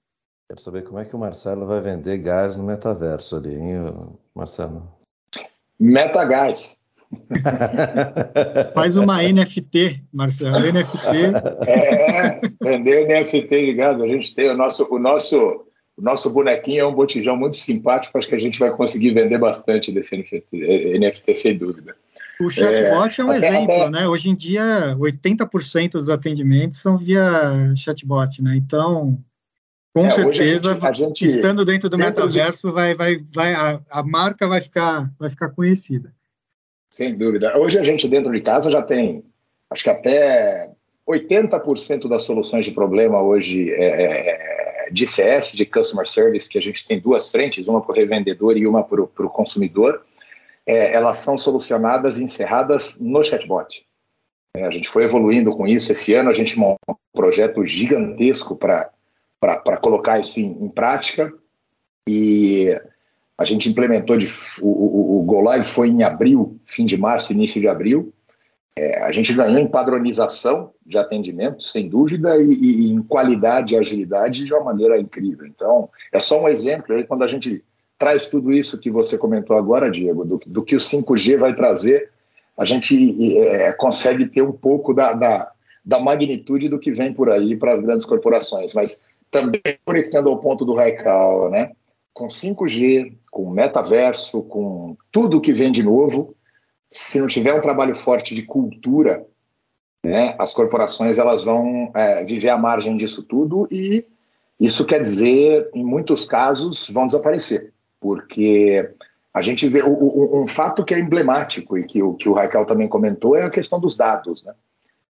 Quero 0.49 0.61
saber 0.61 0.82
como 0.82 0.99
é 0.99 1.05
que 1.05 1.14
o 1.14 1.18
Marcelo 1.18 1.66
vai 1.66 1.80
vender 1.80 2.18
gás 2.18 2.57
no 2.57 2.64
metaverso 2.64 3.37
ali, 3.37 3.55
hein, 3.55 3.76
Marcelo? 4.35 4.93
Metagás. 5.78 6.82
Faz 8.74 8.97
uma 8.97 9.22
NFT, 9.22 10.03
Marcelo. 10.12 10.59
NFT. 10.59 11.14
É, 11.66 12.41
vender 12.61 13.07
NFT 13.07 13.49
de 13.49 13.74
gás. 13.74 14.01
A 14.01 14.07
gente 14.07 14.35
tem 14.35 14.51
o 14.51 14.57
nosso, 14.57 14.93
o 14.93 14.99
nosso, 14.99 15.64
o 15.97 16.03
nosso 16.03 16.35
bonequinho 16.35 16.80
é 16.80 16.87
um 16.87 16.95
botijão 16.95 17.37
muito 17.37 17.57
simpático. 17.57 18.18
Acho 18.18 18.28
que 18.28 18.35
a 18.35 18.41
gente 18.41 18.59
vai 18.59 18.70
conseguir 18.72 19.12
vender 19.12 19.39
bastante 19.39 19.93
desse 19.93 20.16
NFT, 20.16 20.99
NFT 20.99 21.35
sem 21.37 21.57
dúvida. 21.57 21.97
O 22.45 22.51
chatbot 22.51 23.20
é, 23.20 23.22
é 23.22 23.24
um 23.24 23.32
exemplo, 23.32 23.74
até... 23.74 23.90
né? 23.90 24.09
Hoje 24.09 24.28
em 24.28 24.34
dia, 24.34 24.97
80% 24.99 25.92
dos 25.92 26.09
atendimentos 26.09 26.80
são 26.80 26.99
via 26.99 27.74
chatbot, 27.76 28.42
né? 28.42 28.57
Então, 28.57 29.18
com 29.95 30.05
é, 30.05 30.11
certeza, 30.11 30.72
a 30.72 30.74
gente, 30.74 30.86
a 30.86 30.92
gente, 30.92 31.24
estando 31.26 31.64
dentro 31.64 31.88
do 31.88 31.97
dentro 31.97 32.26
metaverso, 32.26 32.68
de... 32.68 32.74
vai, 32.74 32.95
vai, 32.95 33.24
vai, 33.32 33.55
a, 33.55 33.80
a, 33.90 34.03
marca 34.03 34.47
vai 34.49 34.61
ficar, 34.61 35.12
vai 35.18 35.30
ficar 35.30 35.51
conhecida. 35.51 36.12
Sem 36.90 37.16
dúvida. 37.16 37.57
Hoje 37.59 37.78
a 37.78 37.82
gente 37.82 38.09
dentro 38.09 38.32
de 38.32 38.40
casa 38.40 38.70
já 38.70 38.82
tem, 38.82 39.24
acho 39.70 39.84
que 39.84 39.90
até 39.90 40.70
80% 41.09 42.09
das 42.09 42.24
soluções 42.24 42.64
de 42.64 42.72
problema 42.72 43.22
hoje 43.22 43.72
é, 43.72 43.84
é, 43.84 44.86
é 44.86 44.90
de 44.90 45.07
CS, 45.07 45.53
de 45.53 45.64
Customer 45.64 46.07
Service, 46.07 46.49
que 46.49 46.59
a 46.59 46.62
gente 46.62 46.86
tem 46.86 46.99
duas 47.01 47.30
frentes, 47.30 47.68
uma 47.68 47.80
para 47.80 47.92
o 47.92 47.95
revendedor 47.95 48.57
e 48.57 48.66
uma 48.66 48.82
para 48.82 49.01
o 49.01 49.30
consumidor, 49.30 50.05
é, 50.67 50.95
elas 50.95 51.19
são 51.19 51.37
solucionadas 51.37 52.19
e 52.19 52.25
encerradas 52.25 52.99
no 53.01 53.23
chatbot. 53.23 53.87
É, 54.57 54.65
a 54.65 54.71
gente 54.71 54.89
foi 54.89 55.05
evoluindo 55.05 55.51
com 55.51 55.67
isso. 55.67 55.93
Esse 55.93 56.15
ano 56.15 56.31
a 56.31 56.33
gente 56.33 56.59
montou 56.59 56.79
um 56.91 57.19
projeto 57.19 57.65
gigantesco 57.65 58.57
para 58.57 58.91
colocar 59.81 60.19
isso 60.19 60.41
em, 60.41 60.57
em, 60.65 60.69
prática. 60.69 61.33
E 62.09 62.71
a 63.39 63.45
gente 63.45 63.69
implementou, 63.69 64.17
de, 64.17 64.27
o, 64.62 64.69
o, 64.69 65.21
o 65.21 65.23
Go 65.25 65.41
Live 65.41 65.67
foi 65.67 65.89
em 65.89 66.03
abril, 66.03 66.59
fim 66.65 66.85
de 66.85 66.97
março, 66.97 67.33
início 67.33 67.61
de 67.61 67.69
abril. 67.69 68.12
É, 68.77 69.05
a 69.05 69.12
gente 69.12 69.33
ganhou 69.33 69.59
em 69.59 69.71
padronização 69.71 70.73
de 70.85 70.99
atendimento, 70.99 71.62
sem 71.62 71.89
dúvida, 71.89 72.37
e, 72.39 72.49
e, 72.49 72.93
em 72.93 73.03
qualidade 73.03 73.75
e 73.75 73.77
agilidade 73.77 74.45
de 74.45 74.53
uma 74.53 74.65
maneira 74.65 74.99
incrível. 74.99 75.47
Então, 75.47 75.89
é 76.12 76.19
só 76.19 76.43
um 76.43 76.49
exemplo. 76.49 76.95
Aí, 76.95 77.05
quando 77.05 77.23
a 77.23 77.29
gente 77.29 77.65
traz 77.99 78.28
tudo 78.28 78.53
isso 78.53 78.78
que 78.78 78.90
você 78.90 79.16
comentou 79.16 79.57
agora, 79.57 79.90
Diego, 79.90 80.24
do, 80.24 80.40
do 80.47 80.64
que 80.64 80.76
o 80.76 80.80
5G 80.80 81.38
vai 81.38 81.55
trazer, 81.55 82.11
a 82.57 82.64
gente 82.64 83.38
é, 83.38 83.72
consegue 83.72 84.26
ter 84.26 84.42
um 84.42 84.53
pouco 84.53 84.95
da, 84.95 85.12
da, 85.12 85.53
da 85.84 86.01
magnitude 86.01 86.68
do 86.68 86.78
que 86.78 86.92
vem 86.92 87.12
por 87.12 87.30
aí 87.30 87.57
para 87.57 87.74
as 87.74 87.80
grandes 87.80 88.07
corporações. 88.07 88.74
Mas 88.74 89.05
também 89.30 89.61
conectando 89.84 90.28
ao 90.28 90.38
ponto 90.38 90.64
do 90.64 90.74
Raikal, 90.74 91.51
né? 91.51 91.72
Com 92.12 92.28
5G, 92.28 93.12
com 93.30 93.51
metaverso, 93.51 94.42
com 94.45 94.97
tudo 95.11 95.40
que 95.40 95.53
vem 95.53 95.72
de 95.72 95.82
novo, 95.82 96.36
se 96.88 97.20
não 97.20 97.26
tiver 97.26 97.53
um 97.53 97.61
trabalho 97.61 97.92
forte 97.92 98.36
de 98.36 98.42
cultura, 98.42 99.26
né, 100.05 100.36
as 100.38 100.53
corporações 100.53 101.18
elas 101.18 101.42
vão 101.42 101.90
é, 101.92 102.22
viver 102.24 102.51
à 102.51 102.57
margem 102.57 102.97
disso 102.97 103.24
tudo 103.24 103.66
e 103.72 104.07
isso 104.61 104.86
quer 104.86 105.01
dizer, 105.01 105.68
em 105.74 105.84
muitos 105.84 106.24
casos, 106.24 106.88
vão 106.88 107.07
desaparecer, 107.07 107.74
porque 108.01 108.90
a 109.32 109.42
gente 109.42 109.66
vê 109.68 109.82
um 109.84 110.47
fato 110.47 110.84
que 110.84 110.95
é 110.95 110.99
emblemático 110.99 111.76
e 111.76 111.84
que 111.84 112.03
o 112.03 112.14
que 112.14 112.28
o 112.28 112.32
Raquel 112.32 112.64
também 112.64 112.88
comentou 112.88 113.36
é 113.36 113.42
a 113.42 113.51
questão 113.51 113.80
dos 113.80 113.97
dados, 113.97 114.45
né? 114.45 114.55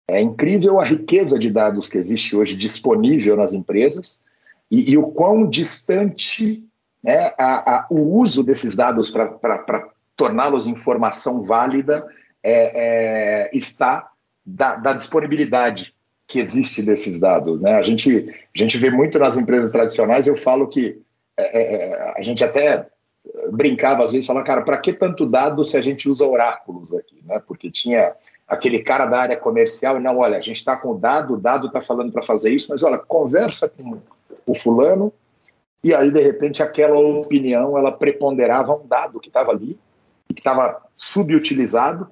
É 0.07 0.21
incrível 0.21 0.81
a 0.81 0.85
riqueza 0.85 1.39
de 1.39 1.51
dados 1.51 1.89
que 1.89 1.97
existe 1.97 2.37
hoje 2.37 2.57
disponível 2.57 3.37
nas 3.37 3.53
empresas 3.53 4.21
e, 4.69 4.91
e 4.91 4.99
o 4.99 5.13
quão 5.13 5.49
distante 5.49 6.67
né, 7.03 7.33
a, 7.39 7.77
a, 7.77 7.87
o 7.91 8.19
uso 8.19 8.45
desses 8.45 8.75
dados 8.75 9.09
para 9.11 9.89
torná-los 10.17 10.67
informação 10.67 11.45
válida 11.45 12.07
é, 12.43 13.45
é, 13.45 13.57
está 13.57 14.11
da, 14.45 14.77
da, 14.77 14.93
disponibilidade 14.93 15.95
que 16.27 16.41
existe 16.41 16.83
desses 16.83 17.21
dados. 17.21 17.61
Né? 17.61 17.75
A, 17.75 17.83
gente, 17.83 18.29
a 18.55 18.59
gente 18.59 18.77
vê 18.79 18.91
muito 18.91 19.19
nas 19.19 19.37
empresas 19.37 19.71
tradicionais, 19.73 20.27
eu 20.27 20.37
falo 20.37 20.69
que 20.69 21.01
é, 21.41 21.63
é, 21.63 21.91
é 21.91 22.15
a 22.17 22.23
gente 22.23 22.45
até 22.45 22.87
brincava 23.53 24.05
às 24.05 24.13
vezes, 24.13 24.27
falava, 24.27 24.47
cara, 24.47 24.63
para 24.63 24.79
que 24.79 24.93
tanto 24.93 25.27
dado 25.27 25.65
se 25.65 25.77
a 25.77 25.81
gente 25.81 26.09
usa 26.09 26.25
oráculos 26.25 26.95
aqui? 26.95 27.23
Né? 27.25 27.41
Porque 27.47 27.71
tinha 27.71 28.15
aquele 28.49 28.81
cara 28.81 29.07
da 29.07 29.21
área 29.21 29.37
comercial, 29.37 29.97
e 29.97 30.01
não, 30.01 30.19
olha, 30.19 30.37
a 30.37 30.41
gente 30.41 30.57
está 30.57 30.77
com 30.77 30.91
o 30.91 30.99
dado, 30.99 31.35
o 31.35 31.37
dado 31.37 31.67
está 31.67 31.81
falando 31.81 32.13
para 32.13 32.23
fazer 32.23 32.51
isso, 32.51 32.69
mas 32.71 32.83
olha, 32.83 32.99
conversa 32.99 33.69
com 33.69 34.01
o 34.47 34.55
fulano, 34.55 35.13
e 35.83 35.95
aí, 35.95 36.11
de 36.11 36.21
repente, 36.21 36.63
aquela 36.63 36.99
opinião, 36.99 37.77
ela 37.79 37.91
preponderava 37.91 38.75
um 38.75 38.87
dado 38.87 39.19
que 39.19 39.29
estava 39.29 39.51
ali, 39.51 39.79
que 40.29 40.41
estava 40.41 40.83
subutilizado, 40.97 42.09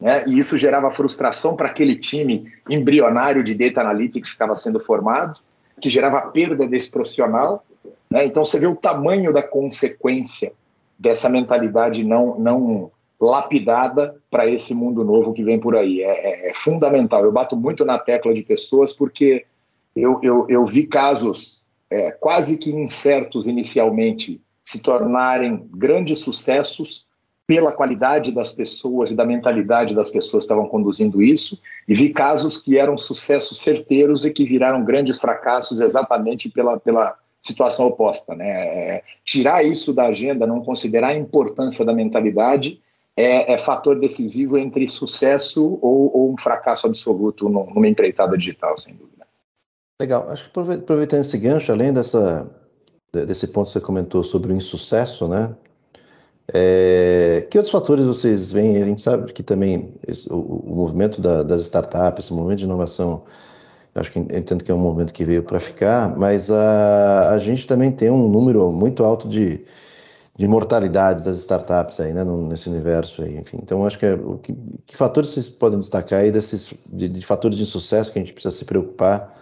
né? 0.00 0.24
e 0.26 0.38
isso 0.38 0.58
gerava 0.58 0.90
frustração 0.90 1.56
para 1.56 1.68
aquele 1.68 1.96
time 1.96 2.52
embrionário 2.68 3.44
de 3.44 3.54
data 3.54 3.80
analytics 3.80 4.28
que 4.28 4.34
estava 4.34 4.56
sendo 4.56 4.80
formado, 4.80 5.40
que 5.80 5.88
gerava 5.88 6.30
perda 6.32 6.66
desse 6.66 6.90
profissional, 6.90 7.64
né? 8.10 8.24
Então 8.24 8.44
você 8.44 8.58
vê 8.58 8.66
o 8.66 8.76
tamanho 8.76 9.32
da 9.32 9.42
consequência 9.42 10.52
dessa 10.98 11.28
mentalidade 11.28 12.04
não, 12.04 12.38
não 12.38 12.90
lapidada 13.20 14.16
para 14.30 14.46
esse 14.46 14.74
mundo 14.74 15.04
novo 15.04 15.32
que 15.32 15.44
vem 15.44 15.58
por 15.58 15.76
aí. 15.76 16.02
É, 16.02 16.08
é, 16.08 16.50
é, 16.50 16.54
fundamental. 16.54 17.24
Eu 17.24 17.32
bato 17.32 17.56
muito 17.56 17.84
na 17.84 17.98
tecla 17.98 18.32
de 18.32 18.42
pessoas 18.42 18.92
porque 18.92 19.44
eu, 19.94 20.20
eu, 20.22 20.46
eu 20.48 20.64
vi 20.64 20.86
casos 20.86 21.64
é, 21.90 22.10
quase 22.10 22.58
que 22.58 22.70
incertos 22.70 23.46
inicialmente 23.46 24.40
se 24.62 24.82
tornarem 24.82 25.68
grandes 25.72 26.20
sucessos 26.20 27.06
pela 27.46 27.70
qualidade 27.70 28.32
das 28.32 28.52
pessoas 28.52 29.10
e 29.10 29.14
da 29.14 29.24
mentalidade 29.24 29.94
das 29.94 30.10
pessoas 30.10 30.42
que 30.42 30.52
estavam 30.52 30.66
conduzindo 30.66 31.22
isso, 31.22 31.62
e 31.86 31.94
vi 31.94 32.10
casos 32.10 32.58
que 32.58 32.76
eram 32.76 32.98
sucessos 32.98 33.60
certeiros 33.60 34.24
e 34.24 34.32
que 34.32 34.44
viraram 34.44 34.84
grandes 34.84 35.20
fracassos 35.20 35.80
exatamente 35.80 36.50
pela, 36.50 36.80
pela 36.80 37.16
situação 37.40 37.86
oposta. 37.86 38.34
Né? 38.34 38.48
É, 38.48 39.02
tirar 39.24 39.64
isso 39.64 39.94
da 39.94 40.06
agenda, 40.06 40.46
não 40.46 40.62
considerar 40.62 41.08
a 41.08 41.16
importância 41.16 41.84
da 41.84 41.92
mentalidade, 41.92 42.80
é, 43.16 43.54
é 43.54 43.58
fator 43.58 43.98
decisivo 43.98 44.58
entre 44.58 44.86
sucesso 44.86 45.78
ou, 45.80 46.14
ou 46.14 46.32
um 46.32 46.36
fracasso 46.36 46.86
absoluto 46.86 47.48
numa 47.48 47.88
empreitada 47.88 48.36
digital, 48.36 48.76
sem 48.76 48.94
dúvida. 48.94 49.26
Legal. 50.00 50.28
Acho 50.28 50.44
que 50.44 50.60
aproveitando 50.60 51.20
esse 51.22 51.38
gancho, 51.38 51.72
além 51.72 51.92
dessa, 51.92 52.48
desse 53.12 53.48
ponto 53.48 53.66
que 53.66 53.72
você 53.72 53.80
comentou 53.80 54.22
sobre 54.22 54.52
o 54.52 54.56
insucesso, 54.56 55.26
né? 55.26 55.54
É, 56.52 57.46
que 57.50 57.58
outros 57.58 57.72
fatores 57.72 58.04
vocês 58.04 58.52
veem? 58.52 58.80
A 58.80 58.84
gente 58.84 59.02
sabe 59.02 59.32
que 59.32 59.42
também 59.42 59.94
esse, 60.06 60.32
o, 60.32 60.36
o, 60.36 60.76
movimento 60.76 61.20
da, 61.20 61.42
das 61.42 61.62
startups, 61.62 62.30
o 62.30 62.36
movimento 62.36 62.60
de 62.60 62.64
inovação 62.66 63.24
acho 64.00 64.10
que 64.10 64.18
entendo 64.18 64.62
que 64.62 64.70
é 64.70 64.74
um 64.74 64.78
movimento 64.78 65.12
que 65.12 65.24
veio 65.24 65.42
para 65.42 65.60
ficar, 65.60 66.16
mas 66.16 66.50
a, 66.50 67.30
a 67.30 67.38
gente 67.38 67.66
também 67.66 67.90
tem 67.90 68.10
um 68.10 68.28
número 68.28 68.70
muito 68.72 69.04
alto 69.04 69.28
de, 69.28 69.64
de 70.36 70.46
mortalidades 70.46 71.24
das 71.24 71.38
startups 71.38 71.98
aí, 72.00 72.12
né, 72.12 72.24
nesse 72.24 72.68
universo 72.68 73.22
aí, 73.22 73.36
enfim. 73.38 73.58
Então, 73.62 73.86
acho 73.86 73.98
que, 73.98 74.06
é, 74.06 74.16
que, 74.42 74.54
que 74.86 74.96
fatores 74.96 75.30
vocês 75.30 75.48
podem 75.48 75.78
destacar 75.78 76.20
aí 76.20 76.30
desses 76.30 76.74
de, 76.92 77.08
de, 77.08 77.24
fatores 77.24 77.56
de 77.56 77.66
sucesso 77.66 78.12
que 78.12 78.18
a 78.18 78.22
gente 78.22 78.32
precisa 78.32 78.54
se 78.54 78.64
preocupar 78.64 79.34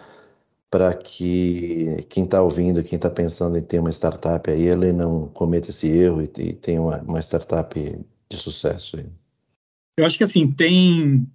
para 0.69 0.93
que 0.93 2.05
quem 2.09 2.23
está 2.23 2.41
ouvindo, 2.41 2.83
quem 2.83 2.95
está 2.95 3.09
pensando 3.09 3.57
em 3.57 3.61
ter 3.61 3.79
uma 3.79 3.91
startup 3.91 4.49
aí, 4.49 4.67
ele 4.67 4.91
não 4.91 5.27
cometa 5.29 5.69
esse 5.69 5.87
erro 5.87 6.21
e, 6.21 6.31
e 6.39 6.53
tenha 6.53 6.81
uma, 6.81 6.97
uma 7.01 7.19
startup 7.21 7.79
de 8.29 8.37
sucesso 8.37 8.97
aí. 8.97 9.05
Eu 9.97 10.05
acho 10.05 10.17
que 10.17 10.23
assim 10.23 10.51
tem 10.51 11.25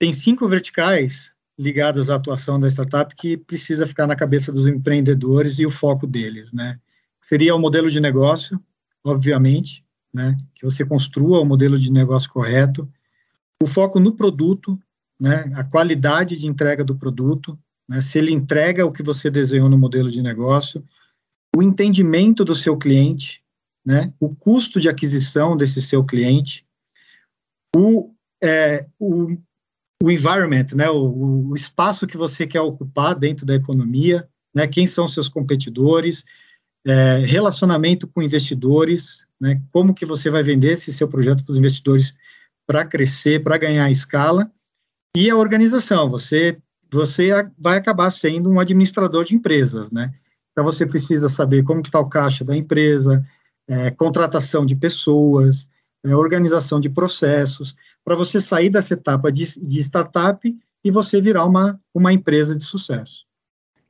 tem 0.00 0.12
cinco 0.12 0.48
verticais 0.48 1.31
ligadas 1.58 2.10
à 2.10 2.16
atuação 2.16 2.58
da 2.58 2.68
startup 2.68 3.14
que 3.14 3.36
precisa 3.36 3.86
ficar 3.86 4.06
na 4.06 4.16
cabeça 4.16 4.50
dos 4.50 4.66
empreendedores 4.66 5.58
e 5.58 5.66
o 5.66 5.70
foco 5.70 6.06
deles, 6.06 6.52
né? 6.52 6.78
Seria 7.20 7.54
o 7.54 7.58
modelo 7.58 7.88
de 7.88 8.00
negócio, 8.00 8.60
obviamente, 9.04 9.84
né? 10.12 10.36
Que 10.54 10.64
você 10.64 10.84
construa 10.84 11.40
o 11.40 11.44
modelo 11.44 11.78
de 11.78 11.90
negócio 11.90 12.30
correto, 12.30 12.90
o 13.62 13.66
foco 13.66 14.00
no 14.00 14.16
produto, 14.16 14.78
né? 15.20 15.52
A 15.54 15.64
qualidade 15.64 16.38
de 16.38 16.46
entrega 16.46 16.84
do 16.84 16.96
produto, 16.96 17.58
né? 17.88 18.00
Se 18.00 18.18
ele 18.18 18.32
entrega 18.32 18.86
o 18.86 18.92
que 18.92 19.02
você 19.02 19.30
desenhou 19.30 19.68
no 19.68 19.78
modelo 19.78 20.10
de 20.10 20.22
negócio, 20.22 20.84
o 21.54 21.62
entendimento 21.62 22.44
do 22.44 22.54
seu 22.54 22.76
cliente, 22.76 23.42
né? 23.84 24.12
O 24.18 24.34
custo 24.34 24.80
de 24.80 24.88
aquisição 24.88 25.56
desse 25.56 25.82
seu 25.82 26.04
cliente, 26.04 26.66
o, 27.76 28.12
é, 28.42 28.86
o 28.98 29.36
o 30.02 30.10
environment, 30.10 30.66
né, 30.74 30.90
o, 30.90 31.50
o, 31.50 31.54
espaço 31.54 32.08
que 32.08 32.16
você 32.16 32.44
quer 32.44 32.60
ocupar 32.60 33.14
dentro 33.14 33.46
da 33.46 33.54
economia, 33.54 34.28
né, 34.52 34.66
quem 34.66 34.84
são 34.84 35.06
seus 35.06 35.28
competidores, 35.28 36.24
é, 36.84 37.18
relacionamento 37.18 38.08
com 38.08 38.20
investidores, 38.20 39.24
né, 39.40 39.62
como 39.70 39.94
que 39.94 40.04
você 40.04 40.28
vai 40.28 40.42
vender 40.42 40.72
esse 40.72 40.92
seu 40.92 41.06
projeto 41.06 41.44
para 41.44 41.52
os 41.52 41.58
investidores 41.58 42.16
para 42.66 42.84
crescer, 42.84 43.44
para 43.44 43.56
ganhar 43.56 43.88
escala, 43.92 44.50
e 45.16 45.30
a 45.30 45.36
organização, 45.36 46.10
você, 46.10 46.58
você 46.90 47.30
vai 47.56 47.78
acabar 47.78 48.10
sendo 48.10 48.50
um 48.50 48.58
administrador 48.58 49.24
de 49.24 49.36
empresas, 49.36 49.92
né, 49.92 50.12
então 50.50 50.64
você 50.64 50.84
precisa 50.84 51.28
saber 51.28 51.62
como 51.62 51.80
está 51.80 52.00
o 52.00 52.08
caixa 52.08 52.44
da 52.44 52.56
empresa, 52.56 53.24
é, 53.68 53.92
contratação 53.92 54.66
de 54.66 54.74
pessoas, 54.74 55.68
é, 56.04 56.12
organização 56.16 56.80
de 56.80 56.90
processos, 56.90 57.76
para 58.04 58.16
você 58.16 58.40
sair 58.40 58.70
dessa 58.70 58.94
etapa 58.94 59.30
de, 59.30 59.44
de 59.60 59.80
startup 59.80 60.54
e 60.84 60.90
você 60.90 61.20
virar 61.20 61.44
uma, 61.44 61.80
uma 61.94 62.12
empresa 62.12 62.56
de 62.56 62.64
sucesso. 62.64 63.24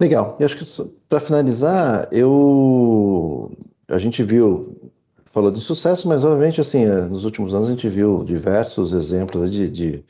Legal. 0.00 0.36
E 0.40 0.44
acho 0.44 0.56
que 0.56 0.64
para 1.08 1.20
finalizar, 1.20 2.08
eu 2.10 3.50
a 3.88 3.98
gente 3.98 4.22
viu 4.22 4.90
falou 5.32 5.50
de 5.50 5.60
sucesso, 5.60 6.08
mas 6.08 6.24
obviamente 6.24 6.60
assim 6.60 6.84
é, 6.84 7.02
nos 7.02 7.24
últimos 7.24 7.54
anos 7.54 7.68
a 7.68 7.70
gente 7.70 7.88
viu 7.88 8.22
diversos 8.22 8.92
exemplos 8.92 9.50
de, 9.50 9.68
de, 9.68 9.90
de 9.92 10.04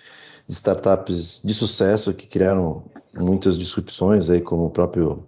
startups 0.49 1.43
de 1.45 1.55
sucesso 1.55 2.13
que 2.13 2.27
criaram 2.27 2.85
muitas 3.15 3.59
disrupções 3.59 4.31
aí, 4.31 4.41
como 4.41 4.67
o 4.67 4.71
próprio 4.71 5.23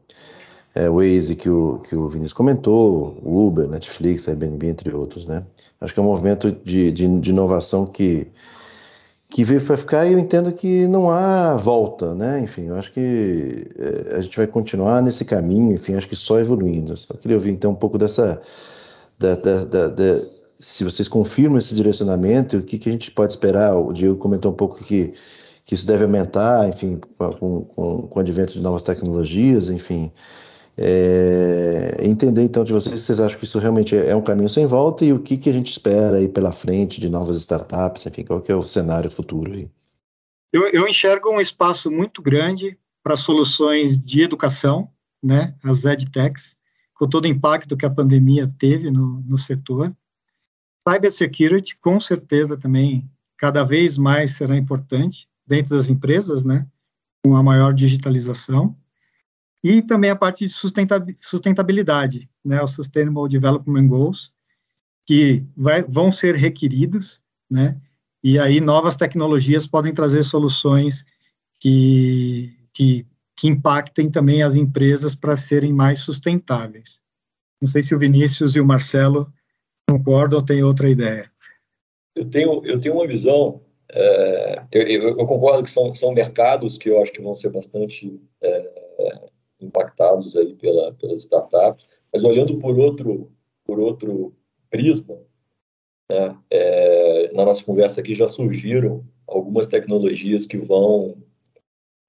é, 0.74 0.88
Waze 0.88 1.36
que 1.36 1.48
o, 1.48 1.80
que 1.80 1.94
o 1.94 2.08
Vinícius 2.08 2.32
comentou, 2.32 3.18
Uber, 3.22 3.68
Netflix, 3.68 4.28
Airbnb, 4.28 4.66
entre 4.66 4.92
outros, 4.92 5.26
né? 5.26 5.46
Acho 5.80 5.94
que 5.94 6.00
é 6.00 6.02
um 6.02 6.06
movimento 6.06 6.50
de, 6.50 6.90
de, 6.90 7.20
de 7.20 7.30
inovação 7.30 7.86
que, 7.86 8.26
que 9.34 9.42
veio 9.42 9.60
para 9.60 9.76
ficar 9.76 10.06
e 10.06 10.12
eu 10.12 10.18
entendo 10.20 10.52
que 10.52 10.86
não 10.86 11.10
há 11.10 11.56
volta, 11.56 12.14
né? 12.14 12.38
Enfim, 12.38 12.68
eu 12.68 12.76
acho 12.76 12.92
que 12.92 13.66
é, 13.76 14.16
a 14.16 14.20
gente 14.20 14.36
vai 14.36 14.46
continuar 14.46 15.02
nesse 15.02 15.24
caminho, 15.24 15.74
enfim, 15.74 15.94
acho 15.94 16.08
que 16.08 16.14
só 16.14 16.38
evoluindo. 16.38 16.96
Só 16.96 17.14
queria 17.14 17.36
ouvir 17.36 17.50
então 17.50 17.72
um 17.72 17.74
pouco 17.74 17.98
dessa, 17.98 18.40
da, 19.18 19.34
da, 19.34 19.64
da, 19.64 19.88
da 19.88 20.20
se 20.56 20.84
vocês 20.84 21.08
confirmam 21.08 21.58
esse 21.58 21.74
direcionamento, 21.74 22.58
o 22.58 22.62
que, 22.62 22.78
que 22.78 22.88
a 22.88 22.92
gente 22.92 23.10
pode 23.10 23.32
esperar? 23.32 23.76
O 23.76 23.92
Diego 23.92 24.14
comentou 24.14 24.52
um 24.52 24.54
pouco 24.54 24.84
que, 24.84 25.12
que 25.64 25.74
isso 25.74 25.84
deve 25.84 26.04
aumentar, 26.04 26.68
enfim, 26.68 27.00
com, 27.18 27.64
com, 27.64 28.02
com 28.02 28.18
o 28.18 28.20
advento 28.20 28.52
de 28.52 28.60
novas 28.60 28.84
tecnologias, 28.84 29.68
enfim. 29.68 30.12
É, 30.76 31.98
entender 32.02 32.42
então 32.42 32.64
de 32.64 32.72
vocês 32.72 33.00
vocês 33.00 33.20
acham 33.20 33.38
que 33.38 33.44
isso 33.44 33.60
realmente 33.60 33.96
é 33.96 34.14
um 34.16 34.22
caminho 34.22 34.48
sem 34.48 34.66
volta 34.66 35.04
e 35.04 35.12
o 35.12 35.20
que, 35.20 35.36
que 35.36 35.48
a 35.48 35.52
gente 35.52 35.70
espera 35.70 36.16
aí 36.16 36.28
pela 36.28 36.50
frente 36.50 37.00
de 37.00 37.08
novas 37.08 37.36
startups, 37.36 38.04
enfim, 38.06 38.24
qual 38.24 38.42
que 38.42 38.50
é 38.50 38.56
o 38.56 38.62
cenário 38.62 39.08
futuro 39.08 39.52
aí? 39.52 39.70
Eu, 40.52 40.68
eu 40.68 40.88
enxergo 40.88 41.30
um 41.30 41.40
espaço 41.40 41.90
muito 41.90 42.20
grande 42.20 42.76
para 43.04 43.16
soluções 43.16 43.96
de 43.96 44.22
educação, 44.22 44.90
né, 45.22 45.54
as 45.62 45.84
edtechs, 45.84 46.56
com 46.94 47.08
todo 47.08 47.24
o 47.24 47.28
impacto 47.28 47.76
que 47.76 47.86
a 47.86 47.90
pandemia 47.90 48.52
teve 48.58 48.90
no, 48.90 49.20
no 49.26 49.36
setor. 49.36 49.94
Cybersecurity, 50.88 51.76
com 51.78 51.98
certeza 52.00 52.56
também, 52.56 53.08
cada 53.36 53.62
vez 53.62 53.96
mais 53.96 54.36
será 54.36 54.56
importante 54.56 55.28
dentro 55.46 55.76
das 55.76 55.88
empresas, 55.88 56.44
né, 56.44 56.66
com 57.24 57.36
a 57.36 57.42
maior 57.42 57.72
digitalização. 57.72 58.76
E 59.64 59.80
também 59.80 60.10
a 60.10 60.16
parte 60.16 60.44
de 60.46 60.52
sustentabilidade, 60.52 62.28
né, 62.44 62.60
o 62.60 62.68
Sustainable 62.68 63.30
Development 63.30 63.88
Goals, 63.88 64.30
que 65.06 65.42
vai, 65.56 65.82
vão 65.82 66.12
ser 66.12 66.34
requeridos, 66.34 67.22
né, 67.50 67.72
e 68.22 68.38
aí 68.38 68.60
novas 68.60 68.94
tecnologias 68.94 69.66
podem 69.66 69.94
trazer 69.94 70.22
soluções 70.22 71.06
que, 71.58 72.54
que, 72.74 73.06
que 73.34 73.48
impactem 73.48 74.10
também 74.10 74.42
as 74.42 74.54
empresas 74.54 75.14
para 75.14 75.34
serem 75.34 75.72
mais 75.72 76.00
sustentáveis. 76.00 77.00
Não 77.58 77.66
sei 77.66 77.80
se 77.80 77.94
o 77.94 77.98
Vinícius 77.98 78.56
e 78.56 78.60
o 78.60 78.66
Marcelo 78.66 79.32
concordam 79.88 80.40
ou 80.40 80.44
têm 80.44 80.62
outra 80.62 80.90
ideia. 80.90 81.30
Eu 82.14 82.28
tenho, 82.28 82.66
eu 82.66 82.78
tenho 82.78 82.96
uma 82.96 83.06
visão, 83.06 83.62
é, 83.90 84.62
eu, 84.72 85.08
eu, 85.08 85.26
concordo 85.26 85.64
que 85.64 85.70
são, 85.70 85.94
são 85.94 86.12
mercados 86.12 86.76
que 86.76 86.90
eu 86.90 87.00
acho 87.00 87.12
que 87.12 87.22
vão 87.22 87.34
ser 87.34 87.48
bastante 87.48 88.20
é, 88.42 88.70
impactados 89.64 90.36
aí 90.36 90.54
pela, 90.54 90.92
pelas 90.94 91.20
startups, 91.20 91.84
mas 92.12 92.24
olhando 92.24 92.58
por 92.58 92.78
outro, 92.78 93.32
por 93.64 93.78
outro 93.78 94.34
prisma, 94.70 95.18
né, 96.10 96.38
é, 96.50 97.32
na 97.32 97.44
nossa 97.44 97.64
conversa 97.64 98.00
aqui 98.00 98.14
já 98.14 98.28
surgiram 98.28 99.04
algumas 99.26 99.66
tecnologias 99.66 100.46
que 100.46 100.58
vão 100.58 101.16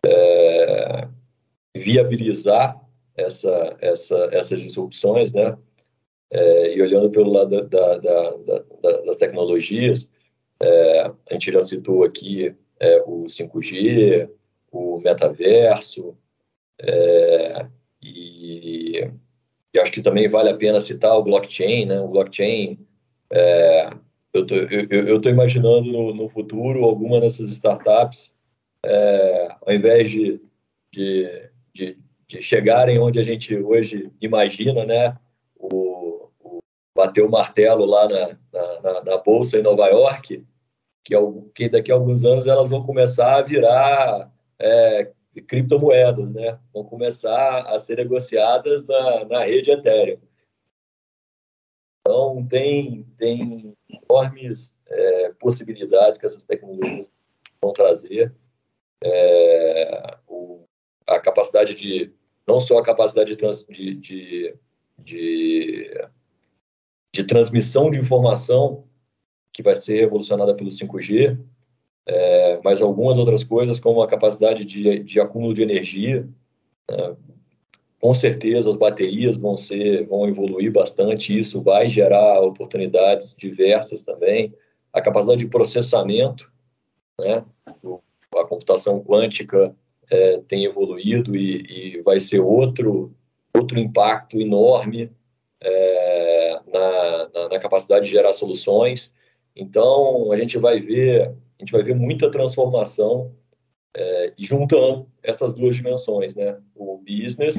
é, 0.06 1.08
viabilizar 1.76 2.80
essa, 3.16 3.78
essa, 3.80 4.30
essas 4.32 4.62
disrupções, 4.62 5.34
né? 5.34 5.58
É, 6.32 6.76
e 6.76 6.82
olhando 6.82 7.10
pelo 7.10 7.32
lado 7.32 7.64
da, 7.68 7.98
da, 7.98 8.32
da, 8.32 9.02
das 9.06 9.16
tecnologias, 9.16 10.10
é, 10.62 11.02
a 11.02 11.34
gente 11.34 11.52
já 11.52 11.62
citou 11.62 12.04
aqui 12.04 12.54
é, 12.80 13.02
o 13.04 13.26
5G, 13.26 14.30
o 14.72 15.00
metaverso, 15.00 16.18
é, 16.82 17.66
e, 18.02 19.10
e, 19.74 19.80
acho 19.80 19.92
que 19.92 20.02
também 20.02 20.28
vale 20.28 20.50
a 20.50 20.58
pena 20.58 20.80
citar 20.82 21.16
o 21.18 21.24
blockchain, 21.24 21.86
né? 21.86 22.00
O 22.00 22.08
blockchain, 22.08 22.80
é, 23.32 23.90
eu 24.34 24.46
tô, 24.46 24.56
tô 25.22 25.30
imaginando 25.30 25.92
no, 25.92 26.14
no, 26.14 26.28
futuro 26.28 26.84
alguma 26.84 27.20
dessas 27.22 27.50
startups, 27.52 28.36
é, 28.84 29.48
ao 29.66 29.74
invés 29.74 30.10
de, 30.10 30.42
de, 30.92 31.50
de, 31.74 31.98
de, 32.28 32.42
chegarem 32.42 33.00
onde 33.00 33.20
a 33.20 33.24
gente 33.24 33.56
hoje 33.56 34.12
imagina, 34.22 34.86
né? 34.86 35.18
O, 35.58 36.30
o 36.40 36.60
bater 36.96 37.24
o 37.24 37.30
martelo 37.30 37.86
lá 37.86 38.08
na, 38.08 38.38
na, 38.84 39.04
na, 39.04 39.18
bolsa 39.18 39.58
em 39.58 39.64
Nova 39.64 39.88
York, 39.88 40.46
que, 41.04 41.16
que 41.54 41.70
daqui 41.70 41.92
a 41.92 41.96
alguns 41.96 42.24
anos 42.24 42.48
elas 42.48 42.70
vão 42.70 42.84
começar 42.84 43.38
a 43.38 43.42
virar 43.42 44.32
é, 44.60 45.12
criptomoedas, 45.42 46.34
né? 46.34 46.60
Vão 46.74 46.84
começar 46.84 47.62
a 47.68 47.78
ser 47.80 47.98
negociadas 47.98 48.86
na, 48.86 49.26
na 49.26 49.44
rede 49.44 49.72
Ethereum. 49.72 50.20
Então, 52.02 52.46
tem, 52.48 53.04
tem 53.18 53.76
enormes 53.90 54.80
é, 54.88 55.34
possibilidades 55.34 56.20
que 56.20 56.26
essas 56.26 56.46
tecnologias 56.46 57.12
vão 57.62 57.74
trazer. 57.74 58.34
É, 59.04 60.18
o, 60.28 60.66
a 61.08 61.20
capacidade 61.20 61.76
de, 61.76 62.14
não 62.48 62.60
só 62.60 62.78
a 62.78 62.84
capacidade 62.84 63.32
de, 63.32 63.38
trans, 63.38 63.66
de, 63.66 63.96
de, 63.96 64.56
de, 65.00 66.08
de 67.14 67.24
transmissão 67.24 67.90
de 67.90 68.00
informação, 68.00 68.88
que 69.52 69.64
vai 69.64 69.76
ser 69.76 70.02
revolucionada 70.02 70.56
pelo 70.56 70.70
5G, 70.70 71.40
é, 72.08 72.60
mas 72.64 72.82
algumas 72.82 73.18
outras 73.18 73.44
coisas, 73.44 73.80
como 73.80 74.02
a 74.02 74.08
capacidade 74.08 74.64
de, 74.64 75.00
de 75.00 75.20
acúmulo 75.20 75.54
de 75.54 75.64
energia, 75.64 76.28
é, 76.90 77.16
com 78.00 78.14
certeza 78.14 78.70
as 78.70 78.76
baterias 78.76 79.38
vão 79.38 79.58
ser, 79.58 80.06
vão 80.06 80.28
evoluir 80.28 80.72
bastante, 80.72 81.38
isso 81.38 81.62
vai 81.62 81.90
gerar 81.90 82.42
oportunidades 82.42 83.36
diversas 83.36 84.04
também, 84.04 84.54
a 84.94 85.02
capacidade 85.02 85.40
de 85.40 85.48
processamento, 85.48 86.52
né, 87.20 87.44
a 87.66 88.44
computação 88.46 89.04
quântica 89.04 89.76
é, 90.12 90.38
tem 90.48 90.66
evoluído 90.66 91.36
e, 91.36 91.96
e, 91.98 92.02
vai 92.04 92.20
ser 92.20 92.40
outro, 92.40 93.12
outro 93.56 93.80
impacto 93.80 94.40
enorme 94.40 95.10
é, 95.60 96.60
na, 96.72 97.30
na, 97.34 97.50
na 97.50 97.60
capacidade 97.60 98.06
de 98.06 98.12
gerar 98.12 98.34
soluções, 98.34 99.12
então 99.56 100.32
a 100.32 100.38
gente 100.38 100.60
vai 100.60 100.80
ver 100.80 101.34
a 101.58 101.64
gente 101.64 101.72
vai 101.72 101.84
ver 101.84 101.96
muita 101.96 102.30
transformação 102.30 103.32
é, 103.96 104.34
juntando 104.38 105.08
essas 105.24 105.54
duas 105.54 105.76
dimensões, 105.76 106.36
né? 106.36 106.58
O 106.76 106.98
business, 106.98 107.58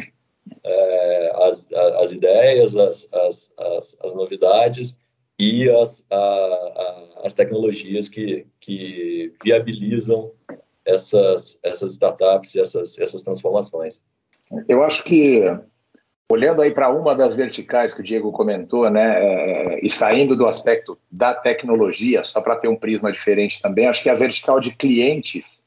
é, 0.62 1.32
as, 1.48 1.72
as 1.72 2.12
ideias, 2.12 2.76
as, 2.76 3.12
as, 3.12 3.54
as, 3.58 3.98
as 4.02 4.14
novidades 4.14 4.98
e 5.38 5.68
as, 5.68 6.06
a, 6.10 6.16
a, 6.16 7.20
as 7.24 7.34
tecnologias 7.34 8.08
que, 8.08 8.46
que 8.60 9.32
viabilizam 9.42 10.32
essas, 10.84 11.58
essas 11.62 11.92
startups 11.92 12.54
e 12.54 12.60
essas, 12.60 12.98
essas 12.98 13.22
transformações. 13.22 14.04
Eu 14.68 14.82
acho 14.82 15.04
que 15.04 15.42
Olhando 16.30 16.60
aí 16.60 16.72
para 16.72 16.90
uma 16.90 17.14
das 17.14 17.36
verticais 17.36 17.94
que 17.94 18.00
o 18.00 18.04
Diego 18.04 18.32
comentou, 18.32 18.90
né, 18.90 19.14
é, 19.16 19.80
e 19.80 19.88
saindo 19.88 20.34
do 20.34 20.46
aspecto 20.46 20.98
da 21.10 21.32
tecnologia, 21.32 22.24
só 22.24 22.40
para 22.40 22.56
ter 22.56 22.66
um 22.66 22.74
prisma 22.74 23.12
diferente 23.12 23.62
também, 23.62 23.86
acho 23.86 24.02
que 24.02 24.10
a 24.10 24.14
vertical 24.14 24.58
de 24.58 24.74
clientes, 24.74 25.64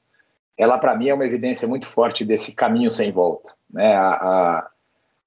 ela 0.57 0.77
para 0.77 0.95
mim 0.97 1.07
é 1.07 1.13
uma 1.13 1.25
evidência 1.25 1.65
muito 1.65 1.87
forte 1.87 2.25
desse 2.25 2.53
caminho 2.53 2.91
sem 2.91 3.09
volta. 3.09 3.53
Né? 3.71 3.93
A, 3.93 4.09
a, 4.09 4.69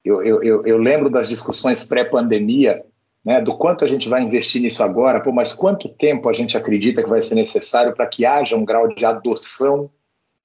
eu, 0.04 0.22
eu, 0.22 0.66
eu, 0.66 0.76
lembro 0.76 1.08
das 1.08 1.30
discussões 1.30 1.86
pré-pandemia, 1.86 2.84
né, 3.24 3.40
do 3.40 3.56
quanto 3.56 3.84
a 3.84 3.88
gente 3.88 4.10
vai 4.10 4.20
investir 4.20 4.60
nisso 4.60 4.82
agora, 4.82 5.22
pô, 5.22 5.32
mas 5.32 5.54
quanto 5.54 5.88
tempo 5.88 6.28
a 6.28 6.32
gente 6.34 6.58
acredita 6.58 7.02
que 7.02 7.08
vai 7.08 7.22
ser 7.22 7.36
necessário 7.36 7.94
para 7.94 8.06
que 8.06 8.26
haja 8.26 8.54
um 8.54 8.66
grau 8.66 8.86
de 8.88 9.04
adoção 9.06 9.88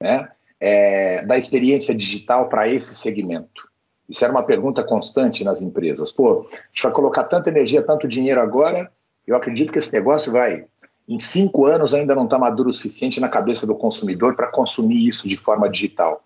né, 0.02 0.30
é, 0.62 1.26
da 1.26 1.38
experiência 1.38 1.94
digital 1.94 2.48
para 2.48 2.70
esse 2.70 2.96
segmento. 2.96 3.67
Isso 4.08 4.24
era 4.24 4.32
uma 4.32 4.44
pergunta 4.44 4.84
constante 4.84 5.44
nas 5.44 5.62
empresas. 5.62 6.12
Pô, 6.12 6.46
a 6.50 6.58
gente 6.72 6.84
vai 6.84 6.92
colocar 6.92 7.24
tanta 7.26 7.50
energia, 7.50 7.82
tanto 7.82 8.08
dinheiro 8.08 8.42
agora, 8.42 8.90
eu 9.26 9.36
acredito 9.36 9.74
que 9.74 9.80
esse 9.80 9.92
negócio 9.92 10.32
vai, 10.32 10.66
em 11.08 11.20
cinco 11.20 11.66
anos, 11.66 11.94
ainda 11.94 12.16
não 12.16 12.24
está 12.24 12.38
maduro 12.38 12.70
o 12.70 12.74
suficiente 12.74 13.20
na 13.20 13.28
cabeça 13.28 13.68
do 13.68 13.76
consumidor 13.76 14.36
para 14.36 14.48
consumir 14.48 15.06
isso 15.06 15.28
de 15.28 15.36
forma 15.36 15.70
digital. 15.70 16.24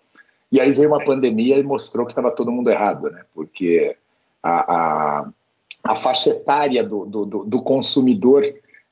E 0.52 0.60
aí 0.60 0.70
veio 0.70 0.88
uma 0.88 1.04
pandemia 1.04 1.58
e 1.58 1.62
mostrou 1.62 2.06
que 2.06 2.12
estava 2.12 2.30
todo 2.30 2.52
mundo 2.52 2.70
errado, 2.70 3.10
né? 3.10 3.22
Porque 3.34 3.96
a, 4.42 4.74
a, 4.74 5.28
a 5.82 5.94
faixa 5.96 6.30
etária 6.30 6.84
do, 6.84 7.06
do, 7.06 7.24
do 7.24 7.62
consumidor 7.62 8.44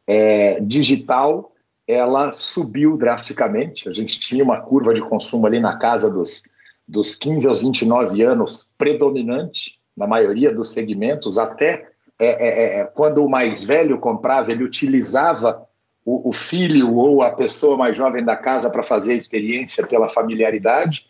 é, 0.07 0.59
digital 0.61 1.53
ela 1.86 2.32
subiu 2.32 2.97
drasticamente. 2.97 3.88
A 3.88 3.93
gente 3.93 4.18
tinha 4.20 4.45
uma 4.45 4.61
curva 4.61 4.95
de 4.95 5.03
consumo 5.03 5.47
ali 5.47 5.59
na 5.61 5.76
casa 5.76 6.09
dos, 6.09 6.45
dos 6.91 7.14
15 7.14 7.47
aos 7.47 7.61
29 7.61 8.20
anos 8.22 8.72
predominante 8.76 9.80
na 9.97 10.07
maioria 10.07 10.53
dos 10.53 10.72
segmentos, 10.72 11.38
até 11.38 11.88
é, 12.18 12.26
é, 12.26 12.80
é, 12.80 12.84
quando 12.84 13.24
o 13.24 13.30
mais 13.30 13.62
velho 13.62 13.99
comprava, 13.99 14.51
ele 14.51 14.64
utilizava 14.64 15.66
o, 16.05 16.30
o 16.30 16.32
filho 16.32 16.95
ou 16.95 17.22
a 17.22 17.30
pessoa 17.30 17.76
mais 17.76 17.97
jovem 17.97 18.24
da 18.24 18.36
casa 18.36 18.70
para 18.70 18.82
fazer 18.82 19.12
a 19.12 19.16
experiência 19.16 19.86
pela 19.86 20.09
familiaridade. 20.09 21.07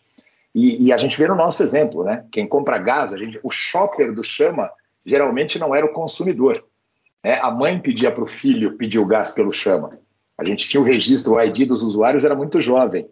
E, 0.54 0.86
e, 0.86 0.92
a 0.92 0.98
gente 0.98 1.16
vê 1.16 1.26
no 1.26 1.34
nosso 1.34 1.62
exemplo, 1.62 2.04
né? 2.04 2.24
Quem 2.30 2.46
compra 2.46 2.76
gás, 2.76 3.12
a 3.12 3.16
gente, 3.16 3.40
o 3.42 3.50
shopper 3.50 4.12
do 4.12 4.22
Chama 4.22 4.70
geralmente 5.04 5.58
não 5.58 5.74
era 5.74 5.86
o 5.86 5.92
consumidor. 5.92 6.62
Né? 7.24 7.38
A 7.40 7.50
mãe 7.50 7.78
pedia 7.78 8.10
para 8.10 8.24
o 8.24 8.26
filho 8.26 8.76
pedir 8.76 8.98
o 8.98 9.06
gás 9.06 9.30
pelo 9.30 9.52
Chama. 9.52 9.90
A 10.36 10.44
gente 10.44 10.68
tinha 10.68 10.80
o 10.80 10.84
registro, 10.84 11.34
o 11.34 11.40
ID 11.40 11.66
dos 11.66 11.82
usuários 11.82 12.24
era 12.24 12.34
muito 12.34 12.60
jovem. 12.60 13.08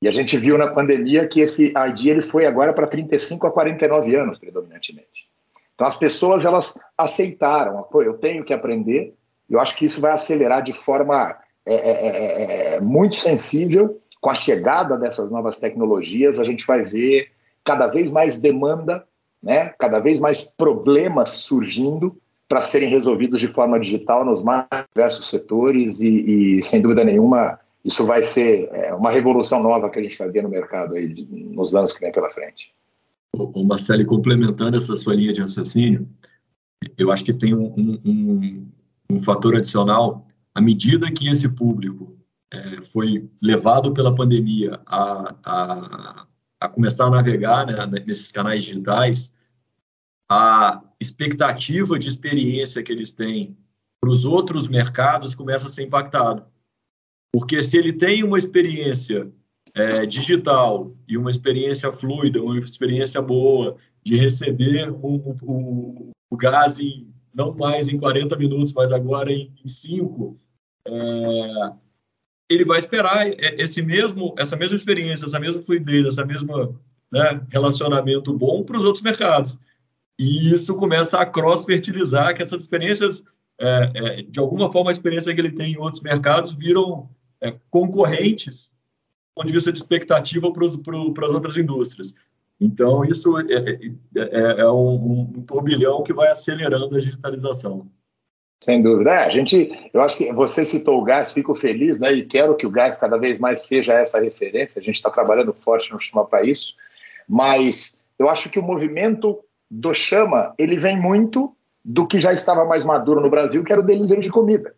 E 0.00 0.08
a 0.08 0.12
gente 0.12 0.36
viu 0.36 0.56
na 0.56 0.68
pandemia 0.68 1.26
que 1.26 1.40
esse 1.40 1.72
ID 1.76 2.06
ele 2.06 2.22
foi 2.22 2.46
agora 2.46 2.72
para 2.72 2.86
35 2.86 3.46
a 3.46 3.50
49 3.50 4.14
anos, 4.14 4.38
predominantemente. 4.38 5.28
Então 5.74 5.86
as 5.86 5.96
pessoas 5.96 6.44
elas 6.44 6.78
aceitaram, 6.96 7.82
Pô, 7.84 8.02
eu 8.02 8.14
tenho 8.14 8.44
que 8.44 8.52
aprender. 8.52 9.14
Eu 9.48 9.58
acho 9.58 9.76
que 9.76 9.86
isso 9.86 10.00
vai 10.00 10.12
acelerar 10.12 10.62
de 10.62 10.72
forma 10.72 11.36
é, 11.66 11.74
é, 11.74 12.06
é, 12.06 12.76
é, 12.76 12.80
muito 12.80 13.16
sensível 13.16 14.00
com 14.20 14.30
a 14.30 14.34
chegada 14.34 14.98
dessas 14.98 15.30
novas 15.30 15.58
tecnologias. 15.58 16.38
A 16.38 16.44
gente 16.44 16.66
vai 16.66 16.82
ver 16.82 17.30
cada 17.64 17.86
vez 17.86 18.10
mais 18.10 18.40
demanda, 18.40 19.06
né? 19.42 19.74
Cada 19.78 19.98
vez 19.98 20.18
mais 20.18 20.44
problemas 20.56 21.30
surgindo 21.30 22.16
para 22.48 22.62
serem 22.62 22.88
resolvidos 22.88 23.38
de 23.40 23.46
forma 23.46 23.78
digital 23.78 24.24
nos 24.24 24.42
mais 24.42 24.64
diversos 24.94 25.28
setores 25.28 26.00
e, 26.00 26.58
e, 26.58 26.62
sem 26.62 26.80
dúvida 26.80 27.04
nenhuma, 27.04 27.60
isso 27.84 28.04
vai 28.04 28.22
ser 28.22 28.68
é, 28.72 28.94
uma 28.94 29.10
revolução 29.10 29.62
nova 29.62 29.88
que 29.88 29.98
a 29.98 30.02
gente 30.02 30.18
vai 30.18 30.30
ver 30.30 30.42
no 30.42 30.48
mercado 30.48 30.94
aí 30.94 31.26
nos 31.30 31.74
anos 31.74 31.92
que 31.92 32.00
vem 32.00 32.12
pela 32.12 32.30
frente. 32.30 32.74
O 33.32 33.64
Marcelo, 33.64 34.04
complementando 34.04 34.76
essa 34.76 34.96
sua 34.96 35.14
linha 35.14 35.32
de 35.32 35.40
raciocínio, 35.40 36.08
eu 36.96 37.12
acho 37.12 37.24
que 37.24 37.32
tem 37.32 37.54
um, 37.54 38.00
um, 38.04 38.68
um 39.10 39.22
fator 39.22 39.56
adicional. 39.56 40.26
À 40.54 40.60
medida 40.60 41.10
que 41.10 41.28
esse 41.28 41.48
público 41.48 42.16
é, 42.52 42.82
foi 42.82 43.28
levado 43.40 43.92
pela 43.92 44.14
pandemia 44.14 44.80
a, 44.86 45.34
a, 45.44 46.26
a 46.60 46.68
começar 46.68 47.06
a 47.06 47.10
navegar 47.10 47.66
né, 47.66 48.02
nesses 48.06 48.32
canais 48.32 48.64
digitais, 48.64 49.32
a 50.28 50.82
expectativa 51.00 51.98
de 51.98 52.08
experiência 52.08 52.82
que 52.82 52.92
eles 52.92 53.10
têm 53.12 53.56
para 54.00 54.10
os 54.10 54.24
outros 54.24 54.68
mercados 54.68 55.34
começa 55.34 55.66
a 55.66 55.68
ser 55.68 55.84
impactado. 55.84 56.44
Porque 57.32 57.62
se 57.62 57.76
ele 57.76 57.92
tem 57.92 58.24
uma 58.24 58.38
experiência 58.38 59.30
é, 59.74 60.06
digital 60.06 60.94
e 61.06 61.16
uma 61.16 61.30
experiência 61.30 61.92
fluida, 61.92 62.42
uma 62.42 62.58
experiência 62.58 63.20
boa 63.20 63.76
de 64.04 64.16
receber 64.16 64.90
o, 64.90 65.36
o, 65.42 66.10
o 66.30 66.36
gás 66.36 66.78
em, 66.78 67.12
não 67.34 67.54
mais 67.54 67.88
em 67.88 67.98
40 67.98 68.36
minutos, 68.36 68.72
mas 68.72 68.90
agora 68.90 69.30
em 69.30 69.52
5, 69.66 70.38
é, 70.86 71.72
ele 72.48 72.64
vai 72.64 72.78
esperar 72.78 73.26
esse 73.60 73.82
mesmo, 73.82 74.34
essa 74.38 74.56
mesma 74.56 74.76
experiência, 74.76 75.26
essa 75.26 75.38
mesma 75.38 75.60
fluidez, 75.62 76.06
essa 76.06 76.24
mesma 76.24 76.74
né, 77.12 77.40
relacionamento 77.50 78.32
bom 78.32 78.62
para 78.62 78.78
os 78.78 78.84
outros 78.84 79.02
mercados. 79.02 79.58
E 80.18 80.52
isso 80.52 80.74
começa 80.74 81.18
a 81.18 81.26
cross-fertilizar, 81.26 82.34
que 82.34 82.42
essas 82.42 82.62
experiências, 82.62 83.22
é, 83.60 83.92
é, 83.94 84.22
de 84.22 84.40
alguma 84.40 84.72
forma, 84.72 84.90
a 84.90 84.92
experiência 84.92 85.32
que 85.34 85.40
ele 85.40 85.52
tem 85.52 85.74
em 85.74 85.78
outros 85.78 86.02
mercados 86.02 86.52
viram 86.52 87.08
é, 87.40 87.54
concorrentes 87.70 88.66
do 88.66 89.42
ponto 89.42 89.46
de 89.46 89.52
vista 89.52 89.72
de 89.72 89.78
expectativa 89.78 90.52
para 90.52 91.26
as 91.26 91.32
outras 91.32 91.56
indústrias. 91.56 92.14
Então, 92.60 93.04
isso 93.04 93.38
é, 93.38 93.44
é, 93.52 93.80
é, 94.16 94.60
é 94.60 94.70
um, 94.70 95.30
um, 95.36 95.42
turbilhão 95.42 96.02
que 96.02 96.12
vai 96.12 96.28
acelerando 96.28 96.96
a 96.96 97.00
digitalização. 97.00 97.88
Sem 98.60 98.82
dúvida. 98.82 99.10
É, 99.10 99.24
a 99.24 99.28
gente, 99.28 99.90
eu 99.94 100.00
acho 100.00 100.18
que 100.18 100.32
você 100.32 100.64
citou 100.64 101.00
o 101.00 101.04
gás, 101.04 101.32
fico 101.32 101.54
feliz, 101.54 102.00
né? 102.00 102.12
E 102.12 102.24
quero 102.24 102.56
que 102.56 102.66
o 102.66 102.70
gás 102.70 102.98
cada 102.98 103.16
vez 103.16 103.38
mais 103.38 103.62
seja 103.62 103.94
essa 103.94 104.20
referência. 104.20 104.80
A 104.80 104.82
gente 104.82 104.96
está 104.96 105.10
trabalhando 105.10 105.52
forte 105.52 105.92
no 105.92 106.00
Chama 106.00 106.24
para 106.24 106.44
isso. 106.44 106.74
Mas 107.28 108.04
eu 108.18 108.28
acho 108.28 108.50
que 108.50 108.58
o 108.58 108.62
movimento 108.62 109.38
do 109.70 109.94
Chama, 109.94 110.52
ele 110.58 110.76
vem 110.76 110.98
muito 110.98 111.54
do 111.84 112.06
que 112.06 112.18
já 112.18 112.32
estava 112.32 112.64
mais 112.64 112.84
maduro 112.84 113.20
no 113.20 113.30
Brasil, 113.30 113.62
que 113.62 113.72
era 113.72 113.80
o 113.80 113.86
delivery 113.86 114.20
de 114.20 114.30
comida. 114.30 114.74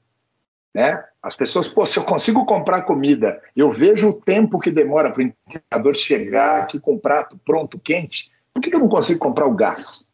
Né? 0.75 1.03
As 1.23 1.37
pessoas, 1.37 1.69
pô, 1.69 1.85
se 1.85 1.99
eu 1.99 2.05
consigo 2.05 2.47
comprar 2.47 2.83
comida, 2.83 3.43
eu 3.55 3.71
vejo 3.71 4.09
o 4.09 4.15
tempo 4.15 4.59
que 4.59 4.71
demora 4.71 5.11
para 5.11 5.21
o 5.21 5.23
entregador 5.23 5.95
chegar 5.95 6.63
aqui 6.63 6.81
com 6.81 6.95
o 6.95 6.99
prato 6.99 7.39
pronto, 7.45 7.79
quente, 7.79 8.31
por 8.55 8.63
que, 8.63 8.71
que 8.71 8.77
eu 8.77 8.81
não 8.81 8.89
consigo 8.89 9.21
comprar 9.21 9.47
o 9.47 9.55
gás? 9.55 10.11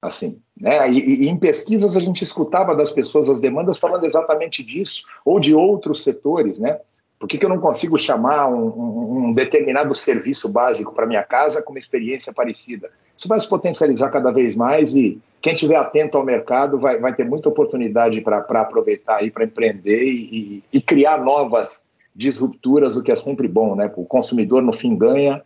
Assim, 0.00 0.42
né? 0.58 0.90
E, 0.90 1.24
e, 1.24 1.28
em 1.28 1.38
pesquisas 1.38 1.96
a 1.96 2.00
gente 2.00 2.22
escutava 2.22 2.74
das 2.74 2.90
pessoas 2.90 3.28
as 3.28 3.40
demandas 3.40 3.78
falando 3.78 4.04
exatamente 4.04 4.62
disso, 4.62 5.06
ou 5.24 5.40
de 5.40 5.54
outros 5.54 6.02
setores, 6.04 6.58
né? 6.58 6.78
Por 7.18 7.28
que, 7.28 7.38
que 7.38 7.46
eu 7.46 7.50
não 7.50 7.60
consigo 7.60 7.96
chamar 7.96 8.48
um, 8.48 8.66
um, 8.66 9.26
um 9.28 9.32
determinado 9.32 9.94
serviço 9.94 10.52
básico 10.52 10.92
para 10.92 11.06
minha 11.06 11.22
casa 11.22 11.62
com 11.62 11.70
uma 11.70 11.78
experiência 11.78 12.32
parecida? 12.32 12.90
Isso 13.16 13.28
vai 13.28 13.38
se 13.38 13.48
potencializar 13.48 14.10
cada 14.10 14.32
vez 14.32 14.56
mais 14.56 14.96
e 14.96 15.22
quem 15.42 15.54
estiver 15.54 15.76
atento 15.76 16.16
ao 16.16 16.24
mercado 16.24 16.78
vai, 16.78 17.00
vai 17.00 17.12
ter 17.12 17.24
muita 17.24 17.48
oportunidade 17.48 18.20
para 18.20 18.38
aproveitar 18.38 19.16
aí, 19.16 19.30
para 19.30 19.44
empreender 19.44 20.04
e, 20.04 20.62
e, 20.72 20.80
criar 20.80 21.20
novas 21.20 21.88
disrupturas, 22.14 22.96
o 22.96 23.02
que 23.02 23.10
é 23.10 23.16
sempre 23.16 23.48
bom, 23.48 23.74
né? 23.74 23.90
O 23.96 24.04
consumidor 24.04 24.62
no 24.62 24.72
fim 24.72 24.94
ganha, 24.94 25.42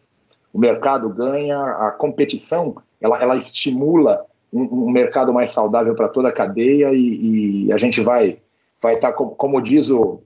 o 0.53 0.59
mercado 0.59 1.09
ganha, 1.09 1.59
a 1.59 1.91
competição 1.91 2.77
ela, 3.01 3.23
ela 3.23 3.37
estimula 3.37 4.27
um, 4.53 4.87
um 4.87 4.91
mercado 4.91 5.33
mais 5.33 5.51
saudável 5.51 5.95
para 5.95 6.09
toda 6.09 6.29
a 6.29 6.33
cadeia 6.33 6.91
e, 6.93 7.67
e, 7.67 7.73
a 7.73 7.79
gente 7.79 8.03
vai 8.03 8.39
vai 8.83 8.97
estar, 8.97 9.13
tá, 9.13 9.17
como, 9.17 9.31
como 9.31 9.63
diz 9.63 9.89
o 9.89 10.21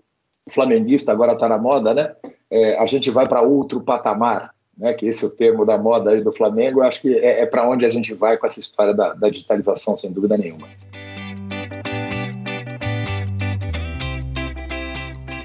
flamenguista, 0.51 1.13
agora 1.13 1.35
está 1.35 1.49
na 1.49 1.59
moda, 1.59 1.95
né? 1.95 2.13
É, 2.51 2.77
a 2.77 2.87
gente 2.87 3.09
vai 3.09 3.29
para 3.29 3.41
outro 3.41 3.81
patamar 3.81 4.53
né, 4.77 4.95
que 4.95 5.07
esse 5.07 5.25
é 5.25 5.29
o 5.29 5.31
termo 5.31 5.65
da 5.65 5.77
moda 5.77 6.11
aí 6.11 6.23
do 6.23 6.33
Flamengo, 6.33 6.81
eu 6.81 6.85
acho 6.85 7.03
que 7.03 7.15
é, 7.15 7.43
é 7.43 7.47
para 7.47 7.69
onde 7.69 7.85
a 7.85 7.91
gente 7.91 8.15
vai 8.15 8.37
com 8.37 8.47
essa 8.47 8.61
história 8.61 8.95
da, 8.95 9.15
da 9.15 9.29
digitalização, 9.29 9.97
sem 9.97 10.13
dúvida 10.13 10.37
nenhuma. 10.39 10.69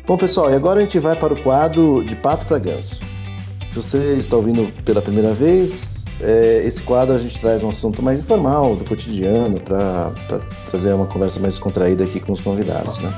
Bom, 0.08 0.18
pessoal, 0.18 0.52
e 0.52 0.54
agora 0.54 0.80
a 0.80 0.84
gente 0.84 1.00
vai 1.00 1.16
para 1.16 1.34
o 1.34 1.42
quadro 1.42 2.04
de 2.04 2.16
Pato 2.16 2.46
para 2.46 2.60
Ganso. 2.60 3.02
Se 3.72 3.82
você 3.82 4.16
está 4.18 4.38
ouvindo 4.38 4.72
pela 4.84 5.02
primeira 5.02 5.34
vez, 5.34 6.06
é, 6.22 6.64
esse 6.66 6.82
quadro 6.84 7.16
a 7.16 7.18
gente 7.18 7.40
traz 7.42 7.64
um 7.64 7.70
assunto 7.70 8.02
mais 8.02 8.20
informal, 8.20 8.76
do 8.76 8.86
cotidiano, 8.86 9.60
para 9.60 10.12
trazer 10.68 10.94
uma 10.94 11.08
conversa 11.08 11.40
mais 11.40 11.58
contraída 11.58 12.04
aqui 12.04 12.20
com 12.20 12.32
os 12.32 12.40
convidados. 12.40 13.02
Né? 13.02 13.12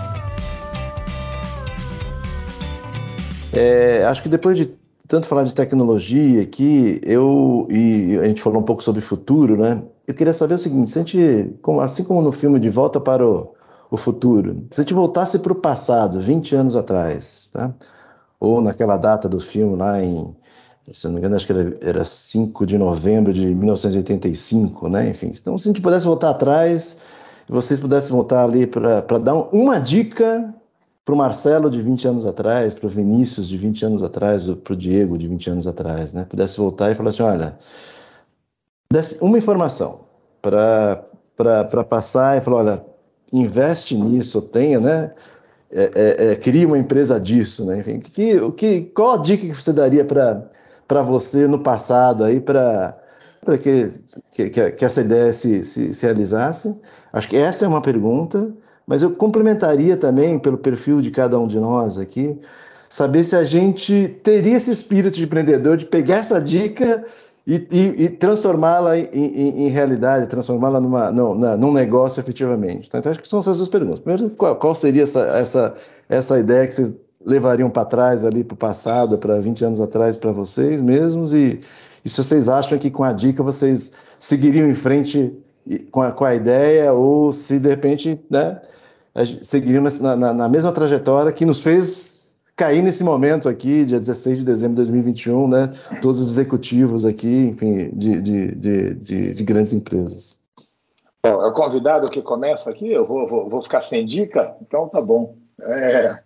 É, 3.53 4.05
acho 4.05 4.23
que 4.23 4.29
depois 4.29 4.57
de 4.57 4.71
tanto 5.07 5.25
falar 5.27 5.43
de 5.43 5.53
tecnologia 5.53 6.41
aqui, 6.41 6.99
eu 7.03 7.67
e 7.71 8.19
a 8.21 8.25
gente 8.25 8.41
falou 8.41 8.59
um 8.59 8.65
pouco 8.65 8.83
sobre 8.83 9.01
futuro, 9.01 9.57
né? 9.57 9.81
Eu 10.05 10.13
queria 10.13 10.33
saber 10.33 10.55
o 10.55 10.57
seguinte: 10.57 10.91
se 10.91 10.99
a 10.99 11.01
gente, 11.01 11.55
assim 11.81 12.03
como 12.03 12.21
no 12.21 12.31
filme 12.31 12.59
De 12.59 12.69
Volta 12.69 12.99
para 12.99 13.25
o, 13.25 13.53
o 13.89 13.97
Futuro, 13.97 14.65
se 14.69 14.81
a 14.81 14.83
gente 14.83 14.93
voltasse 14.93 15.39
para 15.39 15.53
o 15.53 15.55
passado, 15.55 16.19
20 16.19 16.55
anos 16.55 16.75
atrás, 16.75 17.49
tá? 17.53 17.73
Ou 18.39 18.61
naquela 18.61 18.97
data 18.97 19.29
do 19.29 19.39
filme 19.39 19.77
lá 19.77 20.03
em, 20.03 20.35
se 20.93 21.05
não 21.05 21.13
me 21.13 21.19
engano, 21.19 21.35
acho 21.35 21.45
que 21.45 21.53
era, 21.53 21.77
era 21.81 22.05
5 22.05 22.65
de 22.65 22.77
novembro 22.77 23.31
de 23.31 23.55
1985, 23.55 24.89
né? 24.89 25.09
Enfim, 25.09 25.31
então 25.33 25.57
se 25.57 25.69
a 25.69 25.71
gente 25.71 25.81
pudesse 25.81 26.05
voltar 26.05 26.31
atrás, 26.31 26.97
vocês 27.47 27.79
pudessem 27.79 28.11
voltar 28.11 28.43
ali 28.43 28.67
para 28.67 29.01
dar 29.19 29.35
uma 29.53 29.79
dica 29.79 30.53
para 31.07 31.15
o 31.15 31.17
Marcelo 31.17 31.71
de 31.71 31.81
20 31.81 32.05
anos 32.05 32.25
atrás, 32.25 32.73
para 32.73 32.85
o 32.85 32.89
Vinícius 32.89 33.47
de 33.47 33.57
20 33.57 33.85
anos 33.85 34.03
atrás, 34.03 34.43
para 34.43 34.73
o 34.73 34.75
Diego 34.75 35.17
de 35.17 35.25
20 35.25 35.51
anos 35.51 35.65
atrás, 35.65 36.11
né? 36.11 36.25
Pudesse 36.29 36.57
voltar 36.57 36.91
e 36.91 36.95
falar 36.95 37.11
assim, 37.11 37.23
olha, 37.23 37.57
desse 38.91 39.17
uma 39.23 39.37
informação 39.37 40.01
para 40.41 41.05
passar 41.89 42.37
e 42.37 42.41
falar, 42.41 42.57
olha, 42.57 42.85
investe 43.31 43.95
nisso, 43.95 44.41
tenha, 44.41 44.81
né? 44.81 45.13
É, 45.71 45.91
é, 45.95 46.33
é, 46.33 46.65
uma 46.65 46.77
empresa 46.77 47.17
disso, 47.17 47.65
né? 47.65 47.79
Enfim, 47.79 48.01
que, 48.01 48.51
que, 48.51 48.81
qual 48.93 49.13
a 49.13 49.17
dica 49.19 49.47
que 49.47 49.53
você 49.53 49.71
daria 49.71 50.03
para 50.03 51.01
você 51.03 51.47
no 51.47 51.59
passado 51.59 52.25
aí 52.25 52.41
para 52.41 52.97
para 53.45 53.57
que, 53.57 53.93
que, 54.29 54.49
que, 54.49 54.83
essa 54.83 54.99
ideia 54.99 55.31
se, 55.31 55.63
se, 55.63 55.93
se 55.93 56.05
realizasse? 56.05 56.75
Acho 57.13 57.29
que 57.29 57.37
essa 57.37 57.63
é 57.63 57.67
uma 57.67 57.81
pergunta, 57.81 58.53
mas 58.87 59.01
eu 59.01 59.11
complementaria 59.11 59.97
também, 59.97 60.39
pelo 60.39 60.57
perfil 60.57 61.01
de 61.01 61.11
cada 61.11 61.37
um 61.37 61.45
de 61.45 61.59
nós 61.59 61.99
aqui, 61.99 62.39
saber 62.89 63.25
se 63.25 63.35
a 63.35 63.43
gente 63.43 64.17
teria 64.23 64.55
esse 64.55 64.71
espírito 64.71 65.15
de 65.15 65.25
empreendedor 65.25 65.75
de 65.75 65.85
pegar 65.85 66.17
essa 66.17 66.39
dica 66.39 67.05
e, 67.45 67.67
e, 67.69 68.03
e 68.05 68.09
transformá-la 68.09 68.97
em, 68.97 69.09
em, 69.13 69.65
em, 69.65 69.67
realidade, 69.69 70.27
transformá-la 70.27 70.79
numa, 70.79 71.11
num 71.11 71.73
negócio 71.73 72.21
efetivamente. 72.21 72.87
Então, 72.87 73.11
acho 73.11 73.21
que 73.21 73.27
são 73.27 73.39
essas 73.39 73.57
duas 73.57 73.69
perguntas. 73.69 73.99
Primeiro, 73.99 74.29
qual, 74.35 74.55
qual 74.55 74.73
seria 74.73 75.03
essa, 75.03 75.21
essa, 75.37 75.73
essa 76.07 76.39
ideia 76.39 76.65
que 76.65 76.73
vocês 76.73 76.93
levariam 77.25 77.69
para 77.69 77.83
trás, 77.83 78.23
ali 78.23 78.41
para 78.41 78.55
o 78.55 78.57
passado, 78.57 79.17
para 79.17 79.39
20 79.41 79.65
anos 79.65 79.81
atrás, 79.81 80.15
para 80.15 80.31
vocês 80.31 80.81
mesmos? 80.81 81.33
E, 81.33 81.59
e 82.05 82.09
se 82.09 82.23
vocês 82.23 82.47
acham 82.47 82.77
que 82.77 82.89
com 82.89 83.03
a 83.03 83.11
dica 83.11 83.43
vocês 83.43 83.91
seguiriam 84.17 84.69
em 84.69 84.75
frente 84.75 85.33
com 85.91 86.01
a, 86.01 86.11
com 86.11 86.25
a 86.25 86.35
ideia, 86.35 86.93
ou 86.93 87.31
se 87.31 87.59
de 87.59 87.69
repente 87.69 88.19
né, 88.29 88.61
seguiriam 89.41 89.83
na, 89.83 90.15
na, 90.15 90.33
na 90.33 90.49
mesma 90.49 90.71
trajetória 90.71 91.31
que 91.31 91.45
nos 91.45 91.59
fez 91.59 92.35
cair 92.55 92.81
nesse 92.81 93.03
momento 93.03 93.47
aqui, 93.47 93.85
dia 93.85 93.99
16 93.99 94.39
de 94.39 94.45
dezembro 94.45 94.75
de 94.75 94.91
2021, 94.91 95.47
né? 95.47 95.73
Todos 96.01 96.19
os 96.19 96.31
executivos 96.31 97.05
aqui, 97.05 97.49
enfim, 97.49 97.91
de, 97.93 98.19
de, 98.19 98.55
de, 98.55 98.93
de, 98.95 99.31
de 99.35 99.43
grandes 99.43 99.73
empresas. 99.73 100.37
É 101.23 101.29
o 101.29 101.53
convidado 101.53 102.09
que 102.09 102.21
começa 102.21 102.69
aqui, 102.69 102.91
eu 102.91 103.05
vou, 103.05 103.27
vou, 103.27 103.47
vou 103.47 103.61
ficar 103.61 103.81
sem 103.81 104.05
dica? 104.05 104.55
Então 104.61 104.87
tá 104.89 105.01
bom. 105.01 105.35
É, 105.61 106.19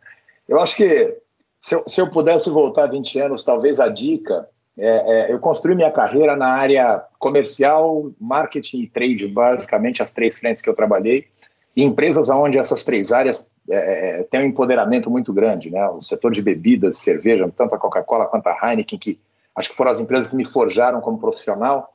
eu 0.47 0.59
acho 0.59 0.75
que 0.75 1.17
se 1.59 1.75
eu, 1.75 1.83
se 1.87 1.99
eu 1.99 2.09
pudesse 2.09 2.49
voltar 2.49 2.87
20 2.87 3.19
anos, 3.19 3.43
talvez 3.43 3.79
a 3.79 3.87
dica 3.89 4.47
é, 4.77 4.87
é, 4.87 5.33
eu 5.33 5.39
construí 5.39 5.75
minha 5.75 5.91
carreira 5.91 6.35
na 6.35 6.47
área 6.47 7.03
comercial, 7.19 8.11
marketing 8.19 8.81
e 8.81 8.87
trade, 8.87 9.27
basicamente 9.27 10.01
as 10.01 10.13
três 10.13 10.39
frentes 10.39 10.63
que 10.63 10.69
eu 10.69 10.73
trabalhei, 10.75 11.27
e 11.75 11.83
empresas 11.83 12.29
onde 12.29 12.57
essas 12.57 12.83
três 12.83 13.11
áreas 13.11 13.51
é, 13.69 14.21
é, 14.21 14.23
têm 14.23 14.41
um 14.41 14.45
empoderamento 14.45 15.09
muito 15.09 15.31
grande, 15.31 15.69
né? 15.69 15.87
O 15.87 16.01
setor 16.01 16.31
de 16.31 16.41
bebidas, 16.41 16.97
cerveja, 16.97 17.51
tanto 17.55 17.75
a 17.75 17.77
Coca-Cola 17.77 18.25
quanto 18.25 18.47
a 18.47 18.57
Heineken, 18.61 18.99
que 18.99 19.19
acho 19.55 19.69
que 19.69 19.75
foram 19.75 19.91
as 19.91 19.99
empresas 19.99 20.27
que 20.27 20.35
me 20.35 20.45
forjaram 20.45 21.01
como 21.01 21.19
profissional, 21.19 21.93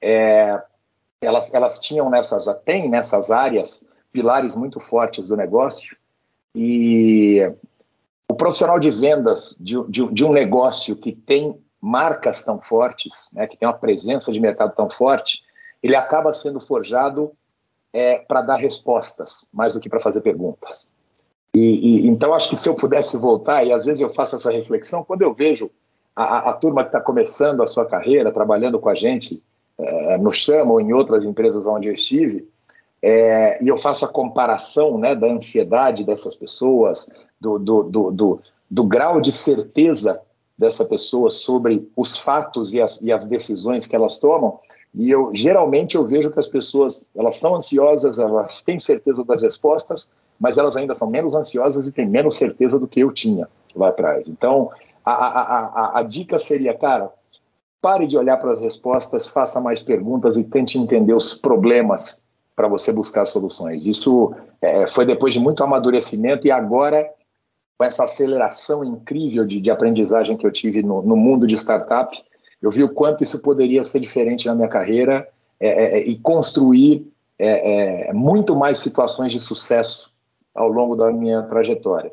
é, 0.00 0.62
elas, 1.20 1.52
elas 1.54 1.80
tinham 1.80 2.10
nessas, 2.10 2.46
têm 2.64 2.88
nessas 2.88 3.30
áreas 3.30 3.90
pilares 4.12 4.54
muito 4.54 4.78
fortes 4.78 5.28
do 5.28 5.36
negócio. 5.36 5.96
E 6.54 7.40
o 8.28 8.34
profissional 8.34 8.78
de 8.78 8.90
vendas 8.90 9.56
de, 9.58 9.74
de, 9.88 10.12
de 10.12 10.24
um 10.24 10.32
negócio 10.32 10.96
que 10.96 11.12
tem 11.12 11.58
marcas 11.86 12.42
tão 12.42 12.60
fortes, 12.60 13.30
né, 13.32 13.46
que 13.46 13.56
tem 13.56 13.68
uma 13.68 13.78
presença 13.78 14.32
de 14.32 14.40
mercado 14.40 14.74
tão 14.74 14.90
forte, 14.90 15.44
ele 15.80 15.94
acaba 15.94 16.32
sendo 16.32 16.58
forjado 16.58 17.30
é, 17.92 18.18
para 18.18 18.42
dar 18.42 18.56
respostas, 18.56 19.48
mais 19.54 19.74
do 19.74 19.80
que 19.80 19.88
para 19.88 20.00
fazer 20.00 20.20
perguntas. 20.20 20.90
E, 21.54 21.60
e, 21.60 22.08
então, 22.08 22.34
acho 22.34 22.50
que 22.50 22.56
se 22.56 22.68
eu 22.68 22.74
pudesse 22.74 23.16
voltar, 23.16 23.64
e 23.64 23.72
às 23.72 23.84
vezes 23.84 24.00
eu 24.00 24.12
faço 24.12 24.34
essa 24.34 24.50
reflexão, 24.50 25.04
quando 25.04 25.22
eu 25.22 25.32
vejo 25.32 25.70
a, 26.14 26.50
a 26.50 26.52
turma 26.54 26.82
que 26.82 26.88
está 26.88 27.00
começando 27.00 27.62
a 27.62 27.68
sua 27.68 27.86
carreira, 27.86 28.32
trabalhando 28.32 28.80
com 28.80 28.88
a 28.88 28.94
gente 28.94 29.40
é, 29.78 30.18
no 30.18 30.32
Chama 30.32 30.72
ou 30.72 30.80
em 30.80 30.92
outras 30.92 31.24
empresas 31.24 31.68
onde 31.68 31.86
eu 31.86 31.94
estive, 31.94 32.48
é, 33.00 33.62
e 33.62 33.68
eu 33.68 33.76
faço 33.76 34.04
a 34.04 34.08
comparação 34.08 34.98
né, 34.98 35.14
da 35.14 35.28
ansiedade 35.28 36.02
dessas 36.02 36.34
pessoas, 36.34 37.06
do, 37.40 37.60
do, 37.60 37.82
do, 37.84 38.10
do, 38.10 38.40
do 38.68 38.84
grau 38.84 39.20
de 39.20 39.30
certeza 39.30 40.25
dessa 40.58 40.84
pessoa 40.86 41.30
sobre 41.30 41.88
os 41.94 42.16
fatos 42.16 42.72
e 42.72 42.80
as, 42.80 43.00
e 43.02 43.12
as 43.12 43.26
decisões 43.28 43.86
que 43.86 43.94
elas 43.94 44.18
tomam, 44.18 44.58
e 44.94 45.10
eu 45.10 45.30
geralmente 45.34 45.96
eu 45.96 46.04
vejo 46.04 46.30
que 46.30 46.38
as 46.38 46.46
pessoas 46.46 47.10
elas 47.14 47.36
são 47.36 47.54
ansiosas, 47.54 48.18
elas 48.18 48.62
têm 48.62 48.78
certeza 48.78 49.22
das 49.24 49.42
respostas, 49.42 50.12
mas 50.40 50.56
elas 50.56 50.76
ainda 50.76 50.94
são 50.94 51.10
menos 51.10 51.34
ansiosas 51.34 51.86
e 51.86 51.92
têm 51.92 52.08
menos 52.08 52.36
certeza 52.36 52.78
do 52.78 52.88
que 52.88 53.00
eu 53.00 53.12
tinha 53.12 53.48
lá 53.74 53.88
atrás. 53.88 54.26
Então, 54.28 54.70
a, 55.04 55.12
a, 55.12 55.40
a, 55.66 56.00
a 56.00 56.02
dica 56.02 56.38
seria, 56.38 56.72
cara, 56.72 57.12
pare 57.80 58.06
de 58.06 58.16
olhar 58.16 58.36
para 58.38 58.52
as 58.52 58.60
respostas, 58.60 59.26
faça 59.26 59.60
mais 59.60 59.82
perguntas 59.82 60.36
e 60.36 60.44
tente 60.44 60.78
entender 60.78 61.14
os 61.14 61.34
problemas 61.34 62.24
para 62.54 62.68
você 62.68 62.92
buscar 62.92 63.26
soluções. 63.26 63.86
Isso 63.86 64.34
é, 64.62 64.86
foi 64.86 65.04
depois 65.04 65.34
de 65.34 65.40
muito 65.40 65.62
amadurecimento 65.62 66.46
e 66.46 66.50
agora 66.50 67.08
com 67.76 67.84
essa 67.84 68.04
aceleração 68.04 68.84
incrível 68.84 69.44
de, 69.44 69.60
de 69.60 69.70
aprendizagem 69.70 70.36
que 70.36 70.46
eu 70.46 70.52
tive 70.52 70.82
no, 70.82 71.02
no, 71.02 71.16
mundo 71.16 71.46
de 71.46 71.54
startup, 71.54 72.16
eu 72.60 72.70
vi 72.70 72.82
o 72.82 72.88
quanto 72.88 73.22
isso 73.22 73.42
poderia 73.42 73.84
ser 73.84 74.00
diferente 74.00 74.46
na 74.46 74.54
minha 74.54 74.68
carreira 74.68 75.28
é, 75.60 75.68
é, 75.68 75.98
é 75.98 76.06
e 76.06 76.18
construir 76.18 77.06
é, 77.38 78.08
é, 78.08 78.12
muito 78.12 78.56
mais 78.56 78.78
situações 78.78 79.30
de 79.30 79.40
sucesso 79.40 80.16
ao 80.54 80.68
longo 80.68 80.96
da 80.96 81.12
minha 81.12 81.42
trajetória. 81.42 82.10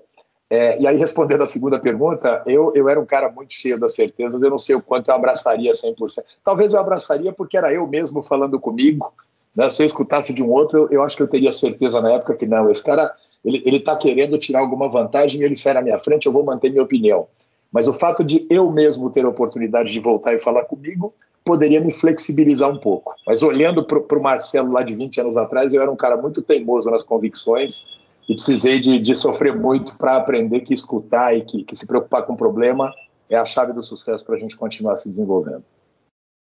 É, 0.50 0.80
e 0.80 0.86
aí, 0.86 0.98
respondendo 0.98 1.44
a 1.44 1.48
segunda 1.48 1.80
pergunta, 1.80 2.44
eu, 2.46 2.72
eu 2.76 2.88
era 2.88 3.00
um 3.00 3.06
cara 3.06 3.32
muito 3.32 3.54
cheio 3.54 3.80
das 3.80 3.96
certezas, 3.96 4.42
eu 4.42 4.50
não 4.50 4.60
sei 4.60 4.76
o 4.76 4.82
quanto 4.82 5.08
eu 5.08 5.16
abraçaria 5.16 5.72
100%. 5.72 6.24
Talvez 6.44 6.74
eu 6.74 6.80
abraçaria 6.80 7.32
porque 7.34 7.58
era 7.58 7.74
eu 7.74 7.88
mesmo 7.88 8.22
falando 8.22 8.60
comigo, 8.60 9.12
né? 9.56 9.70
se 9.70 9.82
eu 9.82 9.88
escutasse 9.88 10.34
de 10.34 10.44
um 10.44 10.52
outro, 10.52 10.78
eu, 10.78 10.90
eu 10.92 11.04
acho 11.04 11.16
que 11.16 11.24
eu 11.24 11.28
teria 11.28 11.52
certeza 11.52 12.02
na 12.02 12.12
época 12.12 12.36
que 12.36 12.46
não, 12.46 12.70
esse 12.70 12.84
cara 12.84 13.16
ele 13.44 13.78
está 13.78 13.96
querendo 13.96 14.38
tirar 14.38 14.60
alguma 14.60 14.88
vantagem 14.88 15.42
e 15.42 15.44
ele 15.44 15.56
sai 15.56 15.74
na 15.74 15.82
minha 15.82 16.00
frente, 16.00 16.26
eu 16.26 16.32
vou 16.32 16.44
manter 16.44 16.70
minha 16.70 16.84
opinião. 16.84 17.28
Mas 17.72 17.88
o 17.88 17.94
fato 17.94 18.24
de 18.24 18.46
eu 18.50 18.72
mesmo 18.72 19.10
ter 19.10 19.26
a 19.26 19.30
oportunidade 19.30 19.92
de 19.92 20.00
voltar 20.00 20.34
e 20.34 20.40
falar 20.40 20.66
comigo 20.66 21.14
poderia 21.44 21.82
me 21.82 21.92
flexibilizar 21.92 22.70
um 22.70 22.80
pouco. 22.80 23.14
Mas 23.28 23.42
olhando 23.42 23.84
para 23.84 24.18
o 24.18 24.24
Marcelo 24.24 24.72
lá 24.72 24.82
de 24.82 24.96
20 24.96 25.22
anos 25.22 25.38
atrás, 25.38 25.74
eu 25.74 25.82
era 25.82 25.92
um 25.92 25.96
cara 25.96 26.16
muito 26.16 26.42
teimoso 26.42 26.90
nas 26.90 27.04
convicções 27.04 27.88
e 28.30 28.34
precisei 28.34 28.80
de, 28.80 29.00
de 29.00 29.16
sofrer 29.16 29.56
muito 29.56 29.98
para 29.98 30.16
aprender 30.16 30.62
que 30.62 30.74
escutar 30.74 31.36
e 31.36 31.42
que, 31.42 31.64
que 31.64 31.76
se 31.76 31.86
preocupar 31.86 32.24
com 32.24 32.34
o 32.34 32.38
problema 32.38 32.94
é 33.30 33.36
a 33.36 33.44
chave 33.44 33.74
do 33.74 33.84
sucesso 33.84 34.26
para 34.26 34.36
a 34.36 34.40
gente 34.40 34.56
continuar 34.56 34.96
se 34.96 35.10
desenvolvendo. 35.10 35.64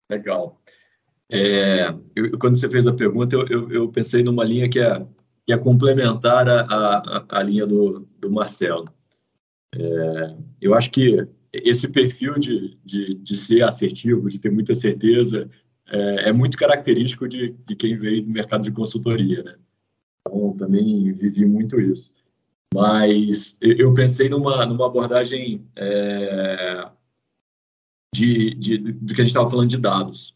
Legal. 0.09 0.57
É, 1.31 1.93
eu, 2.15 2.37
quando 2.37 2.59
você 2.59 2.69
fez 2.69 2.85
a 2.85 2.93
pergunta, 2.93 3.35
eu, 3.35 3.47
eu, 3.47 3.71
eu 3.71 3.87
pensei 3.87 4.21
numa 4.21 4.43
linha 4.43 4.69
que 4.69 4.79
é 4.79 5.01
que 5.51 5.53
é 5.53 5.57
complementar 5.57 6.47
a, 6.47 6.61
a, 6.61 7.25
a 7.27 7.43
linha 7.43 7.67
do, 7.67 8.07
do 8.19 8.31
Marcelo. 8.31 8.87
É, 9.75 10.35
eu 10.61 10.73
acho 10.73 10.89
que 10.91 11.27
esse 11.51 11.89
perfil 11.89 12.39
de, 12.39 12.77
de, 12.85 13.15
de, 13.15 13.37
ser 13.37 13.63
assertivo, 13.63 14.29
de 14.29 14.39
ter 14.39 14.49
muita 14.49 14.73
certeza, 14.73 15.49
é, 15.89 16.29
é 16.29 16.31
muito 16.31 16.57
característico 16.57 17.27
de, 17.27 17.49
de, 17.67 17.75
quem 17.75 17.97
veio 17.97 18.23
do 18.23 18.29
mercado 18.29 18.63
de 18.63 18.71
consultoria. 18.71 19.43
Né? 19.43 19.55
Então, 20.25 20.55
também 20.55 21.11
vivi 21.11 21.45
muito 21.45 21.79
isso. 21.81 22.13
Mas 22.73 23.57
eu 23.59 23.93
pensei 23.93 24.29
numa, 24.29 24.65
numa 24.65 24.85
abordagem 24.85 25.67
é, 25.75 26.89
de, 28.15 28.55
de, 28.55 28.77
do 28.77 29.13
que 29.13 29.19
a 29.19 29.23
gente 29.25 29.31
estava 29.31 29.49
falando 29.49 29.69
de 29.69 29.77
dados. 29.77 30.33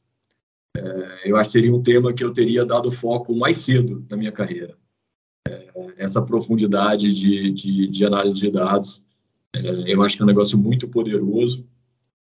É, 0.75 1.31
eu 1.31 1.37
acho 1.37 1.51
que 1.51 1.53
seria 1.53 1.73
um 1.73 1.81
tema 1.81 2.11
que 2.11 2.21
eu 2.23 2.33
teria 2.33 2.65
dado 2.65 2.91
foco 2.91 3.33
mais 3.33 3.59
cedo 3.59 4.05
na 4.09 4.17
minha 4.17 4.31
carreira 4.33 4.77
essa 5.97 6.21
profundidade 6.21 7.13
de, 7.13 7.51
de, 7.51 7.87
de 7.87 8.05
análise 8.05 8.39
de 8.39 8.51
dados. 8.51 9.05
É, 9.53 9.93
eu 9.93 10.01
acho 10.01 10.15
que 10.15 10.21
é 10.21 10.25
um 10.25 10.27
negócio 10.27 10.57
muito 10.57 10.87
poderoso 10.87 11.65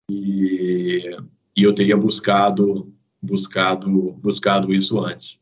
e, 0.10 1.18
e 1.56 1.64
eu 1.64 1.74
teria 1.74 1.98
buscado 1.98 2.92
buscado 3.22 3.90
buscado 4.14 4.74
isso 4.74 5.00
antes. 5.00 5.40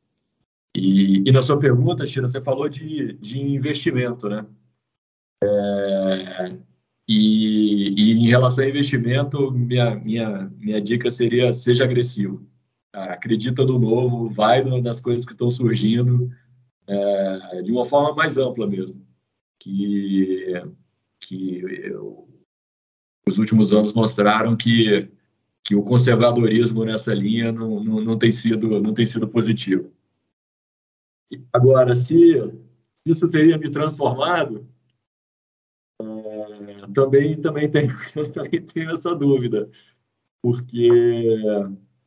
E, 0.76 1.24
e 1.28 1.32
na 1.32 1.42
sua 1.42 1.60
pergunta, 1.60 2.06
Tira, 2.06 2.28
você 2.28 2.42
falou 2.42 2.68
de, 2.68 3.14
de 3.14 3.40
investimento, 3.40 4.28
né? 4.28 4.46
É, 5.44 6.58
e, 7.08 7.94
e, 7.98 8.12
em 8.14 8.28
relação 8.28 8.64
a 8.64 8.68
investimento, 8.68 9.52
minha, 9.52 9.96
minha, 9.96 10.52
minha 10.58 10.82
dica 10.82 11.12
seria 11.12 11.52
seja 11.52 11.84
agressivo. 11.84 12.48
acredita 12.94 13.66
no 13.66 13.78
novo, 13.78 14.30
vai 14.30 14.64
nas 14.82 15.02
coisas 15.02 15.26
que 15.26 15.34
estão 15.34 15.52
surgindo, 15.52 16.32
é, 16.88 17.62
de 17.62 17.72
uma 17.72 17.86
forma 17.86 18.16
mais 18.16 18.38
ampla 18.38 18.68
mesmo, 18.68 19.06
que, 19.60 20.54
que 21.20 21.60
eu, 21.86 22.28
os 23.28 23.38
últimos 23.38 23.72
anos 23.72 23.94
mostraram 23.94 24.56
que, 24.56 25.10
que 25.64 25.76
o 25.76 25.84
conservadorismo 25.84 26.84
nessa 26.84 27.14
linha 27.14 27.52
não, 27.52 27.84
não, 27.84 28.02
não, 28.02 28.18
tem, 28.18 28.32
sido, 28.32 28.82
não 28.82 28.94
tem 28.94 29.06
sido 29.06 29.28
positivo. 29.28 29.92
Agora, 31.52 31.96
se, 31.96 32.36
se 32.94 33.12
isso 33.12 33.30
teria 33.30 33.58
me 33.58 33.72
transformado, 33.72 34.68
é, 36.02 36.88
também, 36.94 37.40
também, 37.40 37.72
tenho, 37.72 37.94
também 38.34 38.62
tenho 38.62 38.92
essa 38.92 39.16
dúvida, 39.16 39.70
porque 40.42 40.90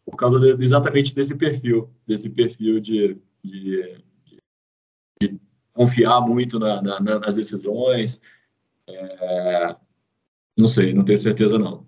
por 0.06 0.16
causa 0.16 0.38
de, 0.38 0.64
exatamente 0.64 1.12
desse 1.12 1.36
perfil, 1.36 1.90
desse 2.06 2.30
perfil 2.30 2.80
de, 2.80 3.18
de, 3.42 3.98
de 5.20 5.38
confiar 5.72 6.20
muito 6.20 6.58
na, 6.58 6.82
na, 6.82 7.00
nas 7.00 7.34
decisões. 7.34 8.20
É, 8.88 9.76
não 10.56 10.68
sei, 10.68 10.94
não 10.94 11.04
tenho 11.04 11.18
certeza 11.18 11.58
não. 11.58 11.86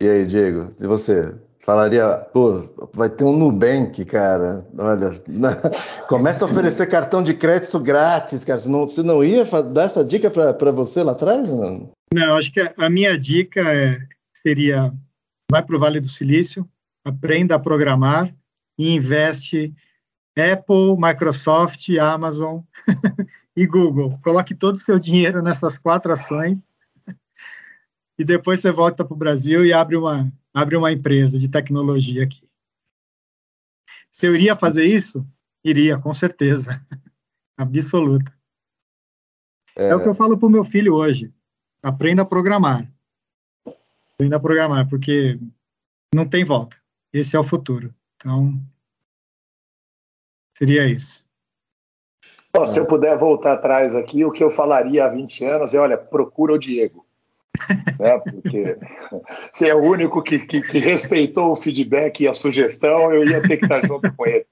E 0.00 0.08
aí, 0.08 0.26
Diego, 0.26 0.68
e 0.80 0.86
você? 0.86 1.36
Falaria, 1.60 2.16
pô, 2.32 2.62
vai 2.94 3.10
ter 3.10 3.24
um 3.24 3.36
Nubank, 3.36 4.02
cara. 4.06 4.66
Olha, 4.78 5.22
começa 6.08 6.44
a 6.44 6.48
oferecer 6.48 6.86
cartão 6.86 7.22
de 7.22 7.34
crédito 7.34 7.78
grátis, 7.78 8.44
cara. 8.44 8.58
Você 8.58 8.68
não, 8.68 8.88
você 8.88 9.02
não 9.02 9.22
ia 9.22 9.44
dar 9.44 9.82
essa 9.82 10.04
dica 10.04 10.30
para 10.30 10.70
você 10.70 11.02
lá 11.02 11.12
atrás? 11.12 11.50
Não, 11.50 11.92
não 12.14 12.36
acho 12.36 12.52
que 12.52 12.60
a 12.60 12.88
minha 12.88 13.18
dica 13.18 13.60
é, 13.60 13.98
seria: 14.42 14.92
vai 15.50 15.62
para 15.62 15.76
o 15.76 15.78
Vale 15.78 16.00
do 16.00 16.08
Silício, 16.08 16.66
aprenda 17.04 17.56
a 17.56 17.58
programar 17.58 18.34
e 18.78 18.94
investe 18.94 19.74
Apple, 20.38 20.96
Microsoft, 20.96 21.88
Amazon 21.98 22.60
e 23.56 23.66
Google. 23.66 24.18
Coloque 24.22 24.54
todo 24.54 24.76
o 24.76 24.80
seu 24.80 24.98
dinheiro 24.98 25.42
nessas 25.42 25.78
quatro 25.78 26.12
ações 26.12 26.76
e 28.18 28.24
depois 28.24 28.60
você 28.60 28.72
volta 28.72 29.04
para 29.04 29.14
o 29.14 29.18
Brasil 29.18 29.64
e 29.64 29.72
abre 29.72 29.96
uma, 29.96 30.32
abre 30.52 30.76
uma 30.76 30.92
empresa 30.92 31.38
de 31.38 31.48
tecnologia 31.48 32.24
aqui. 32.24 32.48
Eu 34.20 34.34
iria 34.34 34.56
fazer 34.56 34.84
isso? 34.84 35.24
Iria, 35.64 35.96
com 35.98 36.12
certeza. 36.12 36.84
Absoluta. 37.56 38.32
É... 39.76 39.88
é 39.88 39.94
o 39.94 40.02
que 40.02 40.08
eu 40.08 40.14
falo 40.14 40.36
para 40.36 40.46
o 40.46 40.50
meu 40.50 40.64
filho 40.64 40.94
hoje. 40.94 41.32
Aprenda 41.80 42.22
a 42.22 42.26
programar. 42.26 42.90
Aprenda 44.14 44.36
a 44.36 44.40
programar, 44.40 44.88
porque 44.88 45.38
não 46.12 46.28
tem 46.28 46.42
volta. 46.42 46.76
Esse 47.12 47.36
é 47.36 47.38
o 47.38 47.44
futuro. 47.44 47.94
Então, 48.16 48.60
seria 50.58 50.86
isso. 50.86 51.24
Bom, 52.52 52.66
se 52.66 52.80
eu 52.80 52.86
puder 52.86 53.16
voltar 53.16 53.52
atrás 53.52 53.94
aqui, 53.94 54.24
o 54.24 54.32
que 54.32 54.42
eu 54.42 54.50
falaria 54.50 55.04
há 55.04 55.08
20 55.08 55.44
anos 55.44 55.74
é, 55.74 55.78
olha, 55.78 55.96
procura 55.96 56.54
o 56.54 56.58
Diego 56.58 57.06
né? 57.98 58.18
Porque 58.18 58.78
se 59.52 59.68
é 59.68 59.74
o 59.74 59.82
único 59.82 60.22
que, 60.22 60.38
que, 60.38 60.60
que, 60.62 60.78
respeitou 60.78 61.52
o 61.52 61.56
feedback 61.56 62.20
e 62.20 62.28
a 62.28 62.34
sugestão, 62.34 63.12
eu 63.12 63.24
ia 63.24 63.42
ter 63.42 63.56
que 63.56 63.64
estar 63.64 63.86
junto 63.86 64.12
com 64.14 64.26
ele. 64.26 64.46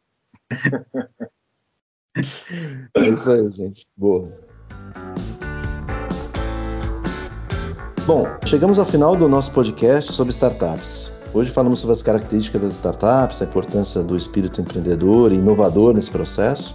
É 2.94 3.00
isso 3.00 3.30
aí, 3.30 3.50
gente. 3.52 3.86
Boa. 3.96 4.32
Bom, 8.06 8.24
chegamos 8.46 8.78
ao 8.78 8.86
final 8.86 9.16
do 9.16 9.28
nosso 9.28 9.52
podcast 9.52 10.12
sobre 10.12 10.32
startups. 10.32 11.12
Hoje 11.34 11.50
falamos 11.50 11.80
sobre 11.80 11.92
as 11.92 12.02
características 12.02 12.62
das 12.62 12.72
startups, 12.72 13.42
a 13.42 13.44
importância 13.44 14.02
do 14.02 14.16
espírito 14.16 14.60
empreendedor 14.60 15.32
e 15.32 15.36
inovador 15.36 15.92
nesse 15.92 16.10
processo, 16.10 16.74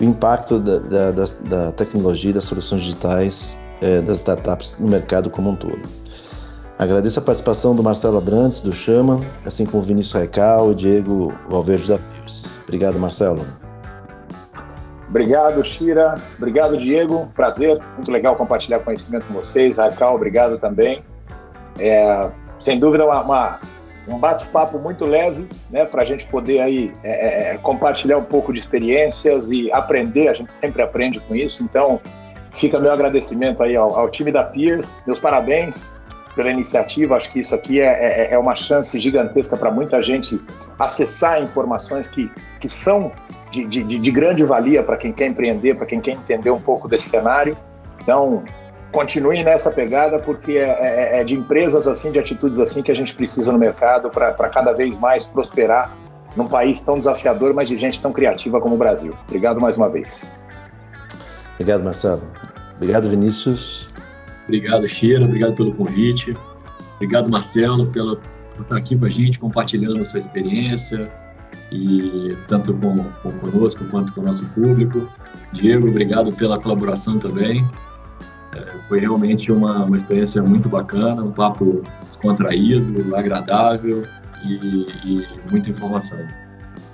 o 0.00 0.04
impacto 0.04 0.58
da, 0.58 0.78
da, 1.12 1.24
da, 1.48 1.72
tecnologia 1.72 2.30
e 2.30 2.32
das 2.32 2.44
soluções 2.44 2.82
digitais 2.82 3.56
é, 3.80 4.00
das 4.00 4.18
startups 4.18 4.76
no 4.78 4.88
mercado 4.88 5.30
como 5.30 5.50
um 5.50 5.56
todo. 5.56 5.80
Agradeço 6.78 7.18
a 7.18 7.22
participação 7.22 7.74
do 7.74 7.82
Marcelo 7.82 8.16
Abrantes, 8.16 8.62
do 8.62 8.72
Chama, 8.72 9.20
assim 9.44 9.66
como 9.66 9.82
o 9.82 9.86
Vinícius 9.86 10.14
Raical 10.14 10.72
e 10.72 10.74
Diego 10.74 11.32
Valverde 11.48 11.88
da 11.88 11.98
Piers. 11.98 12.58
Obrigado, 12.64 12.98
Marcelo. 12.98 13.44
Obrigado, 15.08 15.62
Shira. 15.62 16.18
Obrigado, 16.38 16.76
Diego. 16.76 17.28
Prazer. 17.34 17.78
Muito 17.96 18.10
legal 18.10 18.36
compartilhar 18.36 18.78
conhecimento 18.78 19.26
com 19.26 19.34
vocês. 19.34 19.76
Raical, 19.76 20.14
obrigado 20.14 20.56
também. 20.56 21.02
É, 21.78 22.30
sem 22.60 22.78
dúvida, 22.78 23.04
uma, 23.04 23.22
uma 23.22 23.60
um 24.08 24.18
bate-papo 24.18 24.78
muito 24.78 25.04
leve, 25.04 25.46
né, 25.70 25.84
para 25.84 26.02
a 26.02 26.04
gente 26.04 26.26
poder 26.26 26.60
aí 26.60 26.92
é, 27.04 27.52
é, 27.52 27.58
compartilhar 27.58 28.18
um 28.18 28.24
pouco 28.24 28.52
de 28.52 28.58
experiências 28.58 29.50
e 29.50 29.70
aprender. 29.72 30.28
A 30.28 30.34
gente 30.34 30.52
sempre 30.52 30.82
aprende 30.82 31.20
com 31.20 31.34
isso. 31.34 31.62
Então, 31.62 32.00
Fica 32.52 32.80
meu 32.80 32.90
agradecimento 32.90 33.62
aí 33.62 33.76
ao, 33.76 33.96
ao 33.96 34.08
time 34.08 34.32
da 34.32 34.42
Peers, 34.42 35.04
meus 35.06 35.20
parabéns 35.20 35.96
pela 36.34 36.50
iniciativa. 36.50 37.16
Acho 37.16 37.32
que 37.32 37.40
isso 37.40 37.54
aqui 37.54 37.80
é, 37.80 37.86
é, 37.86 38.34
é 38.34 38.38
uma 38.38 38.56
chance 38.56 38.98
gigantesca 38.98 39.56
para 39.56 39.70
muita 39.70 40.02
gente 40.02 40.40
acessar 40.78 41.42
informações 41.42 42.08
que, 42.08 42.30
que 42.58 42.68
são 42.68 43.12
de, 43.50 43.64
de, 43.64 43.82
de 43.82 44.10
grande 44.10 44.44
valia 44.44 44.82
para 44.82 44.96
quem 44.96 45.12
quer 45.12 45.26
empreender, 45.26 45.76
para 45.76 45.86
quem 45.86 46.00
quer 46.00 46.12
entender 46.12 46.50
um 46.50 46.60
pouco 46.60 46.88
desse 46.88 47.08
cenário. 47.08 47.56
Então, 48.00 48.44
continue 48.92 49.42
nessa 49.42 49.70
pegada, 49.70 50.18
porque 50.18 50.52
é, 50.52 50.68
é, 50.68 51.20
é, 51.20 51.24
de 51.24 51.34
empresas 51.34 51.86
assim, 51.86 52.10
de 52.10 52.18
atitudes 52.18 52.58
assim, 52.58 52.82
que 52.82 52.90
a 52.90 52.94
gente 52.94 53.14
precisa 53.14 53.52
no 53.52 53.58
mercado 53.58 54.10
para 54.10 54.48
cada 54.48 54.72
vez 54.72 54.98
mais 54.98 55.26
prosperar 55.26 55.96
num 56.36 56.46
país 56.46 56.82
tão 56.84 56.98
desafiador, 56.98 57.54
mas 57.54 57.68
de 57.68 57.76
gente 57.76 58.00
tão 58.00 58.12
criativa 58.12 58.60
como 58.60 58.74
o 58.74 58.78
Brasil. 58.78 59.14
Obrigado 59.28 59.60
mais 59.60 59.76
uma 59.76 59.88
vez. 59.88 60.34
Obrigado, 61.54 61.82
Marcelo. 61.82 62.22
Obrigado, 62.76 63.08
Vinícius. 63.08 63.88
Obrigado, 64.44 64.88
Cheira. 64.88 65.24
Obrigado 65.24 65.54
pelo 65.54 65.74
convite. 65.74 66.36
Obrigado, 66.96 67.30
Marcelo, 67.30 67.86
pela, 67.86 68.16
por 68.16 68.62
estar 68.62 68.76
aqui 68.76 68.96
com 68.96 69.04
a 69.04 69.10
gente, 69.10 69.38
compartilhando 69.38 70.00
a 70.00 70.04
sua 70.04 70.18
experiência, 70.18 71.10
e 71.72 72.36
tanto 72.48 72.74
com, 72.74 73.04
com 73.22 73.32
conosco 73.38 73.84
quanto 73.90 74.12
com 74.12 74.20
o 74.20 74.24
nosso 74.24 74.44
público. 74.46 75.08
Diego, 75.52 75.88
obrigado 75.88 76.32
pela 76.32 76.58
colaboração 76.58 77.18
também. 77.18 77.64
Foi 78.88 78.98
realmente 78.98 79.52
uma, 79.52 79.84
uma 79.84 79.96
experiência 79.96 80.42
muito 80.42 80.68
bacana, 80.68 81.22
um 81.22 81.30
papo 81.30 81.82
descontraído, 82.04 83.14
agradável 83.14 84.04
e, 84.44 84.86
e 85.04 85.28
muita 85.50 85.70
informação. 85.70 86.18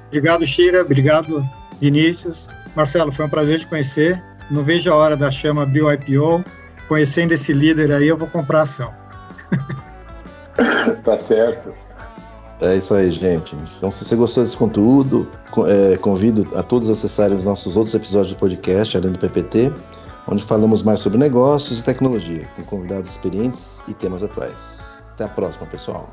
Obrigado, 0.09 0.47
Shira. 0.47 0.83
Obrigado, 0.83 1.45
Vinícius. 1.81 2.49
Marcelo, 2.75 3.13
foi 3.13 3.25
um 3.25 3.29
prazer 3.29 3.59
te 3.59 3.67
conhecer. 3.67 4.23
Não 4.51 4.63
vejo 4.63 4.91
a 4.91 4.95
hora 4.95 5.17
da 5.17 5.31
Chama 5.31 5.63
abrir 5.63 5.83
o 5.83 5.93
IPO. 5.93 6.45
Conhecendo 6.89 7.33
esse 7.33 7.53
líder 7.53 7.91
aí, 7.91 8.07
eu 8.07 8.17
vou 8.17 8.29
comprar 8.29 8.63
ação. 8.63 8.93
tá 11.05 11.17
certo. 11.19 11.75
É 12.61 12.77
isso 12.77 12.95
aí, 12.95 13.11
gente. 13.11 13.57
Então, 13.77 13.91
se 13.91 14.05
você 14.05 14.17
gostou 14.17 14.45
desse 14.45 14.57
conteúdo, 14.57 15.29
é, 15.67 15.97
convido 15.97 16.49
a 16.57 16.63
todos 16.63 16.89
a 16.89 16.93
acessarem 16.93 17.37
os 17.37 17.45
nossos 17.45 17.77
outros 17.77 17.95
episódios 17.95 18.35
do 18.35 18.39
podcast, 18.39 18.97
além 18.97 19.13
do 19.13 19.19
PPT, 19.19 19.73
onde 20.29 20.43
falamos 20.43 20.83
mais 20.83 21.01
sobre 21.01 21.19
negócios 21.19 21.81
e 21.81 21.85
tecnologia, 21.85 22.49
com 22.57 22.65
convidados 22.65 23.11
experientes 23.11 23.81
e 23.89 23.95
temas 23.95 24.23
atuais. 24.23 25.07
Até 25.13 25.25
a 25.25 25.29
próxima, 25.29 25.67
pessoal. 25.67 26.09